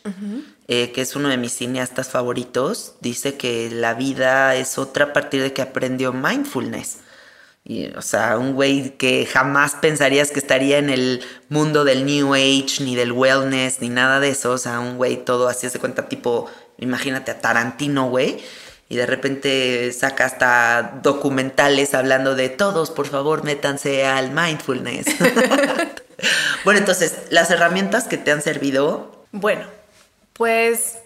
eh, 0.69 0.93
que 0.93 1.01
es 1.01 1.17
uno 1.17 1.27
de 1.27 1.35
mis 1.35 1.51
cineastas 1.51 2.09
favoritos, 2.09 2.95
dice 3.01 3.35
que 3.35 3.69
la 3.69 3.93
vida 3.95 4.55
es 4.55 4.77
otra 4.77 5.07
a 5.07 5.13
partir 5.13 5.41
de 5.41 5.51
que 5.51 5.61
aprendió 5.61 6.13
mindfulness. 6.13 6.99
Y, 7.65 7.87
o 7.87 8.01
sea, 8.01 8.37
un 8.37 8.53
güey 8.53 8.91
que 8.97 9.25
jamás 9.25 9.75
pensarías 9.75 10.31
que 10.31 10.39
estaría 10.39 10.77
en 10.77 10.89
el 10.89 11.21
mundo 11.49 11.83
del 11.83 12.05
New 12.05 12.33
Age, 12.33 12.77
ni 12.79 12.95
del 12.95 13.11
wellness, 13.11 13.81
ni 13.81 13.89
nada 13.89 14.21
de 14.21 14.29
eso. 14.29 14.51
O 14.51 14.57
sea, 14.57 14.79
un 14.79 14.95
güey 14.95 15.17
todo 15.25 15.49
así 15.49 15.69
se 15.69 15.77
cuenta, 15.77 16.07
tipo, 16.07 16.49
imagínate 16.77 17.31
a 17.31 17.41
Tarantino, 17.41 18.09
güey. 18.09 18.39
Y 18.87 18.95
de 18.95 19.05
repente 19.05 19.91
saca 19.91 20.23
hasta 20.25 21.01
documentales 21.03 21.93
hablando 21.93 22.35
de 22.35 22.47
todos, 22.47 22.89
por 22.89 23.07
favor, 23.07 23.43
métanse 23.43 24.05
al 24.05 24.31
mindfulness. 24.31 25.07
bueno, 26.63 26.79
entonces, 26.79 27.27
las 27.29 27.49
herramientas 27.51 28.07
que 28.07 28.17
te 28.17 28.31
han 28.31 28.41
servido. 28.41 29.25
Bueno, 29.31 29.65
pues 30.33 30.99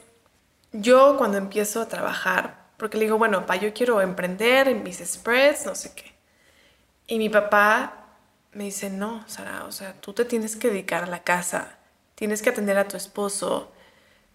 yo 0.71 1.17
cuando 1.17 1.37
empiezo 1.37 1.81
a 1.81 1.87
trabajar, 1.87 2.65
porque 2.77 2.97
le 2.97 3.05
digo, 3.05 3.17
bueno, 3.17 3.41
papá, 3.41 3.55
yo 3.55 3.73
quiero 3.73 4.01
emprender 4.01 4.67
en 4.67 4.83
mis 4.83 4.97
spreads, 4.97 5.65
no 5.65 5.75
sé 5.75 5.93
qué. 5.95 6.13
Y 7.07 7.17
mi 7.17 7.29
papá 7.29 8.07
me 8.51 8.65
dice, 8.65 8.89
no, 8.89 9.23
Sara, 9.27 9.65
o 9.65 9.71
sea, 9.71 9.93
tú 9.93 10.13
te 10.13 10.25
tienes 10.25 10.55
que 10.55 10.69
dedicar 10.69 11.03
a 11.03 11.07
la 11.07 11.23
casa, 11.23 11.77
tienes 12.15 12.41
que 12.41 12.49
atender 12.49 12.77
a 12.77 12.87
tu 12.87 12.97
esposo, 12.97 13.71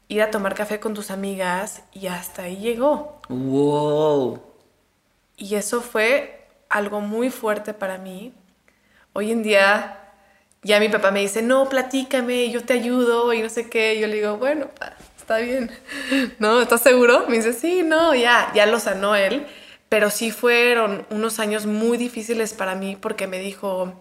ir 0.09 0.23
a 0.23 0.31
tomar 0.31 0.55
café 0.55 0.81
con 0.81 0.95
tus 0.95 1.11
amigas 1.11 1.83
y 1.93 2.07
hasta 2.07 2.43
ahí 2.43 2.57
llegó. 2.57 3.21
¡Wow! 3.29 4.43
Y 5.37 5.55
eso 5.55 5.81
fue 5.81 6.49
algo 6.69 7.01
muy 7.01 7.31
fuerte 7.31 7.75
para 7.75 7.99
mí. 7.99 8.35
Hoy 9.13 9.33
en 9.33 9.43
día 9.43 10.00
ya 10.63 10.79
mi 10.79 10.89
papá 10.89 11.11
me 11.11 11.21
dice, 11.21 11.43
no, 11.43 11.69
platícame, 11.69 12.51
yo 12.51 12.65
te 12.65 12.75
ayudo 12.75 13.33
y 13.33 13.43
no 13.43 13.49
sé 13.49 13.69
qué. 13.71 13.99
Yo 13.99 14.07
le 14.07 14.17
digo, 14.17 14.37
bueno, 14.37 14.69
pa, 14.69 14.95
está 15.17 15.39
bien. 15.39 15.71
¿No? 16.39 16.61
¿Estás 16.61 16.83
seguro? 16.83 17.27
Me 17.29 17.37
dice, 17.37 17.53
sí, 17.53 17.83
no, 17.83 18.15
ya, 18.15 18.53
ya 18.55 18.67
lo 18.67 18.79
sanó 18.79 19.17
él. 19.17 19.47
Pero 19.89 20.11
sí 20.11 20.31
fueron 20.31 21.07
unos 21.11 21.41
años 21.41 21.67
muy 21.67 21.99
difíciles 21.99 22.55
para 22.55 22.75
mí 22.75 22.97
porque 23.01 23.27
me 23.27 23.39
dijo, 23.39 24.01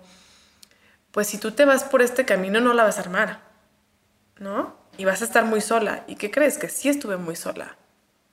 pues 1.11 1.27
si 1.27 1.37
tú 1.37 1.51
te 1.51 1.65
vas 1.65 1.83
por 1.83 2.01
este 2.01 2.25
camino 2.25 2.61
no 2.61 2.73
la 2.73 2.83
vas 2.83 2.97
a 2.97 3.01
armar, 3.01 3.39
¿no? 4.37 4.77
Y 4.97 5.05
vas 5.05 5.21
a 5.21 5.25
estar 5.25 5.45
muy 5.45 5.61
sola. 5.61 6.03
¿Y 6.07 6.15
qué 6.15 6.29
crees? 6.29 6.57
Que 6.59 6.69
sí 6.69 6.89
estuve 6.89 7.17
muy 7.17 7.35
sola. 7.35 7.77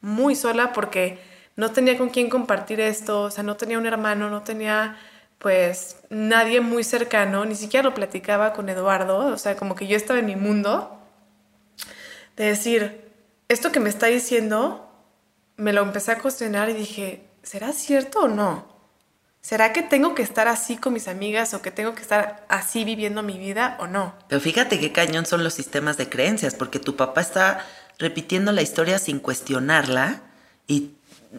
Muy 0.02 0.34
sola 0.34 0.74
porque 0.74 1.18
no 1.54 1.70
tenía 1.72 1.96
con 1.96 2.10
quién 2.10 2.28
compartir 2.28 2.80
esto, 2.80 3.22
o 3.22 3.30
sea, 3.30 3.42
no 3.42 3.56
tenía 3.56 3.78
un 3.78 3.86
hermano, 3.86 4.28
no 4.28 4.42
tenía 4.42 4.98
pues 5.38 5.98
nadie 6.10 6.60
muy 6.60 6.84
cercano, 6.84 7.44
ni 7.44 7.54
siquiera 7.54 7.88
lo 7.88 7.94
platicaba 7.94 8.52
con 8.52 8.68
Eduardo, 8.68 9.18
o 9.18 9.38
sea, 9.38 9.56
como 9.56 9.74
que 9.74 9.86
yo 9.86 9.96
estaba 9.96 10.18
en 10.18 10.26
mi 10.26 10.36
mundo 10.36 11.00
de 12.36 12.46
decir, 12.46 13.12
esto 13.48 13.72
que 13.72 13.80
me 13.80 13.88
está 13.88 14.06
diciendo, 14.06 14.90
me 15.56 15.72
lo 15.72 15.82
empecé 15.82 16.12
a 16.12 16.18
cuestionar 16.18 16.68
y 16.68 16.74
dije, 16.74 17.28
¿será 17.42 17.72
cierto 17.72 18.20
o 18.20 18.28
no? 18.28 18.76
¿Será 19.40 19.72
que 19.72 19.82
tengo 19.82 20.14
que 20.16 20.22
estar 20.22 20.48
así 20.48 20.76
con 20.76 20.92
mis 20.92 21.06
amigas 21.06 21.54
o 21.54 21.62
que 21.62 21.70
tengo 21.70 21.94
que 21.94 22.02
estar 22.02 22.44
así 22.48 22.82
viviendo 22.82 23.22
mi 23.22 23.38
vida 23.38 23.76
o 23.78 23.86
no? 23.86 24.14
Pero 24.28 24.40
fíjate 24.40 24.80
qué 24.80 24.90
cañón 24.90 25.24
son 25.24 25.44
los 25.44 25.54
sistemas 25.54 25.96
de 25.96 26.08
creencias, 26.08 26.56
porque 26.56 26.80
tu 26.80 26.96
papá 26.96 27.20
está 27.20 27.64
repitiendo 27.98 28.50
la 28.50 28.62
historia 28.62 28.98
sin 28.98 29.20
cuestionarla 29.20 30.22
y 30.66 30.95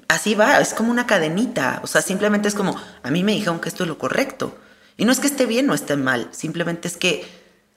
así 0.08 0.36
va, 0.36 0.60
es 0.60 0.74
como 0.74 0.92
una 0.92 1.08
cadenita. 1.08 1.80
O 1.84 1.88
sea, 1.88 2.02
simplemente 2.02 2.48
es 2.48 2.56
como, 2.56 2.80
a 3.04 3.12
mí 3.12 3.24
me 3.24 3.34
dijeron 3.34 3.60
que 3.60 3.70
esto 3.70 3.84
es 3.84 3.90
lo 3.90 3.98
correcto. 3.98 4.58
Y 4.98 5.06
no 5.06 5.12
es 5.12 5.20
que 5.20 5.28
esté 5.28 5.46
bien 5.46 5.70
o 5.70 5.74
esté 5.74 5.96
mal, 5.96 6.30
simplemente 6.32 6.88
es 6.88 6.98
que 6.98 7.26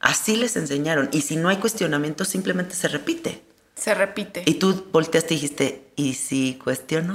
así 0.00 0.36
les 0.36 0.56
enseñaron. 0.56 1.08
Y 1.12 1.20
si 1.22 1.36
no 1.36 1.48
hay 1.48 1.58
cuestionamiento, 1.58 2.24
simplemente 2.24 2.74
se 2.74 2.88
repite. 2.88 3.42
Se 3.74 3.94
repite. 3.94 4.42
Y 4.46 4.54
tú 4.54 4.86
volteaste 4.92 5.34
y 5.34 5.36
dijiste, 5.36 5.92
¿y 5.96 6.14
si 6.14 6.58
cuestiono? 6.62 7.14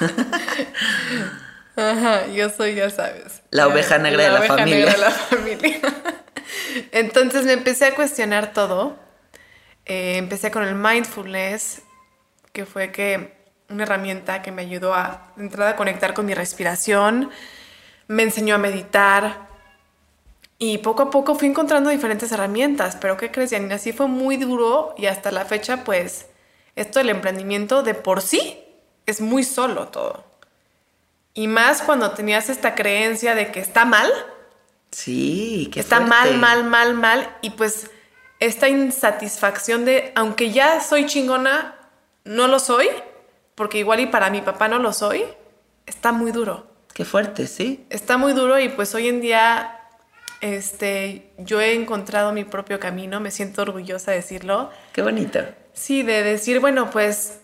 Ajá, 1.76 2.26
yo 2.28 2.50
soy, 2.50 2.74
ya 2.74 2.90
sabes. 2.90 3.42
La 3.50 3.66
oveja 3.68 3.98
negra 3.98 4.24
de 4.24 4.30
la 4.30 4.38
oveja 4.38 4.56
familia. 4.56 4.76
negra 4.76 4.92
de 4.92 4.98
la 4.98 5.10
familia. 5.10 5.80
Entonces 6.92 7.44
me 7.44 7.52
empecé 7.52 7.86
a 7.86 7.94
cuestionar 7.94 8.52
todo. 8.52 8.98
Eh, 9.86 10.16
empecé 10.16 10.50
con 10.50 10.62
el 10.62 10.74
mindfulness, 10.74 11.82
que 12.52 12.64
fue 12.64 12.92
que 12.92 13.43
una 13.74 13.84
herramienta 13.84 14.42
que 14.42 14.52
me 14.52 14.62
ayudó 14.62 14.94
a, 14.94 15.32
de 15.36 15.44
entrada, 15.44 15.72
a 15.72 15.76
conectar 15.76 16.14
con 16.14 16.26
mi 16.26 16.34
respiración. 16.34 17.30
Me 18.08 18.22
enseñó 18.22 18.54
a 18.54 18.58
meditar. 18.58 19.48
Y 20.58 20.78
poco 20.78 21.02
a 21.02 21.10
poco 21.10 21.34
fui 21.34 21.48
encontrando 21.48 21.90
diferentes 21.90 22.32
herramientas. 22.32 22.96
Pero 23.00 23.16
¿qué 23.16 23.30
crees, 23.30 23.50
Janina? 23.50 23.78
Sí 23.78 23.92
fue 23.92 24.06
muy 24.06 24.36
duro 24.36 24.94
y 24.96 25.06
hasta 25.06 25.30
la 25.30 25.44
fecha, 25.44 25.84
pues, 25.84 26.26
esto 26.76 26.98
del 26.98 27.10
emprendimiento 27.10 27.82
de 27.82 27.94
por 27.94 28.22
sí 28.22 28.58
es 29.06 29.20
muy 29.20 29.44
solo 29.44 29.88
todo. 29.88 30.24
Y 31.34 31.48
más 31.48 31.82
cuando 31.82 32.12
tenías 32.12 32.48
esta 32.48 32.74
creencia 32.74 33.34
de 33.34 33.50
que 33.50 33.60
está 33.60 33.84
mal, 33.84 34.10
Sí, 34.94 35.70
que 35.72 35.80
está 35.80 35.98
mal, 35.98 36.38
mal, 36.38 36.62
mal, 36.64 36.94
mal. 36.94 37.36
Y 37.42 37.50
pues 37.50 37.90
esta 38.38 38.68
insatisfacción 38.68 39.84
de, 39.84 40.12
aunque 40.14 40.52
ya 40.52 40.80
soy 40.80 41.06
chingona, 41.06 41.74
no 42.22 42.46
lo 42.46 42.60
soy, 42.60 42.88
porque 43.54 43.78
igual 43.78 44.00
y 44.00 44.06
para 44.06 44.30
mi 44.30 44.40
papá 44.40 44.68
no 44.68 44.78
lo 44.78 44.92
soy. 44.92 45.24
está 45.86 46.12
muy 46.12 46.32
duro. 46.32 46.66
Qué 46.92 47.04
fuerte, 47.04 47.46
sí. 47.46 47.84
Está 47.90 48.16
muy 48.16 48.32
duro 48.32 48.58
y 48.58 48.68
pues 48.68 48.94
hoy 48.94 49.08
en 49.08 49.20
día 49.20 49.80
este, 50.40 51.30
yo 51.38 51.60
he 51.60 51.74
encontrado 51.74 52.32
mi 52.32 52.44
propio 52.44 52.78
camino, 52.78 53.18
me 53.18 53.30
siento 53.30 53.62
orgullosa 53.62 54.10
de 54.10 54.18
decirlo. 54.18 54.70
Qué 54.92 55.02
bonito. 55.02 55.40
Sí, 55.72 56.02
de 56.02 56.22
decir, 56.22 56.60
bueno, 56.60 56.90
pues 56.90 57.40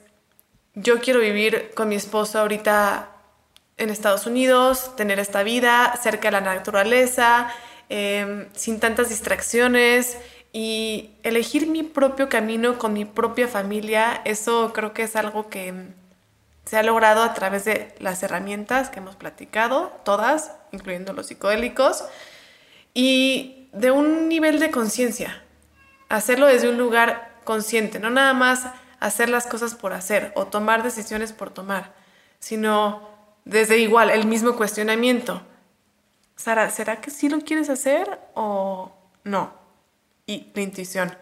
yo 0.74 1.00
quiero 1.00 1.20
vivir 1.20 1.72
con 1.74 1.88
mi 1.88 1.96
esposo 1.96 2.38
ahorita 2.38 3.10
en 3.76 3.90
Estados 3.90 4.26
Unidos, 4.26 4.94
tener 4.96 5.18
esta 5.18 5.42
vida 5.42 5.98
cerca 6.00 6.28
de 6.28 6.32
la 6.32 6.40
naturaleza, 6.42 7.50
em, 7.88 8.48
sin 8.54 8.78
tantas 8.78 9.08
distracciones 9.08 10.18
y 10.52 11.10
elegir 11.22 11.66
mi 11.66 11.82
propio 11.82 12.28
camino 12.28 12.78
con 12.78 12.92
mi 12.92 13.04
propia 13.04 13.48
familia, 13.48 14.20
eso 14.24 14.72
creo 14.74 14.92
que 14.92 15.04
es 15.04 15.16
algo 15.16 15.48
que 15.48 15.72
se 16.64 16.76
ha 16.76 16.82
logrado 16.82 17.22
a 17.22 17.34
través 17.34 17.64
de 17.64 17.94
las 17.98 18.22
herramientas 18.22 18.90
que 18.90 19.00
hemos 19.00 19.16
platicado, 19.16 20.00
todas, 20.04 20.52
incluyendo 20.72 21.12
los 21.12 21.26
psicodélicos, 21.26 22.04
y 22.94 23.68
de 23.72 23.90
un 23.90 24.28
nivel 24.28 24.60
de 24.60 24.70
conciencia, 24.70 25.42
hacerlo 26.08 26.46
desde 26.46 26.68
un 26.68 26.78
lugar 26.78 27.30
consciente, 27.44 27.98
no 27.98 28.10
nada 28.10 28.34
más 28.34 28.66
hacer 29.00 29.28
las 29.28 29.46
cosas 29.46 29.74
por 29.74 29.92
hacer 29.92 30.32
o 30.34 30.46
tomar 30.46 30.82
decisiones 30.82 31.32
por 31.32 31.50
tomar, 31.50 31.92
sino 32.38 33.08
desde 33.44 33.78
igual 33.78 34.10
el 34.10 34.26
mismo 34.26 34.56
cuestionamiento. 34.56 35.42
Sara, 36.36 36.70
¿será 36.70 37.00
que 37.00 37.10
sí 37.10 37.28
lo 37.28 37.40
quieres 37.40 37.70
hacer 37.70 38.20
o 38.34 38.92
no? 39.24 39.52
Y 40.26 40.50
la 40.54 40.62
intuición. 40.62 41.16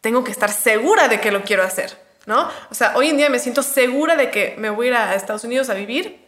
Tengo 0.00 0.24
que 0.24 0.32
estar 0.32 0.50
segura 0.50 1.08
de 1.08 1.20
que 1.20 1.30
lo 1.30 1.42
quiero 1.42 1.62
hacer, 1.62 1.98
O 2.38 2.74
sea, 2.74 2.92
hoy 2.96 3.08
en 3.08 3.16
día 3.16 3.28
me 3.28 3.38
siento 3.38 3.62
segura 3.62 4.16
de 4.16 4.30
que 4.30 4.54
me 4.58 4.70
voy 4.70 4.86
a 4.86 4.90
ir 4.90 4.94
a 4.96 5.14
Estados 5.14 5.44
Unidos 5.44 5.70
a 5.70 5.74
vivir 5.74 6.20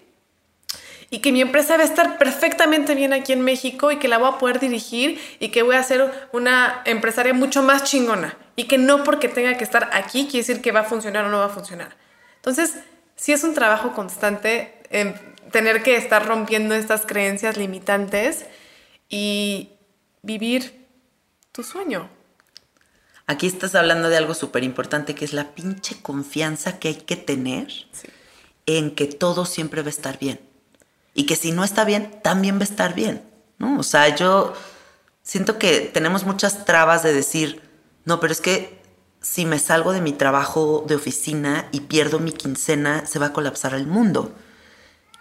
y 1.11 1.19
que 1.19 1.31
mi 1.31 1.43
empresa 1.43 1.77
va 1.77 1.83
a 1.83 1.87
estar 1.87 2.17
perfectamente 2.17 2.95
bien 2.95 3.13
aquí 3.13 3.33
en 3.33 3.43
México 3.43 3.93
y 3.93 3.99
que 3.99 4.09
la 4.09 4.17
voy 4.19 4.31
a 4.31 4.39
poder 4.39 4.59
dirigir 4.59 5.21
y 5.41 5.49
que 5.51 5.63
voy 5.63 5.77
a 5.77 5.83
ser 5.83 6.29
una 6.33 6.83
empresaria 6.87 7.35
mucho 7.35 7.63
más 7.63 7.85
chingona 7.85 8.37
y 8.57 8.65
que 8.65 8.79
no 8.79 9.05
porque 9.05 9.29
tenga 9.29 9.57
que 9.59 9.65
estar 9.65 9.91
aquí 9.93 10.25
quiere 10.25 10.39
decir 10.39 10.63
que 10.63 10.73
va 10.73 10.81
a 10.81 10.85
funcionar 10.85 11.27
o 11.27 11.29
no 11.29 11.39
va 11.39 11.47
a 11.47 11.51
funcionar. 11.51 11.95
Entonces, 12.37 12.79
sí 13.15 13.33
es 13.33 13.45
un 13.45 13.53
trabajo 13.53 13.93
constante 13.93 14.83
en 14.91 15.15
tener 15.51 15.83
que 15.83 15.97
estar 15.97 16.27
rompiendo 16.27 16.75
estas 16.75 17.05
creencias 17.05 17.57
limitantes 17.57 18.47
y 19.09 19.71
vivir 20.23 20.87
tu 21.53 21.63
sueño. 21.63 22.09
Aquí 23.33 23.47
estás 23.47 23.75
hablando 23.75 24.11
de 24.11 24.19
algo 24.19 24.35
súper 24.35 24.63
importante 24.63 25.15
que 25.15 25.25
es 25.25 25.33
la 25.33 25.55
pinche 25.55 25.97
confianza 26.03 26.79
que 26.79 26.89
hay 26.89 26.97
que 26.97 27.17
tener 27.17 27.69
en 28.67 28.95
que 28.95 29.07
todo 29.07 29.47
siempre 29.47 29.81
va 29.81 29.87
a 29.87 29.91
estar 29.91 30.19
bien. 30.19 30.39
Y 31.15 31.25
que 31.25 31.35
si 31.35 31.51
no 31.51 31.65
está 31.65 31.87
bien, 31.87 32.21
también 32.23 32.57
va 32.57 32.61
a 32.61 32.65
estar 32.65 32.95
bien. 32.95 33.23
¿no? 33.57 33.79
O 33.79 33.83
sea, 33.83 34.15
yo 34.15 34.53
siento 35.23 35.59
que 35.59 35.81
tenemos 35.81 36.25
muchas 36.25 36.67
trabas 36.67 37.03
de 37.03 37.15
decir, 37.15 37.63
no, 38.05 38.21
pero 38.21 38.35
es 38.35 38.43
que 38.43 38.83
si 39.23 39.47
me 39.47 39.59
salgo 39.59 39.93
de 39.95 40.03
mi 40.03 40.13
trabajo 40.13 40.85
de 40.87 40.97
oficina 40.97 41.71
y 41.73 41.81
pierdo 41.81 42.19
mi 42.19 42.33
quincena, 42.33 43.07
se 43.07 43.19
va 43.19 43.27
a 43.29 43.33
colapsar 43.33 43.73
el 43.73 43.87
mundo. 43.87 44.35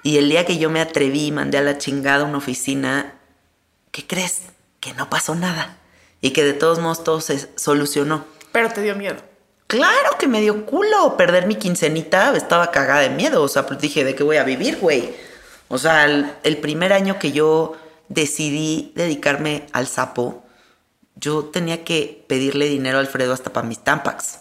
Y 0.04 0.18
el 0.18 0.28
día 0.28 0.46
que 0.46 0.58
yo 0.58 0.70
me 0.70 0.82
atreví 0.82 1.28
y 1.28 1.32
mandé 1.32 1.60
a 1.60 1.62
la 1.62 1.78
chingada 1.78 2.26
una 2.26 2.40
oficina, 2.40 3.14
¿qué 3.92 4.06
crees? 4.06 4.42
Que 4.82 4.94
no 4.96 5.10
pasó 5.10 5.34
nada. 5.34 5.78
Y 6.22 6.32
que 6.32 6.44
de 6.44 6.54
todos 6.54 6.80
modos 6.80 7.04
todo 7.04 7.20
se 7.20 7.50
solucionó. 7.58 8.26
Pero 8.52 8.70
te 8.70 8.82
dio 8.82 8.96
miedo. 8.96 9.18
Claro 9.68 10.18
que 10.20 10.28
me 10.28 10.42
dio 10.42 10.66
culo 10.66 11.18
perder 11.18 11.48
mi 11.48 11.56
quincenita, 11.56 12.36
estaba 12.36 12.72
cagada 12.72 13.02
de 13.02 13.10
miedo. 13.10 13.42
O 13.42 13.48
sea, 13.48 13.66
pues 13.66 13.80
dije, 13.80 14.04
¿de 14.04 14.16
qué 14.16 14.24
voy 14.24 14.38
a 14.38 14.44
vivir, 14.44 14.78
güey? 14.78 15.16
O 15.68 15.78
sea, 15.78 16.06
el 16.06 16.58
primer 16.58 16.94
año 16.94 17.18
que 17.18 17.32
yo 17.32 17.78
decidí 18.10 18.92
dedicarme 18.96 19.68
al 19.72 19.88
sapo, 19.88 20.44
yo 21.16 21.46
tenía 21.46 21.84
que 21.84 22.26
pedirle 22.28 22.68
dinero 22.68 22.98
a 22.98 23.02
Alfredo 23.02 23.34
hasta 23.34 23.54
para 23.54 23.68
mis 23.68 23.80
tampax. 23.80 24.40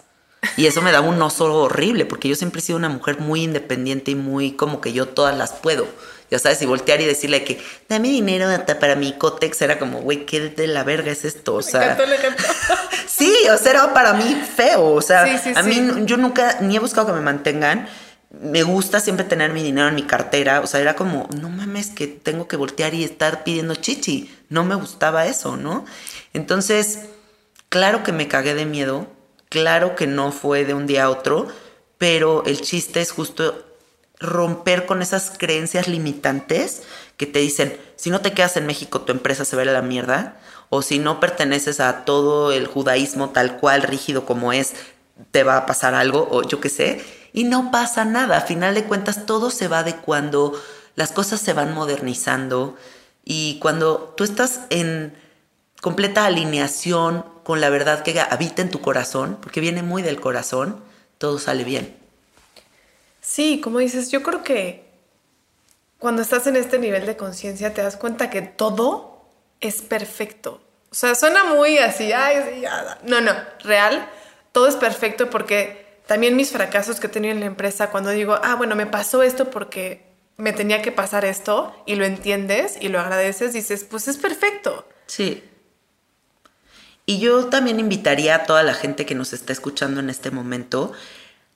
Y 0.57 0.67
eso 0.67 0.81
me 0.81 0.93
daba 0.93 1.07
un 1.07 1.21
oso 1.21 1.53
horrible, 1.55 2.07
porque 2.07 2.29
yo 2.29 2.35
siempre 2.35 2.61
he 2.61 2.65
sido 2.65 2.79
una 2.79 2.89
mujer 2.89 3.21
muy 3.21 3.43
independiente 3.43 4.11
y 4.11 4.15
muy 4.15 4.53
como 4.53 4.81
que 4.81 4.93
yo 4.93 5.07
todas 5.07 5.37
las 5.37 5.53
puedo. 5.53 5.87
Ya 6.31 6.39
sabes, 6.39 6.63
y 6.63 6.67
voltear 6.67 7.01
y 7.01 7.07
decirle 7.07 7.43
que 7.43 7.61
dame 7.89 8.09
dinero 8.09 8.47
para 8.79 8.95
mi 8.95 9.13
cotex 9.15 9.63
era 9.63 9.79
como, 9.79 10.01
güey, 10.01 10.27
¿qué 10.27 10.41
de 10.41 10.69
la 10.69 10.85
verga 10.85 11.11
es 11.11 11.25
esto? 11.25 11.55
O 11.55 11.63
sea, 11.63 11.97
me 11.99 12.15
ejemplo. 12.15 12.47
sí, 13.07 13.35
o 13.53 13.59
sea, 13.59 13.73
era 13.73 13.95
para 13.95 14.13
mí 14.13 14.41
feo. 14.57 14.93
O 14.93 15.03
sea, 15.03 15.27
a 15.57 15.63
mí 15.63 16.05
yo 16.05 16.17
nunca 16.17 16.59
ni 16.61 16.77
he 16.77 16.79
buscado 16.79 17.09
que 17.09 17.13
me 17.15 17.21
mantengan. 17.21 17.89
Me 18.31 18.63
gusta 18.63 19.01
siempre 19.01 19.25
tener 19.25 19.53
mi 19.53 19.61
dinero 19.61 19.89
en 19.89 19.97
mi 19.97 20.05
cartera. 20.05 20.61
O 20.61 20.69
sea, 20.69 20.79
era 20.79 20.95
como, 20.95 21.29
no 21.37 21.49
mames, 21.49 21.91
que 21.91 22.07
tengo 22.07 22.47
que 22.47 22.57
voltear 22.57 22.95
y 22.95 23.03
estar 23.03 23.43
pidiendo 23.43 23.75
chichi. 23.75 24.33
No 24.49 24.65
me 24.65 24.77
gustaba 24.77 25.27
eso, 25.27 25.57
¿no? 25.57 25.85
Entonces, 26.33 27.01
claro 27.69 28.05
que 28.05 28.13
me 28.13 28.29
cagué 28.29 28.55
de 28.55 28.67
miedo, 28.67 29.09
claro 29.49 29.97
que 29.97 30.07
no 30.07 30.31
fue 30.31 30.65
de 30.65 30.75
un 30.75 30.87
día 30.87 31.05
a 31.05 31.11
otro, 31.11 31.49
pero 31.99 32.45
el 32.47 32.61
chiste 32.61 33.01
es 33.01 33.11
justo 33.11 33.70
romper 34.21 34.85
con 34.85 35.01
esas 35.01 35.33
creencias 35.37 35.89
limitantes 35.89 36.83
que 37.17 37.27
te 37.27 37.39
dicen, 37.39 37.79
si 37.97 38.11
no 38.11 38.21
te 38.21 38.33
quedas 38.33 38.57
en 38.57 38.67
México, 38.67 39.01
tu 39.01 39.13
empresa 39.13 39.45
se 39.45 39.57
va 39.57 39.63
a 39.63 39.67
la 39.67 39.83
mierda, 39.83 40.39
o 40.69 40.83
si 40.83 40.99
no 40.99 41.21
perteneces 41.21 41.81
a 41.81 42.05
todo 42.05 42.53
el 42.53 42.67
judaísmo 42.67 43.31
tal 43.31 43.57
cual, 43.57 43.83
rígido 43.83 44.27
como 44.27 44.53
es, 44.53 44.75
te 45.31 45.43
va 45.43 45.57
a 45.57 45.67
pasar 45.67 45.95
algo, 45.95 46.29
o 46.31 46.43
yo 46.43 46.61
qué 46.61 46.69
sé, 46.69 47.05
y 47.33 47.45
no 47.45 47.71
pasa 47.71 48.05
nada, 48.05 48.39
a 48.39 48.43
final 48.43 48.75
de 48.75 48.85
cuentas 48.85 49.27
todo 49.27 49.51
se 49.51 49.69
va 49.69 49.81
adecuando, 49.81 50.61
las 50.97 51.13
cosas 51.13 51.41
se 51.41 51.53
van 51.55 51.75
modernizando, 51.75 52.77
y 53.25 53.59
cuando 53.59 54.15
tú 54.17 54.25
estás 54.25 54.61
en 54.71 55.15
completa 55.81 56.27
alineación 56.27 57.25
con 57.43 57.61
la 57.61 57.71
verdad 57.71 58.03
que 58.03 58.21
habita 58.21 58.63
en 58.63 58.71
tu 58.71 58.81
corazón, 58.81 59.39
porque 59.41 59.61
viene 59.61 59.83
muy 59.83 60.03
del 60.03 60.21
corazón, 60.21 60.83
todo 61.19 61.39
sale 61.39 61.65
bien. 61.65 62.00
Sí, 63.31 63.61
como 63.61 63.79
dices, 63.79 64.11
yo 64.11 64.25
creo 64.25 64.43
que 64.43 64.91
cuando 66.01 66.21
estás 66.21 66.49
en 66.49 66.57
este 66.57 66.81
nivel 66.81 67.07
de 67.07 67.17
conciencia 67.17 67.73
te 67.73 67.81
das 67.81 67.97
cuenta 67.97 68.29
que 68.29 68.43
todo 68.43 69.25
es 69.61 69.83
perfecto. 69.83 70.61
O 70.91 70.97
sea, 70.97 71.15
suena 71.15 71.45
muy 71.45 71.79
así, 71.79 72.11
ay, 72.11 72.65
no, 73.05 73.21
no, 73.21 73.33
real, 73.63 74.11
todo 74.51 74.67
es 74.67 74.75
perfecto 74.75 75.31
porque 75.31 76.01
también 76.09 76.35
mis 76.35 76.51
fracasos 76.51 76.99
que 76.99 77.07
he 77.07 77.11
tenido 77.11 77.33
en 77.33 77.39
la 77.39 77.47
empresa, 77.47 77.91
cuando 77.91 78.11
digo, 78.11 78.37
ah, 78.43 78.57
bueno, 78.57 78.75
me 78.75 78.87
pasó 78.87 79.23
esto 79.23 79.49
porque 79.49 80.05
me 80.37 80.53
tenía 80.53 80.83
que 80.83 80.91
pasar 80.91 81.25
esto 81.25 81.73
y 81.87 81.95
lo 81.95 82.05
entiendes 82.07 82.79
y 82.81 82.89
lo 82.89 82.99
agradeces, 82.99 83.53
dices, 83.53 83.85
pues 83.85 84.09
es 84.09 84.17
perfecto. 84.17 84.89
Sí. 85.07 85.45
Y 87.07 87.21
yo 87.21 87.47
también 87.47 87.79
invitaría 87.79 88.35
a 88.35 88.45
toda 88.45 88.65
la 88.65 88.75
gente 88.75 89.07
que 89.07 89.15
nos 89.15 89.33
está 89.33 89.53
escuchando 89.53 90.01
en 90.01 90.11
este 90.11 90.33
momento 90.33 90.93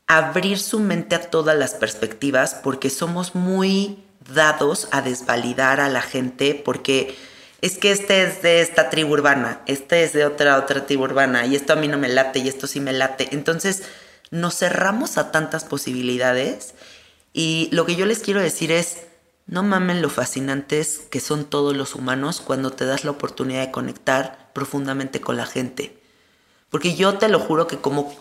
abrir 0.07 0.59
su 0.59 0.81
mente 0.81 1.15
a 1.15 1.31
todas 1.31 1.57
las 1.57 1.75
perspectivas 1.75 2.55
porque 2.63 2.91
somos 2.91 3.35
muy 3.35 4.05
dados 4.33 4.89
a 4.91 5.03
desvalidar 5.03 5.81
a 5.81 5.89
la 5.89 6.03
gente 6.03 6.61
porque 6.65 7.17
es 7.61 7.79
que 7.79 7.93
este 7.93 8.25
es 8.25 8.43
de 8.43 8.61
esta 8.61 8.91
tribu 8.91 9.15
urbana, 9.15 9.63
este 9.67 10.05
es 10.05 10.13
de 10.13 10.27
otra 10.27 10.59
otra 10.59 10.87
tribu 10.87 11.05
urbana 11.05 11.47
y 11.47 11.57
esto 11.57 11.73
a 11.73 11.77
mí 11.77 11.89
no 11.89 11.97
me 11.97 12.09
late 12.09 12.41
y 12.41 12.49
esto 12.49 12.67
sí 12.67 12.81
me 12.81 12.93
late. 12.93 13.29
Entonces 13.33 13.85
nos 14.31 14.57
cerramos 14.57 15.17
a 15.17 15.31
tantas 15.31 15.65
posibilidades 15.65 16.75
y 17.33 17.69
lo 17.73 17.87
que 17.87 17.97
yo 17.97 18.05
les 18.05 18.19
quiero 18.19 18.41
decir 18.41 18.71
es 18.71 18.99
no 19.47 19.63
mamen 19.63 20.03
lo 20.03 20.11
fascinantes 20.11 21.03
que 21.11 21.21
son 21.21 21.45
todos 21.45 21.77
los 21.77 21.95
humanos 21.95 22.41
cuando 22.41 22.71
te 22.71 22.87
das 22.87 23.05
la 23.05 23.11
oportunidad 23.11 23.67
de 23.67 23.73
conectar 23.73 24.51
profundamente 24.53 25.21
con 25.21 25.37
la 25.37 25.47
gente. 25.47 25.99
Porque 26.71 26.95
yo 26.97 27.19
te 27.19 27.29
lo 27.29 27.39
juro 27.39 27.67
que 27.67 27.79
como 27.79 28.15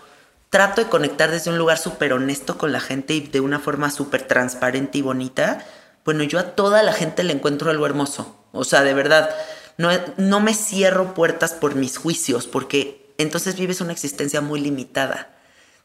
trato 0.53 0.83
de 0.83 0.87
conectar 0.87 1.31
desde 1.31 1.49
un 1.49 1.57
lugar 1.57 1.79
súper 1.79 2.13
honesto 2.13 2.59
con 2.59 2.71
la 2.71 2.79
gente 2.79 3.15
y 3.15 3.21
de 3.21 3.39
una 3.39 3.57
forma 3.57 3.89
súper 3.89 4.27
transparente 4.27 4.99
y 4.99 5.01
bonita, 5.01 5.65
bueno, 6.05 6.23
yo 6.23 6.37
a 6.37 6.51
toda 6.51 6.83
la 6.83 6.93
gente 6.93 7.23
le 7.23 7.33
encuentro 7.33 7.71
algo 7.71 7.87
hermoso. 7.87 8.37
O 8.51 8.63
sea, 8.63 8.83
de 8.83 8.93
verdad, 8.93 9.31
no, 9.79 9.89
no 10.17 10.41
me 10.41 10.53
cierro 10.53 11.15
puertas 11.15 11.53
por 11.53 11.73
mis 11.73 11.97
juicios, 11.97 12.45
porque 12.45 13.15
entonces 13.17 13.55
vives 13.55 13.81
una 13.81 13.93
existencia 13.93 14.41
muy 14.41 14.59
limitada. 14.59 15.35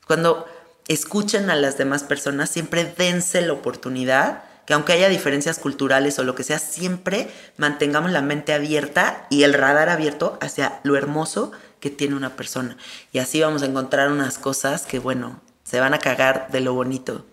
Cuando 0.06 0.46
escuchen 0.86 1.48
a 1.48 1.56
las 1.56 1.78
demás 1.78 2.02
personas, 2.02 2.50
siempre 2.50 2.84
dense 2.84 3.40
la 3.40 3.54
oportunidad 3.54 4.42
que 4.66 4.74
aunque 4.74 4.92
haya 4.92 5.08
diferencias 5.08 5.58
culturales 5.58 6.18
o 6.18 6.24
lo 6.24 6.34
que 6.34 6.44
sea, 6.44 6.58
siempre 6.58 7.30
mantengamos 7.56 8.10
la 8.10 8.20
mente 8.20 8.52
abierta 8.52 9.26
y 9.30 9.44
el 9.44 9.54
radar 9.54 9.88
abierto 9.88 10.36
hacia 10.42 10.80
lo 10.82 10.94
hermoso 10.94 11.52
que 11.80 11.90
tiene 11.90 12.14
una 12.16 12.36
persona. 12.36 12.76
Y 13.12 13.18
así 13.18 13.40
vamos 13.40 13.62
a 13.62 13.66
encontrar 13.66 14.10
unas 14.10 14.38
cosas 14.38 14.86
que, 14.86 14.98
bueno, 14.98 15.40
se 15.64 15.80
van 15.80 15.94
a 15.94 15.98
cagar 15.98 16.50
de 16.50 16.60
lo 16.60 16.74
bonito. 16.74 17.26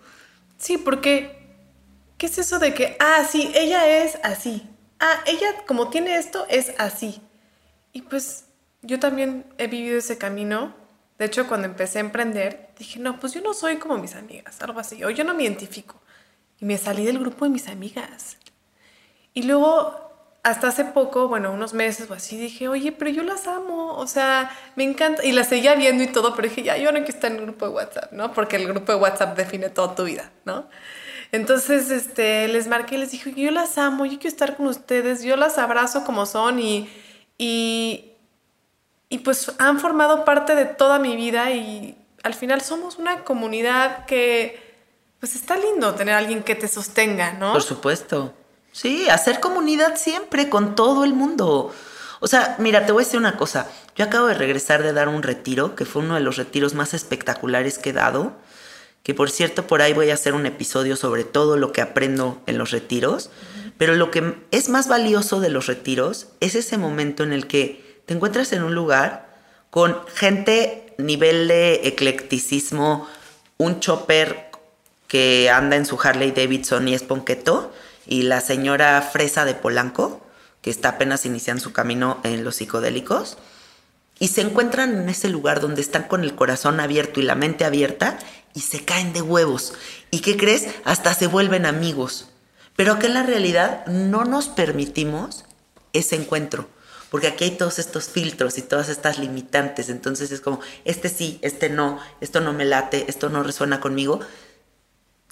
Sí, 0.58 0.78
porque, 0.78 1.54
¿qué 2.18 2.26
es 2.26 2.38
eso 2.38 2.58
de 2.58 2.74
que, 2.74 2.96
ah, 3.00 3.24
sí, 3.30 3.50
ella 3.54 4.02
es 4.02 4.18
así? 4.22 4.62
Ah, 5.00 5.20
ella 5.26 5.46
como 5.66 5.90
tiene 5.90 6.16
esto 6.16 6.46
es 6.48 6.72
así. 6.78 7.20
Y 7.92 8.02
pues 8.02 8.44
yo 8.82 8.98
también 9.00 9.46
he 9.58 9.66
vivido 9.66 9.98
ese 9.98 10.18
camino. 10.18 10.74
De 11.18 11.24
hecho, 11.26 11.48
cuando 11.48 11.66
empecé 11.66 11.98
a 11.98 12.02
emprender, 12.02 12.70
dije, 12.78 12.98
no, 12.98 13.18
pues 13.18 13.32
yo 13.32 13.40
no 13.40 13.54
soy 13.54 13.76
como 13.76 13.98
mis 13.98 14.14
amigas, 14.14 14.60
algo 14.60 14.80
así, 14.80 15.02
o 15.02 15.10
yo 15.10 15.24
no 15.24 15.34
me 15.34 15.44
identifico. 15.44 16.00
y 16.60 16.64
me 16.64 16.78
salí 16.78 17.04
del 17.04 17.18
grupo 17.18 17.44
de 17.44 17.50
mis 17.50 17.68
amigas. 17.68 18.36
Y 19.34 19.42
luego, 19.42 20.05
hasta 20.46 20.68
hace 20.68 20.84
poco, 20.84 21.26
bueno, 21.26 21.50
unos 21.50 21.74
meses 21.74 22.08
o 22.08 22.14
así, 22.14 22.36
dije, 22.36 22.68
oye, 22.68 22.92
pero 22.92 23.10
yo 23.10 23.24
las 23.24 23.48
amo, 23.48 23.96
o 23.96 24.06
sea, 24.06 24.56
me 24.76 24.84
encanta. 24.84 25.24
Y 25.24 25.32
las 25.32 25.48
seguía 25.48 25.74
viendo 25.74 26.04
y 26.04 26.06
todo, 26.06 26.36
pero 26.36 26.48
dije, 26.48 26.62
ya, 26.62 26.76
yo 26.76 26.92
no 26.92 26.98
quiero 26.98 27.14
estar 27.14 27.32
en 27.32 27.38
el 27.38 27.42
grupo 27.46 27.66
de 27.66 27.72
WhatsApp, 27.72 28.12
¿no? 28.12 28.32
Porque 28.32 28.54
el 28.54 28.68
grupo 28.68 28.92
de 28.92 28.98
WhatsApp 28.98 29.36
define 29.36 29.70
toda 29.70 29.96
tu 29.96 30.04
vida, 30.04 30.30
¿no? 30.44 30.68
Entonces, 31.32 31.90
este, 31.90 32.46
les 32.46 32.68
marqué 32.68 32.94
y 32.94 32.98
les 32.98 33.10
dije, 33.10 33.34
yo 33.34 33.50
las 33.50 33.76
amo, 33.76 34.06
yo 34.06 34.20
quiero 34.20 34.28
estar 34.28 34.56
con 34.56 34.68
ustedes, 34.68 35.24
yo 35.24 35.36
las 35.36 35.58
abrazo 35.58 36.04
como 36.04 36.26
son 36.26 36.60
y, 36.60 36.88
y, 37.38 38.12
y 39.08 39.18
pues 39.18 39.52
han 39.58 39.80
formado 39.80 40.24
parte 40.24 40.54
de 40.54 40.66
toda 40.66 41.00
mi 41.00 41.16
vida 41.16 41.50
y 41.50 41.98
al 42.22 42.34
final 42.34 42.60
somos 42.60 42.98
una 42.98 43.24
comunidad 43.24 44.06
que, 44.06 44.62
pues 45.18 45.34
está 45.34 45.56
lindo 45.56 45.92
tener 45.96 46.14
alguien 46.14 46.44
que 46.44 46.54
te 46.54 46.68
sostenga, 46.68 47.32
¿no? 47.32 47.52
Por 47.52 47.62
supuesto. 47.64 48.32
Sí, 48.76 49.08
hacer 49.08 49.40
comunidad 49.40 49.96
siempre 49.96 50.50
con 50.50 50.74
todo 50.74 51.04
el 51.04 51.14
mundo. 51.14 51.74
O 52.20 52.26
sea, 52.26 52.56
mira, 52.58 52.84
te 52.84 52.92
voy 52.92 53.02
a 53.02 53.06
decir 53.06 53.18
una 53.18 53.38
cosa. 53.38 53.70
Yo 53.96 54.04
acabo 54.04 54.26
de 54.26 54.34
regresar 54.34 54.82
de 54.82 54.92
dar 54.92 55.08
un 55.08 55.22
retiro, 55.22 55.74
que 55.74 55.86
fue 55.86 56.02
uno 56.02 56.12
de 56.12 56.20
los 56.20 56.36
retiros 56.36 56.74
más 56.74 56.92
espectaculares 56.92 57.78
que 57.78 57.88
he 57.88 57.92
dado. 57.94 58.34
Que 59.02 59.14
por 59.14 59.30
cierto, 59.30 59.66
por 59.66 59.80
ahí 59.80 59.94
voy 59.94 60.10
a 60.10 60.14
hacer 60.14 60.34
un 60.34 60.44
episodio 60.44 60.96
sobre 60.96 61.24
todo 61.24 61.56
lo 61.56 61.72
que 61.72 61.80
aprendo 61.80 62.42
en 62.44 62.58
los 62.58 62.70
retiros. 62.70 63.30
Pero 63.78 63.94
lo 63.94 64.10
que 64.10 64.34
es 64.50 64.68
más 64.68 64.88
valioso 64.88 65.40
de 65.40 65.48
los 65.48 65.68
retiros 65.68 66.26
es 66.40 66.54
ese 66.54 66.76
momento 66.76 67.22
en 67.22 67.32
el 67.32 67.46
que 67.46 68.02
te 68.04 68.12
encuentras 68.12 68.52
en 68.52 68.62
un 68.62 68.74
lugar 68.74 69.34
con 69.70 70.06
gente 70.14 70.92
nivel 70.98 71.48
de 71.48 71.88
eclecticismo, 71.88 73.08
un 73.56 73.80
chopper 73.80 74.50
que 75.08 75.48
anda 75.48 75.76
en 75.76 75.86
su 75.86 75.98
Harley 75.98 76.32
Davidson 76.32 76.88
y 76.88 76.94
es 76.94 77.04
ponqueto, 77.04 77.72
y 78.06 78.22
la 78.22 78.40
señora 78.40 79.00
Fresa 79.02 79.44
de 79.44 79.54
Polanco, 79.54 80.24
que 80.62 80.70
está 80.70 80.90
apenas 80.90 81.26
iniciando 81.26 81.62
su 81.62 81.72
camino 81.72 82.20
en 82.24 82.44
los 82.44 82.56
psicodélicos, 82.56 83.36
y 84.18 84.28
se 84.28 84.40
encuentran 84.40 84.96
en 84.96 85.08
ese 85.08 85.28
lugar 85.28 85.60
donde 85.60 85.82
están 85.82 86.04
con 86.04 86.24
el 86.24 86.34
corazón 86.34 86.80
abierto 86.80 87.20
y 87.20 87.24
la 87.24 87.34
mente 87.34 87.64
abierta 87.64 88.18
y 88.54 88.60
se 88.60 88.84
caen 88.84 89.12
de 89.12 89.20
huevos. 89.20 89.74
¿Y 90.10 90.20
qué 90.20 90.36
crees? 90.36 90.68
Hasta 90.84 91.12
se 91.12 91.26
vuelven 91.26 91.66
amigos. 91.66 92.30
Pero 92.76 92.98
que 92.98 93.06
en 93.06 93.14
la 93.14 93.22
realidad 93.22 93.84
no 93.86 94.24
nos 94.24 94.48
permitimos 94.48 95.44
ese 95.92 96.16
encuentro. 96.16 96.68
Porque 97.10 97.26
aquí 97.26 97.44
hay 97.44 97.50
todos 97.52 97.78
estos 97.78 98.08
filtros 98.08 98.56
y 98.56 98.62
todas 98.62 98.88
estas 98.88 99.18
limitantes. 99.18 99.90
Entonces 99.90 100.32
es 100.32 100.40
como, 100.40 100.60
este 100.84 101.10
sí, 101.10 101.38
este 101.42 101.68
no, 101.68 101.98
esto 102.22 102.40
no 102.40 102.54
me 102.54 102.64
late, 102.64 103.04
esto 103.08 103.28
no 103.28 103.42
resuena 103.42 103.80
conmigo 103.80 104.20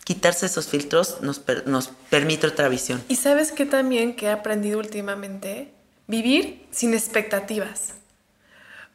quitarse 0.05 0.47
esos 0.47 0.69
filtros 0.69 1.21
nos, 1.23 1.43
nos 1.67 1.89
permite 2.11 2.47
otra 2.47 2.69
visión. 2.69 3.03
Y 3.09 3.17
sabes 3.17 3.53
que 3.53 3.67
también 3.67 4.15
que 4.15 4.27
he 4.27 4.31
aprendido 4.31 4.79
últimamente, 4.79 5.73
vivir 6.07 6.67
sin 6.71 6.95
expectativas. 6.95 7.95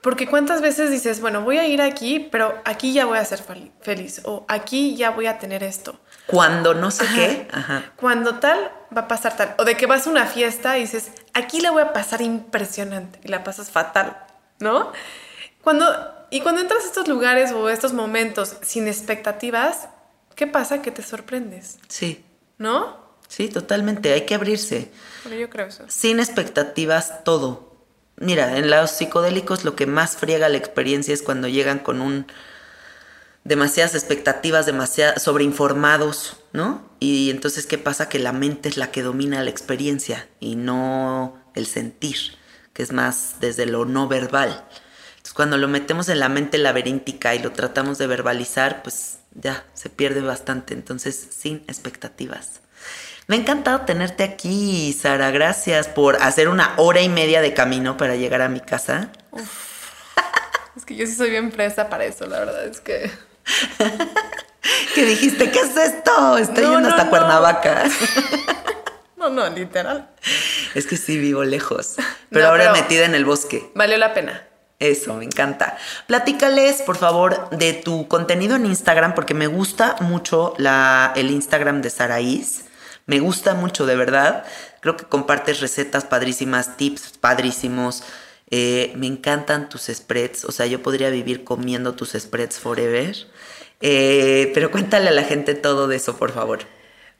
Porque 0.01 0.27
cuántas 0.27 0.61
veces 0.61 0.91
dices, 0.91 1.19
bueno, 1.19 1.41
voy 1.41 1.57
a 1.57 1.67
ir 1.67 1.81
aquí, 1.81 2.29
pero 2.31 2.61
aquí 2.63 2.93
ya 2.93 3.05
voy 3.05 3.17
a 3.17 3.25
ser 3.25 3.43
feliz 3.81 4.21
o 4.23 4.45
aquí 4.47 4.95
ya 4.95 5.09
voy 5.09 5.27
a 5.27 5.39
tener 5.39 5.61
esto. 5.61 5.99
Cuando 6.25 6.73
no 6.73 6.89
sé 6.89 7.05
qué. 7.13 7.47
Cuando 7.97 8.35
tal, 8.35 8.71
va 8.95 9.01
a 9.01 9.07
pasar 9.09 9.35
tal. 9.35 9.55
O 9.57 9.65
de 9.65 9.75
que 9.75 9.87
vas 9.87 10.07
a 10.07 10.09
una 10.09 10.25
fiesta 10.25 10.77
y 10.77 10.81
dices, 10.81 11.11
aquí 11.33 11.59
la 11.59 11.71
voy 11.71 11.81
a 11.81 11.91
pasar 11.91 12.21
impresionante 12.21 13.19
y 13.25 13.27
la 13.27 13.43
pasas 13.43 13.71
fatal, 13.71 14.15
¿no? 14.59 14.93
Cuando, 15.61 15.85
y 16.29 16.39
cuando 16.39 16.61
entras 16.61 16.83
a 16.83 16.87
estos 16.87 17.09
lugares 17.09 17.51
o 17.51 17.69
estos 17.69 17.91
momentos 17.91 18.55
sin 18.61 18.87
expectativas, 18.87 19.89
¿qué 20.39 20.47
pasa? 20.47 20.81
Que 20.81 20.89
te 20.89 21.03
sorprendes. 21.03 21.79
Sí. 21.89 22.23
¿No? 22.57 22.97
Sí, 23.27 23.49
totalmente. 23.49 24.13
Hay 24.13 24.25
que 24.25 24.35
abrirse. 24.35 24.89
Pero 25.23 25.35
yo 25.35 25.49
creo 25.49 25.67
eso. 25.67 25.83
Sin 25.89 26.21
expectativas, 26.21 27.25
todo. 27.25 27.75
Mira, 28.15 28.55
en 28.55 28.69
los 28.69 28.89
psicodélicos 28.89 29.65
lo 29.65 29.75
que 29.75 29.85
más 29.85 30.15
friega 30.15 30.47
la 30.47 30.55
experiencia 30.55 31.13
es 31.13 31.23
cuando 31.23 31.49
llegan 31.49 31.79
con 31.79 31.99
un 31.99 32.25
demasiadas 33.43 33.95
expectativas, 33.95 34.65
demasiado 34.65 35.19
sobreinformados, 35.19 36.37
¿no? 36.53 36.89
Y 37.01 37.31
entonces, 37.31 37.65
¿qué 37.65 37.77
pasa? 37.77 38.07
Que 38.07 38.19
la 38.19 38.31
mente 38.31 38.69
es 38.69 38.77
la 38.77 38.91
que 38.91 39.01
domina 39.01 39.43
la 39.43 39.49
experiencia 39.49 40.29
y 40.39 40.55
no 40.55 41.37
el 41.53 41.65
sentir, 41.65 42.37
que 42.71 42.83
es 42.83 42.93
más 42.93 43.35
desde 43.41 43.65
lo 43.65 43.83
no 43.83 44.07
verbal. 44.07 44.65
Entonces, 45.09 45.33
cuando 45.33 45.57
lo 45.57 45.67
metemos 45.67 46.07
en 46.07 46.19
la 46.19 46.29
mente 46.29 46.57
laberíntica 46.57 47.35
y 47.35 47.39
lo 47.39 47.51
tratamos 47.51 47.97
de 47.97 48.07
verbalizar, 48.07 48.83
pues 48.83 49.18
ya 49.33 49.63
se 49.73 49.89
pierde 49.89 50.21
bastante, 50.21 50.73
entonces 50.73 51.27
sin 51.29 51.57
expectativas. 51.67 52.61
Me 53.27 53.35
ha 53.35 53.39
encantado 53.39 53.81
tenerte 53.81 54.23
aquí, 54.23 54.91
Sara. 54.93 55.29
Gracias 55.29 55.87
por 55.87 56.15
hacer 56.21 56.49
una 56.49 56.73
hora 56.77 57.01
y 57.01 57.09
media 57.09 57.41
de 57.41 57.53
camino 57.53 57.95
para 57.95 58.15
llegar 58.15 58.41
a 58.41 58.49
mi 58.49 58.59
casa. 58.59 59.11
Es 60.75 60.85
que 60.85 60.95
yo 60.95 61.05
sí 61.05 61.13
soy 61.13 61.29
bien 61.29 61.51
presa 61.51 61.89
para 61.89 62.05
eso, 62.05 62.25
la 62.25 62.39
verdad 62.39 62.65
es 62.65 62.81
que... 62.81 63.11
¿Qué 64.95 65.05
dijiste? 65.05 65.51
¿Qué 65.51 65.59
es 65.59 65.77
esto? 65.77 66.37
Estoy 66.37 66.65
yendo 66.65 66.89
hasta 66.89 67.09
Cuernavaca. 67.09 67.83
No, 69.19 69.29
no, 69.29 69.49
literal. 69.49 70.09
Es 70.75 70.87
que 70.87 70.95
sí 70.95 71.17
vivo 71.17 71.43
lejos, 71.43 71.97
pero 72.31 72.47
ahora 72.47 72.71
metida 72.71 73.03
en 73.03 73.15
el 73.15 73.25
bosque. 73.25 73.69
Valió 73.75 73.97
la 73.97 74.13
pena. 74.13 74.47
Eso, 74.79 75.15
me 75.15 75.25
encanta. 75.25 75.77
Platícales, 76.07 76.81
por 76.83 76.95
favor, 76.95 77.49
de 77.49 77.73
tu 77.73 78.07
contenido 78.07 78.55
en 78.55 78.65
Instagram, 78.65 79.13
porque 79.13 79.33
me 79.33 79.47
gusta 79.47 79.97
mucho 79.99 80.53
la, 80.57 81.11
el 81.17 81.31
Instagram 81.31 81.81
de 81.81 81.89
Saraís. 81.89 82.63
Me 83.05 83.19
gusta 83.19 83.55
mucho, 83.55 83.85
de 83.85 83.97
verdad. 83.97 84.45
Creo 84.79 84.95
que 84.95 85.03
compartes 85.03 85.59
recetas 85.59 86.05
padrísimas, 86.05 86.77
tips 86.77 87.17
padrísimos. 87.19 88.03
Eh, 88.51 88.93
me 88.95 89.07
encantan 89.07 89.67
tus 89.67 89.87
spreads. 89.87 90.45
O 90.45 90.53
sea, 90.53 90.65
yo 90.65 90.81
podría 90.81 91.09
vivir 91.09 91.43
comiendo 91.43 91.93
tus 91.93 92.11
spreads 92.11 92.59
forever. 92.59 93.15
Eh, 93.81 94.51
pero 94.53 94.71
cuéntale 94.71 95.09
a 95.09 95.11
la 95.11 95.23
gente 95.23 95.55
todo 95.55 95.89
de 95.89 95.97
eso, 95.97 96.15
por 96.15 96.31
favor. 96.31 96.59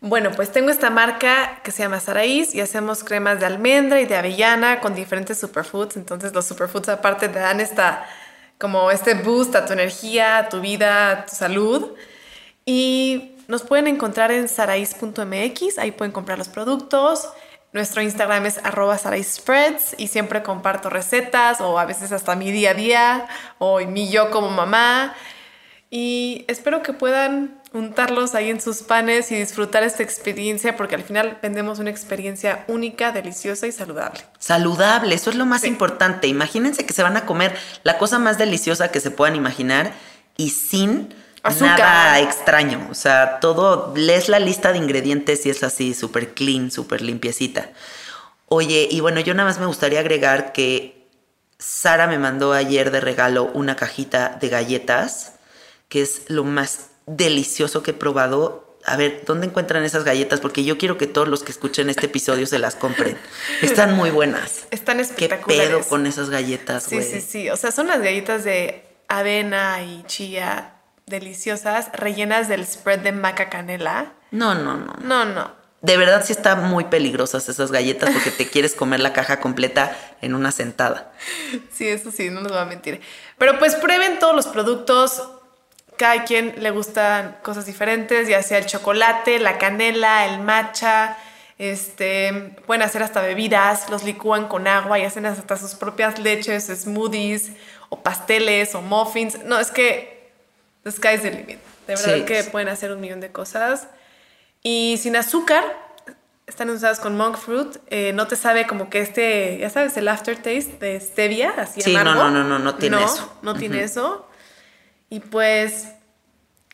Bueno, 0.01 0.31
pues 0.31 0.51
tengo 0.53 0.69
esta 0.69 0.89
marca 0.89 1.59
que 1.61 1.71
se 1.71 1.83
llama 1.83 1.99
Saraís 1.99 2.55
y 2.55 2.61
hacemos 2.61 3.03
cremas 3.03 3.41
de 3.41 3.45
almendra 3.45 3.99
y 3.99 4.05
de 4.05 4.15
avellana 4.15 4.79
con 4.79 4.95
diferentes 4.95 5.37
superfoods. 5.37 5.97
Entonces 5.97 6.33
los 6.33 6.45
superfoods 6.45 6.87
aparte 6.87 7.27
te 7.27 7.39
dan 7.39 7.59
esta, 7.59 8.07
como 8.57 8.91
este 8.91 9.13
boost 9.13 9.55
a 9.55 9.65
tu 9.65 9.73
energía, 9.73 10.37
a 10.37 10.49
tu 10.49 10.61
vida, 10.61 11.11
a 11.11 11.25
tu 11.25 11.35
salud. 11.35 11.95
Y 12.65 13.35
nos 13.49 13.63
pueden 13.63 13.87
encontrar 13.87 14.31
en 14.31 14.47
saraís.mx, 14.47 15.77
ahí 15.77 15.91
pueden 15.91 16.13
comprar 16.13 16.37
los 16.37 16.47
productos. 16.47 17.27
Nuestro 17.73 18.01
Instagram 18.01 18.45
es 18.45 18.57
arroba 18.63 18.97
y 19.97 20.07
siempre 20.07 20.43
comparto 20.43 20.89
recetas 20.89 21.59
o 21.59 21.77
a 21.77 21.85
veces 21.85 22.13
hasta 22.13 22.35
mi 22.35 22.51
día 22.51 22.71
a 22.71 22.73
día 22.73 23.27
o 23.57 23.79
mi 23.81 24.09
yo 24.09 24.31
como 24.31 24.49
mamá. 24.49 25.13
Y 25.89 26.45
espero 26.47 26.83
que 26.83 26.93
puedan 26.93 27.58
untarlos 27.73 28.33
ahí 28.35 28.49
en 28.49 28.59
sus 28.59 28.81
panes 28.81 29.31
y 29.31 29.35
disfrutar 29.35 29.83
esta 29.83 30.01
experiencia 30.01 30.75
porque 30.75 30.95
al 30.95 31.03
final 31.03 31.37
vendemos 31.41 31.79
una 31.79 31.89
experiencia 31.89 32.65
única, 32.67 33.11
deliciosa 33.11 33.67
y 33.67 33.71
saludable. 33.71 34.21
Saludable, 34.39 35.15
eso 35.15 35.29
es 35.29 35.35
lo 35.35 35.45
más 35.45 35.63
importante. 35.63 36.27
Imagínense 36.27 36.85
que 36.85 36.93
se 36.93 37.03
van 37.03 37.17
a 37.17 37.25
comer 37.25 37.55
la 37.83 37.97
cosa 37.97 38.17
más 38.17 38.37
deliciosa 38.37 38.91
que 38.91 38.99
se 38.99 39.11
puedan 39.11 39.35
imaginar 39.35 39.93
y 40.35 40.49
sin 40.49 41.13
nada 41.61 42.19
extraño. 42.19 42.87
O 42.89 42.95
sea, 42.95 43.39
todo, 43.39 43.93
lees 43.95 44.29
la 44.29 44.39
lista 44.39 44.71
de 44.71 44.79
ingredientes 44.79 45.45
y 45.45 45.49
es 45.49 45.63
así, 45.63 45.93
súper 45.93 46.33
clean, 46.33 46.71
súper 46.71 47.01
limpiecita. 47.01 47.69
Oye, 48.47 48.87
y 48.89 48.99
bueno, 48.99 49.19
yo 49.19 49.35
nada 49.35 49.47
más 49.47 49.59
me 49.59 49.67
gustaría 49.67 49.99
agregar 49.99 50.53
que 50.53 51.07
Sara 51.59 52.07
me 52.07 52.17
mandó 52.17 52.53
ayer 52.53 52.89
de 52.89 52.99
regalo 52.99 53.51
una 53.53 53.75
cajita 53.75 54.37
de 54.41 54.49
galletas 54.49 55.33
que 55.89 56.01
es 56.01 56.23
lo 56.27 56.43
más 56.43 56.88
delicioso 57.09 57.83
que 57.83 57.91
he 57.91 57.93
probado. 57.93 58.77
A 58.85 58.95
ver, 58.95 59.23
¿dónde 59.25 59.47
encuentran 59.47 59.83
esas 59.83 60.03
galletas? 60.03 60.39
Porque 60.39 60.63
yo 60.63 60.77
quiero 60.77 60.97
que 60.97 61.07
todos 61.07 61.27
los 61.27 61.43
que 61.43 61.51
escuchen 61.51 61.89
este 61.89 62.05
episodio 62.05 62.45
se 62.47 62.59
las 62.59 62.75
compren. 62.75 63.17
Están 63.61 63.95
muy 63.95 64.09
buenas. 64.09 64.67
Están 64.71 64.99
espectaculares. 64.99 65.67
¿Qué 65.67 65.75
pedo 65.75 65.87
con 65.87 66.05
esas 66.05 66.29
galletas, 66.29 66.89
güey? 66.89 67.03
Sí, 67.03 67.19
sí, 67.19 67.21
sí. 67.21 67.49
O 67.49 67.57
sea, 67.57 67.71
son 67.71 67.87
las 67.87 67.99
galletas 67.99 68.43
de 68.43 68.85
avena 69.07 69.83
y 69.83 70.03
chía 70.03 70.75
deliciosas, 71.07 71.91
rellenas 71.93 72.47
del 72.47 72.65
spread 72.65 72.99
de 72.99 73.11
maca 73.11 73.49
canela. 73.49 74.13
No, 74.31 74.55
no, 74.55 74.77
no. 74.77 74.93
No, 75.01 75.25
no. 75.25 75.59
De 75.81 75.97
verdad 75.97 76.23
sí 76.25 76.33
están 76.33 76.69
muy 76.69 76.85
peligrosas 76.85 77.47
esas 77.47 77.71
galletas 77.71 78.09
porque 78.11 78.31
te 78.31 78.49
quieres 78.49 78.75
comer 78.75 78.99
la 78.99 79.13
caja 79.13 79.39
completa 79.39 79.97
en 80.21 80.35
una 80.35 80.51
sentada. 80.51 81.13
Sí, 81.71 81.87
eso 81.87 82.11
sí, 82.11 82.29
no 82.29 82.41
nos 82.41 82.51
voy 82.51 82.61
a 82.61 82.65
mentir. 82.65 83.01
Pero 83.37 83.57
pues 83.59 83.75
prueben 83.75 84.19
todos 84.19 84.35
los 84.35 84.47
productos 84.47 85.23
cada 85.99 86.23
quien 86.23 86.55
le 86.63 86.71
gustan 86.71 87.35
cosas 87.43 87.65
diferentes, 87.65 88.29
ya 88.29 88.41
sea 88.41 88.57
el 88.57 88.65
chocolate, 88.65 89.37
la 89.37 89.57
canela, 89.57 90.25
el 90.27 90.39
matcha, 90.39 91.17
este, 91.57 92.55
pueden 92.65 92.81
hacer 92.83 93.03
hasta 93.03 93.21
bebidas, 93.21 93.89
los 93.89 94.03
licúan 94.03 94.47
con 94.47 94.65
agua 94.65 94.97
y 94.97 95.03
hacen 95.03 95.25
hasta 95.25 95.57
sus 95.57 95.75
propias 95.75 96.17
leches, 96.17 96.67
smoothies 96.67 97.51
o 97.89 97.99
pasteles 98.01 98.75
o 98.75 98.81
muffins. 98.81 99.43
No, 99.43 99.59
es 99.59 99.71
que 99.71 100.31
the 100.83 100.91
sky's 100.91 101.21
the 101.21 101.31
limit. 101.31 101.59
De 101.85 101.95
verdad 101.95 102.25
que 102.25 102.43
pueden 102.45 102.69
hacer 102.69 102.93
un 102.93 103.01
millón 103.01 103.19
de 103.19 103.31
cosas. 103.31 103.87
y 104.63 104.97
sin 105.01 105.15
azúcar. 105.17 105.63
Están 106.47 106.69
usadas 106.71 106.99
con 106.99 107.15
monk 107.17 107.37
fruit. 107.37 107.77
Eh, 107.89 108.11
no 108.13 108.25
te 108.27 108.35
sabe 108.35 108.65
como 108.65 108.89
que 108.89 109.01
este, 109.01 109.57
ya 109.59 109.69
sabes, 109.69 109.95
el 109.97 110.07
aftertaste 110.07 110.77
de 110.79 110.99
stevia, 110.99 111.53
así 111.57 111.81
Sí, 111.81 111.93
no, 111.93 111.99
amargo. 111.99 112.23
no, 112.23 112.31
no, 112.31 112.43
no, 112.45 112.59
no 112.59 112.75
tiene 112.75 112.95
No, 112.97 113.05
eso. 113.05 113.33
No 113.43 113.53
tiene 113.53 113.83
eso. 113.83 114.25
Y 115.09 115.19
pues, 115.19 115.93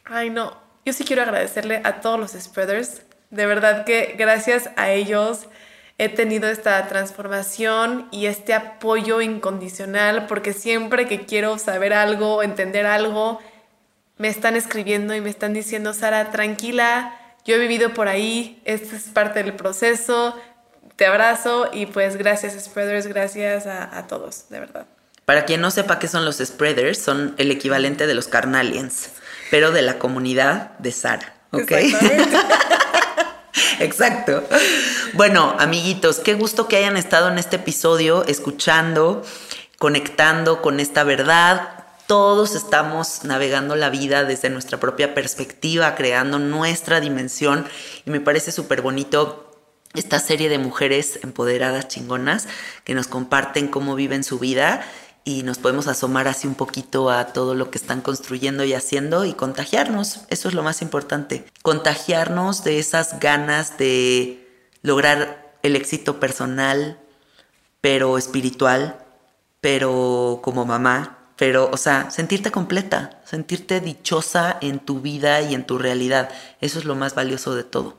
ay 0.03 0.29
no, 0.29 0.57
yo 0.85 0.93
sí 0.93 1.03
quiero 1.03 1.23
agradecerle 1.23 1.81
a 1.83 2.01
todos 2.01 2.19
los 2.19 2.31
spreaders. 2.31 3.01
De 3.29 3.45
verdad 3.45 3.85
que 3.85 4.15
gracias 4.17 4.69
a 4.75 4.91
ellos 4.91 5.47
he 5.97 6.09
tenido 6.09 6.49
esta 6.49 6.85
transformación 6.87 8.07
y 8.11 8.25
este 8.25 8.53
apoyo 8.53 9.21
incondicional 9.21 10.27
porque 10.27 10.53
siempre 10.53 11.07
que 11.07 11.25
quiero 11.25 11.57
saber 11.57 11.93
algo, 11.93 12.43
entender 12.43 12.85
algo, 12.85 13.39
me 14.17 14.27
están 14.27 14.55
escribiendo 14.55 15.15
y 15.15 15.21
me 15.21 15.29
están 15.29 15.53
diciendo, 15.53 15.93
Sara, 15.93 16.31
tranquila, 16.31 17.17
yo 17.45 17.55
he 17.55 17.59
vivido 17.59 17.93
por 17.93 18.07
ahí, 18.07 18.61
esto 18.65 18.95
es 18.95 19.03
parte 19.03 19.43
del 19.43 19.53
proceso, 19.53 20.35
te 20.95 21.05
abrazo 21.05 21.69
y 21.73 21.85
pues 21.85 22.17
gracias 22.17 22.53
spreaders, 22.63 23.07
gracias 23.07 23.65
a, 23.67 23.97
a 23.97 24.07
todos, 24.07 24.49
de 24.49 24.59
verdad. 24.59 24.87
Para 25.25 25.45
quien 25.45 25.59
no 25.59 25.71
sepa 25.71 25.97
qué 25.97 26.07
son 26.07 26.23
los 26.23 26.37
spreaders, 26.37 26.99
son 26.99 27.33
el 27.37 27.49
equivalente 27.49 28.05
de 28.05 28.13
los 28.13 28.27
carnalians, 28.27 29.09
pero 29.49 29.71
de 29.71 29.81
la 29.81 29.97
comunidad 29.97 30.77
de 30.77 30.91
Sara. 30.91 31.33
¿Ok? 31.51 31.71
Exacto. 33.79 34.43
Bueno, 35.13 35.55
amiguitos, 35.57 36.19
qué 36.19 36.35
gusto 36.35 36.67
que 36.67 36.77
hayan 36.77 36.95
estado 36.95 37.29
en 37.29 37.39
este 37.39 37.55
episodio 37.55 38.23
escuchando, 38.27 39.23
conectando 39.79 40.61
con 40.61 40.79
esta 40.79 41.03
verdad. 41.03 41.85
Todos 42.05 42.53
estamos 42.53 43.23
navegando 43.23 43.75
la 43.75 43.89
vida 43.89 44.25
desde 44.25 44.51
nuestra 44.51 44.79
propia 44.79 45.15
perspectiva, 45.15 45.95
creando 45.95 46.37
nuestra 46.37 46.99
dimensión 46.99 47.67
y 48.05 48.11
me 48.11 48.19
parece 48.19 48.51
súper 48.51 48.83
bonito 48.83 49.41
esta 49.95 50.19
serie 50.19 50.49
de 50.49 50.59
mujeres 50.59 51.19
empoderadas 51.23 51.87
chingonas 51.87 52.47
que 52.83 52.93
nos 52.93 53.07
comparten 53.07 53.69
cómo 53.69 53.95
viven 53.95 54.23
su 54.23 54.39
vida 54.39 54.85
y 55.27 55.41
nos 55.41 55.57
podemos 55.57 55.87
asomar 55.87 56.27
así 56.27 56.47
un 56.47 56.53
poquito 56.53 57.09
a 57.09 57.33
todo 57.33 57.55
lo 57.55 57.71
que 57.71 57.79
están 57.79 58.01
construyendo 58.01 58.63
y 58.63 58.73
haciendo 58.73 59.25
y 59.25 59.33
contagiarnos. 59.33 60.21
Eso 60.29 60.47
es 60.47 60.53
lo 60.53 60.61
más 60.61 60.83
importante. 60.83 61.45
Contagiarnos 61.63 62.63
de 62.63 62.77
esas 62.77 63.19
ganas 63.19 63.79
de 63.79 64.47
lograr 64.83 65.57
el 65.63 65.75
éxito 65.75 66.19
personal, 66.19 66.99
pero 67.81 68.19
espiritual, 68.19 69.03
pero 69.61 70.41
como 70.43 70.63
mamá, 70.63 71.17
pero, 71.37 71.71
o 71.73 71.77
sea, 71.77 72.11
sentirte 72.11 72.51
completa, 72.51 73.19
sentirte 73.25 73.81
dichosa 73.81 74.57
en 74.61 74.79
tu 74.79 75.01
vida 75.01 75.41
y 75.41 75.55
en 75.55 75.65
tu 75.65 75.79
realidad. 75.79 76.29
Eso 76.61 76.77
es 76.77 76.85
lo 76.85 76.93
más 76.93 77.15
valioso 77.15 77.55
de 77.55 77.63
todo. 77.63 77.97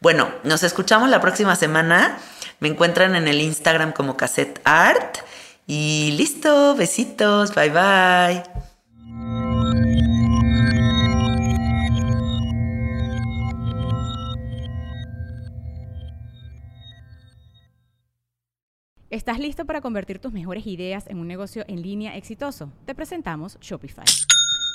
Bueno, 0.00 0.30
nos 0.42 0.64
escuchamos 0.64 1.08
la 1.08 1.20
próxima 1.20 1.54
semana. 1.54 2.18
Me 2.58 2.68
encuentran 2.68 3.14
en 3.14 3.28
el 3.28 3.40
Instagram 3.40 3.92
como 3.92 4.16
Cassette 4.16 4.60
Art. 4.64 5.18
Y 5.66 6.12
listo, 6.12 6.76
besitos, 6.76 7.52
bye 7.54 7.70
bye. 7.70 8.42
¿Estás 19.10 19.38
listo 19.38 19.64
para 19.64 19.80
convertir 19.80 20.18
tus 20.18 20.32
mejores 20.32 20.66
ideas 20.66 21.06
en 21.08 21.18
un 21.18 21.26
negocio 21.26 21.64
en 21.68 21.82
línea 21.82 22.16
exitoso? 22.16 22.70
Te 22.84 22.94
presentamos 22.94 23.58
Shopify. 23.60 24.04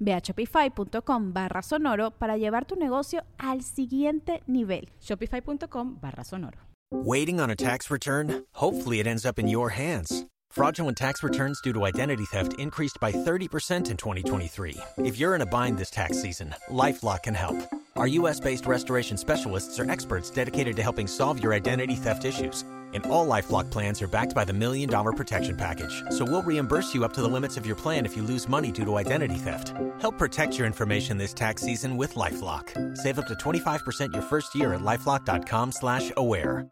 Ve 0.00 0.12
a 0.12 0.20
shopify.com 0.20 1.32
barra 1.32 1.62
sonoro 1.62 2.10
para 2.10 2.36
llevar 2.36 2.66
tu 2.66 2.76
negocio 2.76 3.22
al 3.38 3.62
siguiente 3.62 4.42
nivel. 4.46 4.88
Shopify.com 5.00 5.98
barra 6.00 6.24
sonoro. 6.24 6.58
Waiting 6.92 7.40
on 7.40 7.50
a 7.50 7.56
tax 7.56 7.90
return? 7.90 8.44
Hopefully, 8.54 9.00
it 9.00 9.06
ends 9.06 9.26
up 9.26 9.38
in 9.38 9.48
your 9.48 9.70
hands. 9.70 10.24
Fraudulent 10.50 10.96
tax 10.96 11.22
returns 11.22 11.60
due 11.60 11.72
to 11.72 11.84
identity 11.84 12.24
theft 12.24 12.54
increased 12.58 12.98
by 13.00 13.12
30% 13.12 13.90
in 13.90 13.96
2023. 13.96 14.76
If 14.98 15.18
you're 15.18 15.34
in 15.34 15.42
a 15.42 15.46
bind 15.46 15.76
this 15.76 15.90
tax 15.90 16.22
season, 16.22 16.54
LifeLock 16.70 17.24
can 17.24 17.34
help. 17.34 17.56
Our 17.96 18.06
U.S. 18.06 18.40
based 18.40 18.66
restoration 18.66 19.16
specialists 19.16 19.78
are 19.80 19.90
experts 19.90 20.30
dedicated 20.30 20.76
to 20.76 20.82
helping 20.82 21.06
solve 21.06 21.42
your 21.42 21.52
identity 21.52 21.94
theft 21.96 22.24
issues. 22.24 22.64
And 22.96 23.06
all 23.06 23.28
Lifelock 23.28 23.70
plans 23.70 24.00
are 24.00 24.08
backed 24.08 24.34
by 24.34 24.44
the 24.44 24.54
Million 24.54 24.88
Dollar 24.88 25.12
Protection 25.12 25.54
Package. 25.54 26.02
So 26.10 26.24
we'll 26.24 26.42
reimburse 26.42 26.94
you 26.94 27.04
up 27.04 27.12
to 27.12 27.20
the 27.20 27.28
limits 27.28 27.58
of 27.58 27.66
your 27.66 27.76
plan 27.76 28.06
if 28.06 28.16
you 28.16 28.22
lose 28.22 28.48
money 28.48 28.72
due 28.72 28.86
to 28.86 28.96
identity 28.96 29.36
theft. 29.36 29.74
Help 30.00 30.16
protect 30.16 30.56
your 30.56 30.66
information 30.66 31.18
this 31.18 31.34
tax 31.34 31.60
season 31.60 31.98
with 31.98 32.14
LifeLock. 32.14 32.96
Save 32.96 33.18
up 33.18 33.26
to 33.26 33.34
25% 33.34 34.12
your 34.14 34.22
first 34.22 34.54
year 34.54 34.72
at 34.72 34.80
LifeLock.com 34.80 35.72
slash 35.72 36.10
aware. 36.16 36.66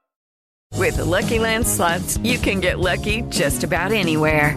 With 0.73 0.97
the 0.97 1.05
Lucky 1.05 1.39
Land 1.39 1.67
slots, 1.67 2.19
you 2.19 2.37
can 2.37 2.61
get 2.61 2.81
lucky 2.81 3.23
just 3.31 3.63
about 3.63 3.93
anywhere. 3.93 4.57